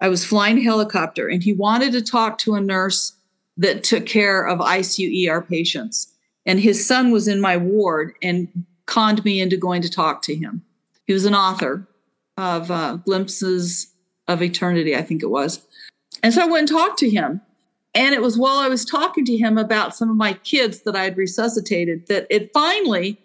I 0.00 0.08
was 0.08 0.24
flying 0.24 0.58
a 0.58 0.62
helicopter 0.62 1.28
and 1.28 1.42
he 1.42 1.52
wanted 1.52 1.92
to 1.92 2.02
talk 2.02 2.38
to 2.38 2.54
a 2.54 2.60
nurse 2.60 3.12
that 3.56 3.84
took 3.84 4.06
care 4.06 4.46
of 4.46 4.58
ICU 4.58 5.28
ER 5.28 5.40
patients. 5.40 6.12
And 6.46 6.60
his 6.60 6.86
son 6.86 7.10
was 7.10 7.28
in 7.28 7.40
my 7.40 7.56
ward 7.56 8.14
and 8.22 8.48
conned 8.86 9.24
me 9.24 9.40
into 9.40 9.56
going 9.56 9.82
to 9.82 9.88
talk 9.88 10.22
to 10.22 10.34
him. 10.34 10.62
He 11.06 11.12
was 11.12 11.24
an 11.24 11.34
author 11.34 11.86
of 12.36 12.70
uh, 12.70 12.96
Glimpses 12.96 13.92
of 14.26 14.42
Eternity, 14.42 14.96
I 14.96 15.02
think 15.02 15.22
it 15.22 15.30
was. 15.30 15.64
And 16.22 16.34
so 16.34 16.42
I 16.42 16.46
went 16.46 16.70
and 16.70 16.78
talked 16.78 16.98
to 16.98 17.10
him. 17.10 17.40
And 17.94 18.14
it 18.14 18.22
was 18.22 18.36
while 18.36 18.58
I 18.58 18.68
was 18.68 18.84
talking 18.84 19.24
to 19.26 19.36
him 19.36 19.56
about 19.56 19.94
some 19.94 20.10
of 20.10 20.16
my 20.16 20.32
kids 20.32 20.82
that 20.82 20.96
I 20.96 21.04
had 21.04 21.16
resuscitated 21.16 22.08
that 22.08 22.26
it 22.28 22.52
finally 22.52 23.18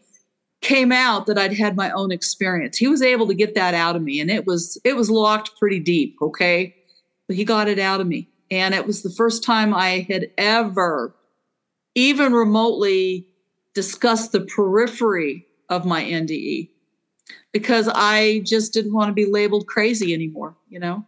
came 0.62 0.92
out 0.92 1.26
that 1.26 1.38
I'd 1.38 1.54
had 1.54 1.76
my 1.76 1.90
own 1.92 2.12
experience. 2.12 2.78
He 2.78 2.88
was 2.88 3.02
able 3.02 3.28
to 3.28 3.34
get 3.34 3.56
that 3.56 3.74
out 3.74 3.96
of 3.96 4.02
me 4.02 4.20
and 4.20 4.30
it 4.30 4.46
was 4.46 4.80
it 4.84 4.96
was 4.96 5.10
locked 5.10 5.58
pretty 5.58 5.80
deep, 5.80 6.18
okay? 6.22 6.76
But 7.28 7.38
he 7.38 7.46
got 7.46 7.68
it 7.68 7.80
out 7.80 8.02
of 8.02 8.08
me. 8.08 8.28
And 8.52 8.74
it 8.74 8.86
was 8.86 9.04
the 9.04 9.12
first 9.12 9.44
time 9.44 9.74
I 9.74 10.06
had 10.10 10.30
ever 10.38 11.16
even 11.96 12.34
remotely 12.34 13.28
discussed 13.74 14.32
the 14.32 14.42
periphery 14.42 15.46
of 15.70 15.86
my 15.86 16.04
NDE 16.04 16.70
because 17.52 17.90
I 17.94 18.42
just 18.46 18.74
didn't 18.74 18.94
want 18.94 19.10
to 19.10 19.14
be 19.14 19.26
labeled 19.26 19.68
crazy 19.68 20.14
anymore, 20.14 20.56
you 20.68 20.80
know? 20.80 21.06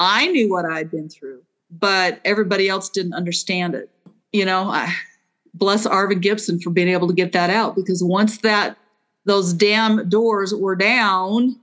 I 0.00 0.26
knew 0.26 0.50
what 0.50 0.64
I'd 0.64 0.90
been 0.90 1.08
through, 1.08 1.42
but 1.70 2.20
everybody 2.24 2.68
else 2.68 2.88
didn't 2.88 3.14
understand 3.14 3.74
it. 3.74 3.90
You 4.32 4.44
know, 4.44 4.64
I 4.64 4.92
bless 5.54 5.86
Arvin 5.86 6.20
Gibson 6.20 6.60
for 6.60 6.70
being 6.70 6.88
able 6.88 7.08
to 7.08 7.14
get 7.14 7.32
that 7.32 7.50
out 7.50 7.76
because 7.76 8.02
once 8.02 8.38
that 8.38 8.76
those 9.24 9.52
damn 9.52 10.08
doors 10.08 10.54
were 10.54 10.76
down, 10.76 11.58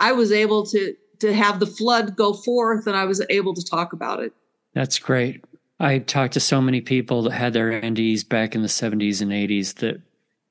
I 0.00 0.12
was 0.12 0.32
able 0.32 0.66
to 0.66 0.94
to 1.20 1.32
have 1.32 1.60
the 1.60 1.66
flood 1.66 2.16
go 2.16 2.32
forth 2.32 2.86
and 2.86 2.96
I 2.96 3.04
was 3.04 3.24
able 3.30 3.54
to 3.54 3.64
talk 3.64 3.92
about 3.92 4.20
it. 4.20 4.32
That's 4.74 4.98
great. 4.98 5.44
I 5.80 5.98
talked 5.98 6.34
to 6.34 6.40
so 6.40 6.60
many 6.60 6.80
people 6.80 7.22
that 7.22 7.32
had 7.32 7.52
their 7.52 7.80
NDEs 7.80 8.28
back 8.28 8.54
in 8.54 8.62
the 8.62 8.68
70s 8.68 9.20
and 9.22 9.32
80s 9.32 9.74
that 9.76 10.00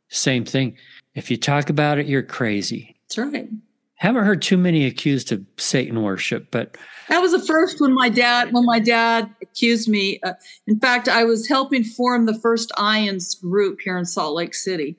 same 0.10 0.46
thing. 0.46 0.78
If 1.16 1.30
you 1.30 1.38
talk 1.38 1.70
about 1.70 1.98
it, 1.98 2.08
you're 2.08 2.24
crazy. 2.24 2.96
That's 3.04 3.18
right. 3.18 3.50
Haven't 3.96 4.26
heard 4.26 4.42
too 4.42 4.58
many 4.58 4.86
accused 4.86 5.32
of 5.32 5.46
Satan 5.58 6.02
worship, 6.02 6.48
but 6.52 6.78
that 7.10 7.22
was 7.22 7.32
the 7.32 7.40
first 7.40 7.80
when 7.80 7.94
my 7.94 8.10
dad 8.10 8.52
when 8.52 8.66
my 8.66 8.80
dad 8.80 9.34
accused 9.42 9.88
me. 9.88 10.20
Uh, 10.24 10.34
in 10.68 10.80
fact, 10.80 11.08
I 11.08 11.24
was 11.24 11.48
helping 11.48 11.84
form 11.84 12.26
the 12.26 12.38
first 12.40 12.72
IANDS 12.78 13.40
group 13.42 13.80
here 13.82 13.98
in 13.98 14.06
Salt 14.06 14.36
Lake 14.36 14.56
City, 14.56 14.98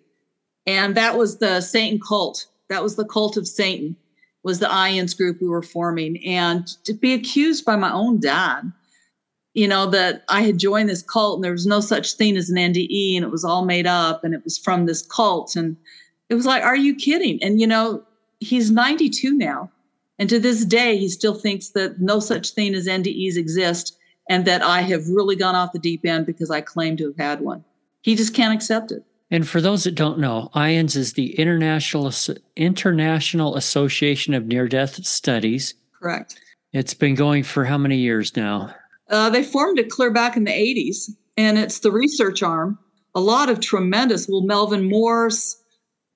and 0.67 0.95
that 0.95 1.19
was 1.19 1.39
the 1.39 1.61
Satan 1.61 2.01
cult. 2.01 2.47
That 2.69 2.83
was 2.83 2.97
the 2.97 3.05
cult 3.05 3.37
of 3.37 3.47
Satan. 3.47 3.97
Was 4.43 4.59
the 4.59 4.67
IANDS 4.67 5.17
group 5.17 5.39
we 5.41 5.49
were 5.49 5.63
forming, 5.63 6.25
and 6.25 6.67
to 6.85 6.93
be 6.93 7.15
accused 7.15 7.65
by 7.65 7.77
my 7.77 7.93
own 7.93 8.21
dad, 8.21 8.73
you 9.55 9.69
know, 9.69 9.87
that 9.87 10.25
I 10.29 10.43
had 10.43 10.59
joined 10.59 10.89
this 10.89 11.03
cult 11.03 11.37
and 11.37 11.45
there 11.45 11.53
was 11.53 11.67
no 11.67 11.81
such 11.81 12.15
thing 12.15 12.37
as 12.37 12.51
an 12.51 12.57
NDE, 12.57 13.17
and 13.17 13.25
it 13.25 13.31
was 13.31 13.45
all 13.45 13.65
made 13.65 13.87
up, 13.87 14.25
and 14.25 14.35
it 14.35 14.45
was 14.45 14.59
from 14.59 14.87
this 14.87 15.03
cult, 15.03 15.57
and 15.57 15.77
it 16.29 16.35
was 16.35 16.47
like, 16.47 16.63
are 16.63 16.77
you 16.77 16.95
kidding? 16.95 17.43
And 17.43 17.61
you 17.61 17.67
know, 17.67 18.03
he's 18.45 18.71
92 18.71 19.37
now. 19.37 19.71
And 20.19 20.29
to 20.29 20.39
this 20.39 20.65
day, 20.65 20.97
he 20.97 21.09
still 21.09 21.35
thinks 21.35 21.71
that 21.71 22.01
no 22.01 22.21
such 22.21 22.51
thing 22.51 22.75
as 22.75 22.87
NDEs 22.87 23.37
exist 23.37 23.99
and 24.29 24.45
that 24.45 24.63
I 24.63 24.83
have 24.83 25.09
really 25.09 25.37
gone 25.37 25.55
off 25.55 25.73
the 25.73 25.79
deep 25.79 26.05
end 26.07 26.27
because 26.27 26.51
I 26.51 26.61
claim 26.61 26.97
to 26.99 27.07
have 27.07 27.17
had 27.17 27.41
one. 27.41 27.65
He 28.03 28.15
just 28.15 28.35
can't 28.35 28.55
accept 28.55 28.93
it. 28.93 29.05
And 29.31 29.49
for 29.49 29.61
those 29.61 29.85
that 29.85 29.95
don't 29.95 30.19
know, 30.19 30.51
IANDS 30.55 30.97
is 30.97 31.15
the 31.15 31.39
International 31.39 32.13
International 32.57 33.57
Association 33.57 34.35
of 34.35 34.47
Near 34.47 34.69
Death 34.69 35.05
Studies. 35.05 35.75
Correct. 36.01 36.39
It's 36.73 36.95
been 36.95 37.15
going 37.15 37.43
for 37.43 37.65
how 37.65 37.79
many 37.79 37.97
years 37.97 38.37
now? 38.37 38.75
Uh, 39.11 39.31
they 39.31 39.43
formed 39.43 39.79
it 39.79 39.91
clear 39.91 40.13
back 40.13 40.37
in 40.37 40.45
the 40.45 40.53
80s, 40.53 41.11
and 41.37 41.59
it's 41.59 41.81
the 41.81 41.93
research 41.93 42.43
arm. 42.43 42.79
A 43.15 43.21
lot 43.21 43.49
of 43.49 43.61
tremendous, 43.61 44.29
well, 44.29 44.43
Melvin 44.43 44.89
Morse, 44.89 45.57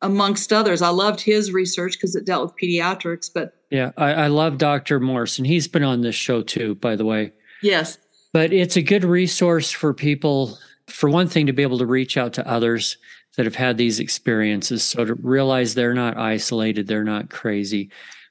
amongst 0.02 0.52
others. 0.52 0.82
I 0.82 0.90
loved 0.90 1.20
his 1.20 1.52
research 1.52 1.94
because 1.94 2.14
it 2.14 2.24
dealt 2.24 2.44
with 2.44 2.56
pediatrics, 2.56 3.30
but 3.32 3.54
yeah, 3.70 3.92
I, 3.96 4.12
I 4.12 4.26
love 4.28 4.58
Dr. 4.58 5.00
Morse, 5.00 5.38
and 5.38 5.46
he's 5.46 5.68
been 5.68 5.84
on 5.84 6.00
this 6.00 6.14
show 6.14 6.42
too, 6.42 6.74
by 6.76 6.96
the 6.96 7.04
way. 7.04 7.32
Yes. 7.62 7.98
But 8.32 8.52
it's 8.52 8.76
a 8.76 8.82
good 8.82 9.04
resource 9.04 9.70
for 9.70 9.92
people, 9.92 10.58
for 10.86 11.10
one 11.10 11.28
thing, 11.28 11.46
to 11.46 11.52
be 11.52 11.62
able 11.62 11.78
to 11.78 11.86
reach 11.86 12.16
out 12.16 12.34
to 12.34 12.48
others 12.48 12.96
that 13.36 13.46
have 13.46 13.54
had 13.54 13.76
these 13.76 14.00
experiences. 14.00 14.82
So 14.82 15.04
to 15.04 15.14
realize 15.14 15.74
they're 15.74 15.94
not 15.94 16.16
isolated, 16.16 16.86
they're 16.86 17.04
not 17.04 17.30
crazy. 17.30 17.90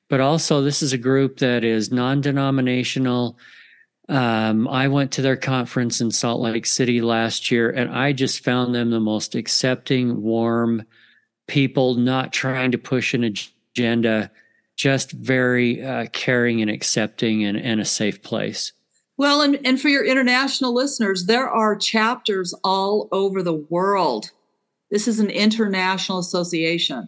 But 0.09 0.21
also, 0.21 0.61
this 0.61 0.81
is 0.81 0.93
a 0.93 0.97
group 0.97 1.39
that 1.39 1.63
is 1.63 1.91
non 1.91 2.21
denominational. 2.21 3.37
Um, 4.09 4.67
I 4.69 4.87
went 4.87 5.11
to 5.13 5.21
their 5.21 5.35
conference 5.35 5.99
in 5.99 6.11
Salt 6.11 6.39
Lake 6.39 6.65
City 6.65 7.01
last 7.01 7.51
year, 7.51 7.69
and 7.69 7.91
I 7.91 8.13
just 8.13 8.43
found 8.43 8.73
them 8.73 8.89
the 8.89 9.01
most 9.01 9.35
accepting, 9.35 10.21
warm, 10.21 10.85
people 11.47 11.95
not 11.95 12.33
trying 12.33 12.71
to 12.71 12.77
push 12.77 13.13
an 13.13 13.23
agenda, 13.23 14.29
just 14.75 15.11
very 15.11 15.83
uh, 15.83 16.05
caring 16.11 16.61
and 16.61 16.69
accepting 16.69 17.43
and, 17.43 17.57
and 17.57 17.81
a 17.81 17.85
safe 17.85 18.21
place. 18.21 18.73
Well, 19.17 19.41
and, 19.41 19.59
and 19.65 19.81
for 19.81 19.89
your 19.89 20.05
international 20.05 20.73
listeners, 20.73 21.25
there 21.25 21.49
are 21.49 21.75
chapters 21.75 22.53
all 22.63 23.09
over 23.11 23.41
the 23.41 23.65
world. 23.69 24.29
This 24.91 25.07
is 25.07 25.19
an 25.19 25.31
international 25.31 26.19
association. 26.19 27.07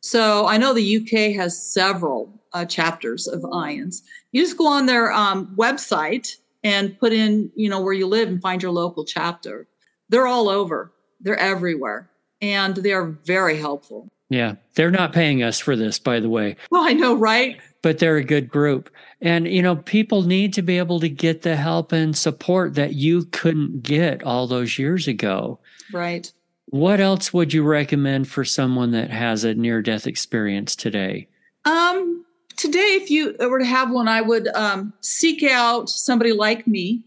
So 0.00 0.46
I 0.46 0.58
know 0.58 0.74
the 0.74 0.98
UK 0.98 1.34
has 1.36 1.58
several 1.58 2.42
uh, 2.52 2.66
chapters 2.66 3.26
of 3.26 3.40
IANDS. 3.40 4.02
You 4.32 4.42
just 4.42 4.58
go 4.58 4.66
on 4.66 4.86
their 4.86 5.10
um, 5.12 5.54
website 5.56 6.36
and 6.62 6.98
put 6.98 7.12
in, 7.12 7.50
you 7.54 7.70
know, 7.70 7.80
where 7.80 7.94
you 7.94 8.06
live 8.06 8.28
and 8.28 8.40
find 8.42 8.62
your 8.62 8.72
local 8.72 9.04
chapter. 9.04 9.66
They're 10.10 10.26
all 10.26 10.48
over. 10.48 10.92
They're 11.20 11.38
everywhere 11.38 12.10
and 12.40 12.76
they 12.76 12.92
are 12.92 13.06
very 13.24 13.58
helpful. 13.58 14.08
Yeah, 14.28 14.56
they're 14.74 14.90
not 14.90 15.12
paying 15.12 15.42
us 15.42 15.58
for 15.58 15.76
this, 15.76 15.98
by 15.98 16.20
the 16.20 16.28
way. 16.28 16.56
Well, 16.70 16.82
I 16.86 16.92
know, 16.92 17.14
right? 17.14 17.60
But 17.82 17.98
they're 17.98 18.16
a 18.16 18.24
good 18.24 18.48
group. 18.48 18.90
And, 19.20 19.46
you 19.46 19.62
know, 19.62 19.76
people 19.76 20.22
need 20.22 20.52
to 20.54 20.62
be 20.62 20.78
able 20.78 21.00
to 21.00 21.08
get 21.08 21.42
the 21.42 21.56
help 21.56 21.92
and 21.92 22.16
support 22.16 22.74
that 22.74 22.94
you 22.94 23.24
couldn't 23.26 23.82
get 23.82 24.22
all 24.24 24.46
those 24.46 24.78
years 24.78 25.06
ago. 25.06 25.60
Right. 25.92 26.32
What 26.66 27.00
else 27.00 27.32
would 27.32 27.52
you 27.52 27.62
recommend 27.62 28.28
for 28.28 28.44
someone 28.44 28.90
that 28.90 29.10
has 29.10 29.44
a 29.44 29.54
near 29.54 29.82
death 29.82 30.06
experience 30.06 30.74
today? 30.74 31.28
Um, 31.64 32.24
today, 32.56 32.98
if 33.00 33.10
you 33.10 33.36
were 33.38 33.60
to 33.60 33.64
have 33.64 33.90
one, 33.90 34.08
I 34.08 34.20
would 34.20 34.48
um, 34.48 34.92
seek 35.00 35.44
out 35.44 35.88
somebody 35.88 36.32
like 36.32 36.66
me 36.66 37.04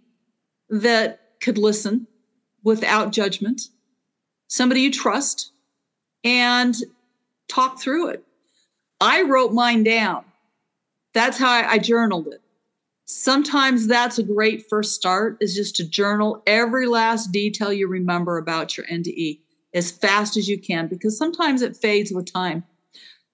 that 0.69 1.19
could 1.41 1.57
listen 1.57 2.07
without 2.63 3.11
judgment 3.11 3.61
somebody 4.49 4.81
you 4.81 4.91
trust, 4.91 5.51
and 6.23 6.75
talk 7.47 7.79
through 7.79 8.09
it. 8.09 8.23
I 8.99 9.21
wrote 9.21 9.53
mine 9.53 9.83
down. 9.83 10.25
That's 11.13 11.37
how 11.37 11.49
I, 11.49 11.71
I 11.71 11.77
journaled 11.77 12.27
it. 12.27 12.41
Sometimes 13.05 13.87
that's 13.87 14.19
a 14.19 14.23
great 14.23 14.65
first 14.69 14.93
start 14.93 15.37
is 15.39 15.55
just 15.55 15.75
to 15.77 15.87
journal 15.87 16.43
every 16.45 16.85
last 16.85 17.31
detail 17.31 17.73
you 17.73 17.87
remember 17.87 18.37
about 18.37 18.77
your 18.77 18.85
NDE 18.85 19.39
as 19.73 19.89
fast 19.89 20.37
as 20.37 20.47
you 20.47 20.59
can 20.59 20.87
because 20.87 21.17
sometimes 21.17 21.61
it 21.61 21.77
fades 21.77 22.11
with 22.11 22.31
time. 22.31 22.63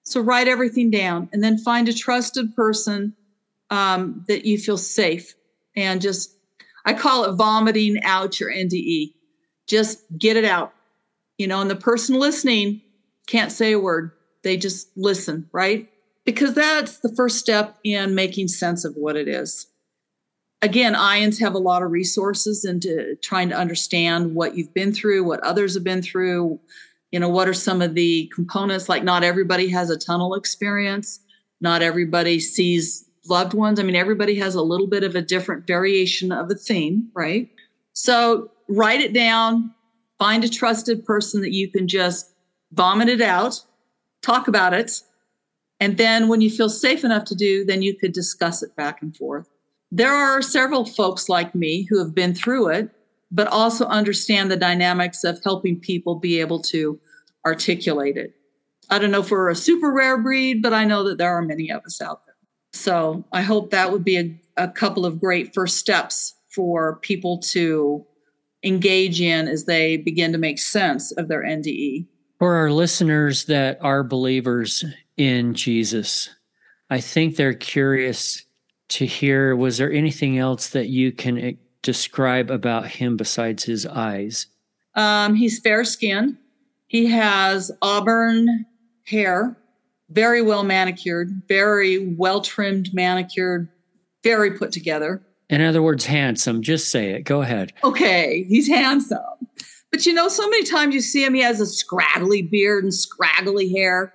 So 0.02 0.20
write 0.20 0.48
everything 0.48 0.90
down 0.90 1.28
and 1.32 1.42
then 1.42 1.58
find 1.58 1.88
a 1.88 1.92
trusted 1.92 2.54
person 2.54 3.14
um, 3.70 4.24
that 4.28 4.46
you 4.46 4.56
feel 4.56 4.78
safe 4.78 5.34
and 5.74 6.00
just, 6.00 6.34
I 6.86 6.94
call 6.94 7.24
it 7.24 7.32
vomiting 7.32 8.02
out 8.02 8.38
your 8.40 8.50
NDE. 8.50 9.12
Just 9.66 10.04
get 10.16 10.36
it 10.36 10.44
out 10.44 10.72
you 11.38 11.46
know, 11.46 11.60
and 11.60 11.70
the 11.70 11.76
person 11.76 12.18
listening 12.18 12.82
can't 13.26 13.52
say 13.52 13.72
a 13.72 13.78
word. 13.78 14.12
They 14.42 14.56
just 14.56 14.88
listen, 14.96 15.48
right? 15.52 15.88
Because 16.24 16.54
that's 16.54 16.98
the 16.98 17.14
first 17.14 17.38
step 17.38 17.76
in 17.84 18.14
making 18.14 18.48
sense 18.48 18.84
of 18.84 18.94
what 18.94 19.16
it 19.16 19.28
is. 19.28 19.66
Again, 20.62 20.94
IANDS 20.94 21.40
have 21.40 21.54
a 21.54 21.58
lot 21.58 21.82
of 21.82 21.90
resources 21.90 22.64
into 22.64 23.16
trying 23.22 23.48
to 23.50 23.56
understand 23.56 24.34
what 24.34 24.56
you've 24.56 24.72
been 24.72 24.92
through, 24.92 25.24
what 25.24 25.40
others 25.44 25.74
have 25.74 25.84
been 25.84 26.02
through. 26.02 26.58
You 27.12 27.20
know, 27.20 27.28
what 27.28 27.48
are 27.48 27.54
some 27.54 27.82
of 27.82 27.94
the 27.94 28.30
components? 28.34 28.88
Like, 28.88 29.04
not 29.04 29.22
everybody 29.22 29.68
has 29.68 29.90
a 29.90 29.98
tunnel 29.98 30.34
experience, 30.34 31.20
not 31.60 31.82
everybody 31.82 32.40
sees 32.40 33.04
loved 33.28 33.54
ones. 33.54 33.78
I 33.78 33.82
mean, 33.82 33.96
everybody 33.96 34.36
has 34.36 34.54
a 34.54 34.62
little 34.62 34.86
bit 34.86 35.04
of 35.04 35.14
a 35.14 35.22
different 35.22 35.66
variation 35.66 36.32
of 36.32 36.50
a 36.50 36.54
theme, 36.54 37.10
right? 37.14 37.50
So, 37.92 38.50
write 38.68 39.00
it 39.00 39.12
down, 39.12 39.72
find 40.18 40.44
a 40.44 40.48
trusted 40.48 41.04
person 41.04 41.40
that 41.42 41.52
you 41.52 41.70
can 41.70 41.88
just 41.88 42.34
vomit 42.72 43.08
it 43.08 43.20
out, 43.20 43.60
talk 44.22 44.48
about 44.48 44.74
it. 44.74 45.02
And 45.80 45.98
then 45.98 46.28
when 46.28 46.40
you 46.40 46.50
feel 46.50 46.70
safe 46.70 47.04
enough 47.04 47.24
to 47.26 47.34
do, 47.34 47.64
then 47.64 47.82
you 47.82 47.94
could 47.94 48.12
discuss 48.12 48.62
it 48.62 48.74
back 48.76 49.02
and 49.02 49.16
forth. 49.16 49.48
There 49.92 50.12
are 50.12 50.42
several 50.42 50.84
folks 50.84 51.28
like 51.28 51.54
me 51.54 51.86
who 51.88 51.98
have 51.98 52.14
been 52.14 52.34
through 52.34 52.68
it, 52.70 52.90
but 53.30 53.46
also 53.48 53.86
understand 53.86 54.50
the 54.50 54.56
dynamics 54.56 55.22
of 55.24 55.42
helping 55.44 55.78
people 55.78 56.14
be 56.14 56.40
able 56.40 56.60
to 56.62 56.98
articulate 57.44 58.16
it. 58.16 58.34
I 58.88 58.98
don't 58.98 59.10
know 59.10 59.20
if 59.20 59.30
we're 59.30 59.50
a 59.50 59.56
super 59.56 59.92
rare 59.92 60.18
breed, 60.18 60.62
but 60.62 60.72
I 60.72 60.84
know 60.84 61.04
that 61.08 61.18
there 61.18 61.36
are 61.36 61.42
many 61.42 61.70
of 61.70 61.84
us 61.84 62.00
out 62.00 62.24
there. 62.24 62.36
So 62.72 63.24
I 63.32 63.42
hope 63.42 63.70
that 63.70 63.90
would 63.90 64.04
be 64.04 64.16
a, 64.16 64.40
a 64.56 64.68
couple 64.68 65.04
of 65.04 65.20
great 65.20 65.54
first 65.54 65.76
steps 65.76 66.34
for 66.54 66.96
people 66.96 67.38
to 67.38 68.04
engage 68.62 69.20
in 69.20 69.48
as 69.48 69.64
they 69.64 69.96
begin 69.96 70.32
to 70.32 70.38
make 70.38 70.58
sense 70.58 71.12
of 71.12 71.28
their 71.28 71.42
NDE. 71.42 72.06
For 72.38 72.54
our 72.54 72.70
listeners 72.70 73.44
that 73.44 73.78
are 73.80 74.02
believers 74.02 74.84
in 75.16 75.54
Jesus, 75.54 76.28
I 76.90 77.00
think 77.00 77.36
they're 77.36 77.54
curious 77.54 78.44
to 78.88 79.06
hear 79.06 79.56
was 79.56 79.78
there 79.78 79.92
anything 79.92 80.38
else 80.38 80.70
that 80.70 80.88
you 80.88 81.12
can 81.12 81.38
eh, 81.38 81.52
describe 81.82 82.50
about 82.50 82.86
him 82.86 83.16
besides 83.16 83.64
his 83.64 83.86
eyes? 83.86 84.46
Um, 84.94 85.34
he's 85.34 85.60
fair 85.60 85.84
skinned. 85.84 86.36
He 86.86 87.06
has 87.06 87.70
auburn 87.82 88.64
hair, 89.06 89.56
very 90.10 90.42
well 90.42 90.62
manicured, 90.62 91.42
very 91.48 92.14
well 92.14 92.40
trimmed, 92.40 92.94
manicured, 92.94 93.68
very 94.22 94.56
put 94.56 94.72
together. 94.72 95.22
In 95.48 95.60
other 95.60 95.82
words, 95.82 96.04
handsome. 96.06 96.62
Just 96.62 96.90
say 96.90 97.10
it. 97.10 97.22
Go 97.22 97.42
ahead. 97.42 97.72
Okay, 97.84 98.44
he's 98.48 98.66
handsome. 98.68 99.18
But 99.92 100.04
you 100.04 100.12
know, 100.12 100.28
so 100.28 100.48
many 100.48 100.64
times 100.64 100.94
you 100.94 101.00
see 101.00 101.24
him, 101.24 101.34
he 101.34 101.42
has 101.42 101.60
a 101.60 101.66
scraggly 101.66 102.42
beard 102.42 102.82
and 102.84 102.92
scraggly 102.92 103.72
hair. 103.72 104.12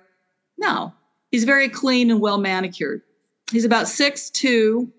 No, 0.58 0.92
he's 1.30 1.44
very 1.44 1.68
clean 1.68 2.10
and 2.10 2.20
well 2.20 2.38
manicured. 2.38 3.02
He's 3.50 3.64
about 3.64 3.88
six 3.88 4.28
two, 4.30 4.92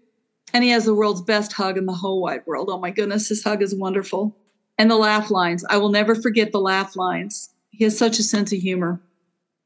and 0.53 0.63
he 0.63 0.71
has 0.71 0.86
the 0.86 0.95
world's 0.95 1.21
best 1.21 1.53
hug 1.53 1.77
in 1.77 1.86
the 1.86 1.93
whole 1.93 2.21
wide 2.21 2.41
world. 2.47 2.69
Oh 2.71 2.79
my 2.79 2.89
goodness, 2.89 3.29
his 3.29 3.43
hug 3.43 3.61
is 3.61 3.75
wonderful. 3.75 4.36
and 4.79 4.89
the 4.89 4.95
laugh 4.95 5.29
lines. 5.29 5.63
I 5.69 5.77
will 5.77 5.89
never 5.89 6.15
forget 6.15 6.51
the 6.51 6.59
laugh 6.59 6.95
lines. 6.95 7.49
He 7.69 7.84
has 7.84 7.95
such 7.97 8.17
a 8.19 8.23
sense 8.23 8.51
of 8.51 8.59
humor. 8.59 8.99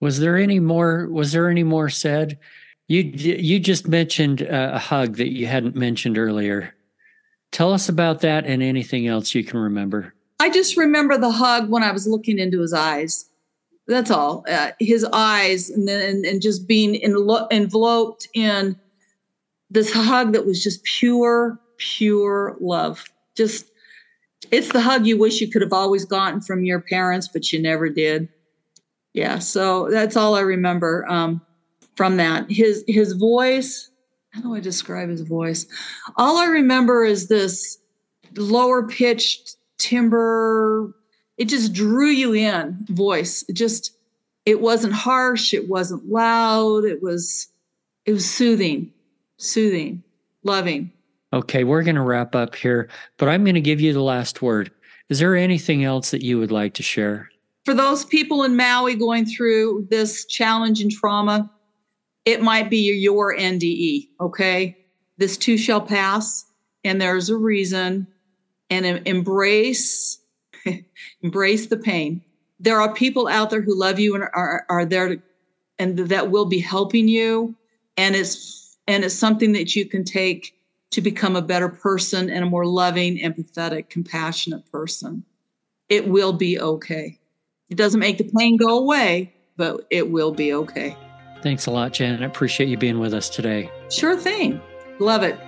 Was 0.01 0.19
there 0.19 0.37
any 0.37 0.59
more? 0.59 1.07
Was 1.09 1.31
there 1.31 1.49
any 1.49 1.63
more 1.63 1.89
said? 1.89 2.37
You 2.87 3.01
you 3.01 3.59
just 3.59 3.87
mentioned 3.87 4.41
a 4.41 4.79
hug 4.79 5.17
that 5.17 5.33
you 5.33 5.45
hadn't 5.45 5.75
mentioned 5.75 6.17
earlier. 6.17 6.73
Tell 7.51 7.73
us 7.73 7.89
about 7.89 8.21
that 8.21 8.45
and 8.45 8.61
anything 8.63 9.07
else 9.07 9.33
you 9.35 9.43
can 9.43 9.59
remember. 9.59 10.13
I 10.39 10.49
just 10.49 10.77
remember 10.77 11.17
the 11.17 11.31
hug 11.31 11.69
when 11.69 11.83
I 11.83 11.91
was 11.91 12.07
looking 12.07 12.39
into 12.39 12.61
his 12.61 12.73
eyes. 12.73 13.29
That's 13.87 14.11
all. 14.11 14.45
Uh, 14.49 14.71
his 14.79 15.05
eyes, 15.13 15.69
and 15.69 15.87
then 15.87 16.23
and, 16.25 16.41
just 16.41 16.67
being 16.67 16.95
enveloped 16.95 18.27
in 18.33 18.77
this 19.69 19.93
hug 19.93 20.33
that 20.33 20.45
was 20.45 20.63
just 20.63 20.83
pure, 20.83 21.59
pure 21.77 22.57
love. 22.59 23.05
Just 23.35 23.71
it's 24.51 24.71
the 24.71 24.81
hug 24.81 25.05
you 25.05 25.17
wish 25.17 25.41
you 25.41 25.49
could 25.49 25.61
have 25.61 25.73
always 25.73 26.05
gotten 26.05 26.41
from 26.41 26.63
your 26.63 26.81
parents, 26.81 27.27
but 27.27 27.51
you 27.51 27.61
never 27.61 27.89
did. 27.89 28.29
Yeah, 29.13 29.39
so 29.39 29.89
that's 29.89 30.15
all 30.15 30.35
I 30.35 30.41
remember 30.41 31.05
um, 31.09 31.41
from 31.97 32.17
that. 32.17 32.49
His 32.49 32.85
his 32.87 33.13
voice. 33.13 33.89
How 34.29 34.41
do 34.41 34.55
I 34.55 34.59
describe 34.59 35.09
his 35.09 35.21
voice? 35.21 35.65
All 36.15 36.37
I 36.37 36.45
remember 36.45 37.03
is 37.03 37.27
this 37.27 37.79
lower 38.35 38.87
pitched 38.87 39.57
timbre. 39.79 40.93
It 41.37 41.45
just 41.45 41.73
drew 41.73 42.09
you 42.09 42.33
in. 42.33 42.85
Voice. 42.89 43.43
It 43.49 43.53
just. 43.53 43.93
It 44.45 44.61
wasn't 44.61 44.93
harsh. 44.93 45.53
It 45.53 45.67
wasn't 45.67 46.07
loud. 46.07 46.85
It 46.85 47.03
was. 47.03 47.49
It 48.05 48.13
was 48.13 48.29
soothing, 48.29 48.93
soothing, 49.35 50.01
loving. 50.43 50.93
Okay, 51.33 51.65
we're 51.65 51.83
going 51.83 51.95
to 51.95 52.01
wrap 52.01 52.35
up 52.35 52.55
here, 52.55 52.87
but 53.17 53.27
I'm 53.27 53.43
going 53.43 53.55
to 53.55 53.61
give 53.61 53.81
you 53.81 53.91
the 53.91 54.01
last 54.01 54.41
word. 54.41 54.71
Is 55.09 55.19
there 55.19 55.35
anything 55.35 55.83
else 55.83 56.11
that 56.11 56.23
you 56.23 56.39
would 56.39 56.51
like 56.51 56.73
to 56.75 56.83
share? 56.83 57.29
For 57.65 57.73
those 57.73 58.05
people 58.05 58.43
in 58.43 58.55
Maui 58.55 58.95
going 58.95 59.25
through 59.25 59.87
this 59.89 60.25
challenge 60.25 60.79
and 60.79 60.89
trauma, 60.89 61.51
it 62.27 62.41
might 62.41 62.69
be 62.69 62.91
your 62.91 63.33
NDE, 63.33 64.09
okay? 64.19 64.75
This 65.17 65.37
too 65.37 65.57
shall 65.57 65.79
pass, 65.79 66.43
and 66.83 66.99
there's 66.99 67.29
a 67.29 67.37
reason, 67.37 68.05
and 68.69 68.85
embrace 69.07 70.19
embrace 71.21 71.67
the 71.67 71.77
pain. 71.77 72.21
There 72.59 72.81
are 72.81 72.93
people 72.93 73.29
out 73.29 73.49
there 73.49 73.61
who 73.61 73.79
love 73.79 73.97
you 73.97 74.13
and 74.13 74.25
are, 74.25 74.65
are 74.67 74.83
there 74.83 75.07
to, 75.07 75.21
and 75.79 75.97
that 75.97 76.29
will 76.29 76.43
be 76.43 76.59
helping 76.59 77.07
you, 77.07 77.55
and 77.95 78.13
it's 78.13 78.77
and 78.89 79.05
it's 79.05 79.15
something 79.15 79.53
that 79.53 79.73
you 79.73 79.85
can 79.85 80.03
take 80.03 80.53
to 80.91 80.99
become 80.99 81.37
a 81.37 81.41
better 81.41 81.69
person 81.69 82.29
and 82.29 82.43
a 82.43 82.49
more 82.49 82.65
loving, 82.65 83.19
empathetic, 83.19 83.89
compassionate 83.89 84.69
person. 84.69 85.23
It 85.87 86.09
will 86.09 86.33
be 86.33 86.59
okay. 86.59 87.19
It 87.69 87.77
doesn't 87.77 88.01
make 88.01 88.17
the 88.17 88.29
pain 88.37 88.57
go 88.57 88.79
away, 88.79 89.33
but 89.55 89.87
it 89.89 90.11
will 90.11 90.33
be 90.33 90.53
okay. 90.53 90.97
Thanks 91.41 91.65
a 91.65 91.71
lot, 91.71 91.93
Janet. 91.93 92.21
I 92.21 92.25
appreciate 92.25 92.69
you 92.69 92.77
being 92.77 92.99
with 92.99 93.13
us 93.13 93.29
today. 93.29 93.69
Sure 93.89 94.17
thing. 94.17 94.61
Love 94.99 95.23
it. 95.23 95.39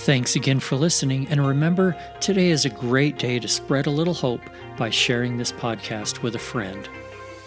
Thanks 0.00 0.34
again 0.34 0.60
for 0.60 0.76
listening. 0.76 1.28
And 1.28 1.46
remember, 1.46 1.96
today 2.20 2.48
is 2.48 2.64
a 2.64 2.70
great 2.70 3.18
day 3.18 3.38
to 3.38 3.46
spread 3.46 3.86
a 3.86 3.90
little 3.90 4.14
hope 4.14 4.40
by 4.78 4.88
sharing 4.88 5.36
this 5.36 5.52
podcast 5.52 6.22
with 6.22 6.36
a 6.36 6.38
friend. 6.38 6.88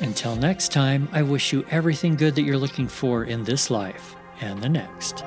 Until 0.01 0.35
next 0.35 0.71
time, 0.71 1.09
I 1.11 1.23
wish 1.23 1.51
you 1.51 1.65
everything 1.71 2.15
good 2.15 2.35
that 2.35 2.43
you're 2.43 2.57
looking 2.57 2.87
for 2.87 3.23
in 3.23 3.43
this 3.43 3.71
life 3.71 4.15
and 4.41 4.61
the 4.61 4.69
next. 4.69 5.23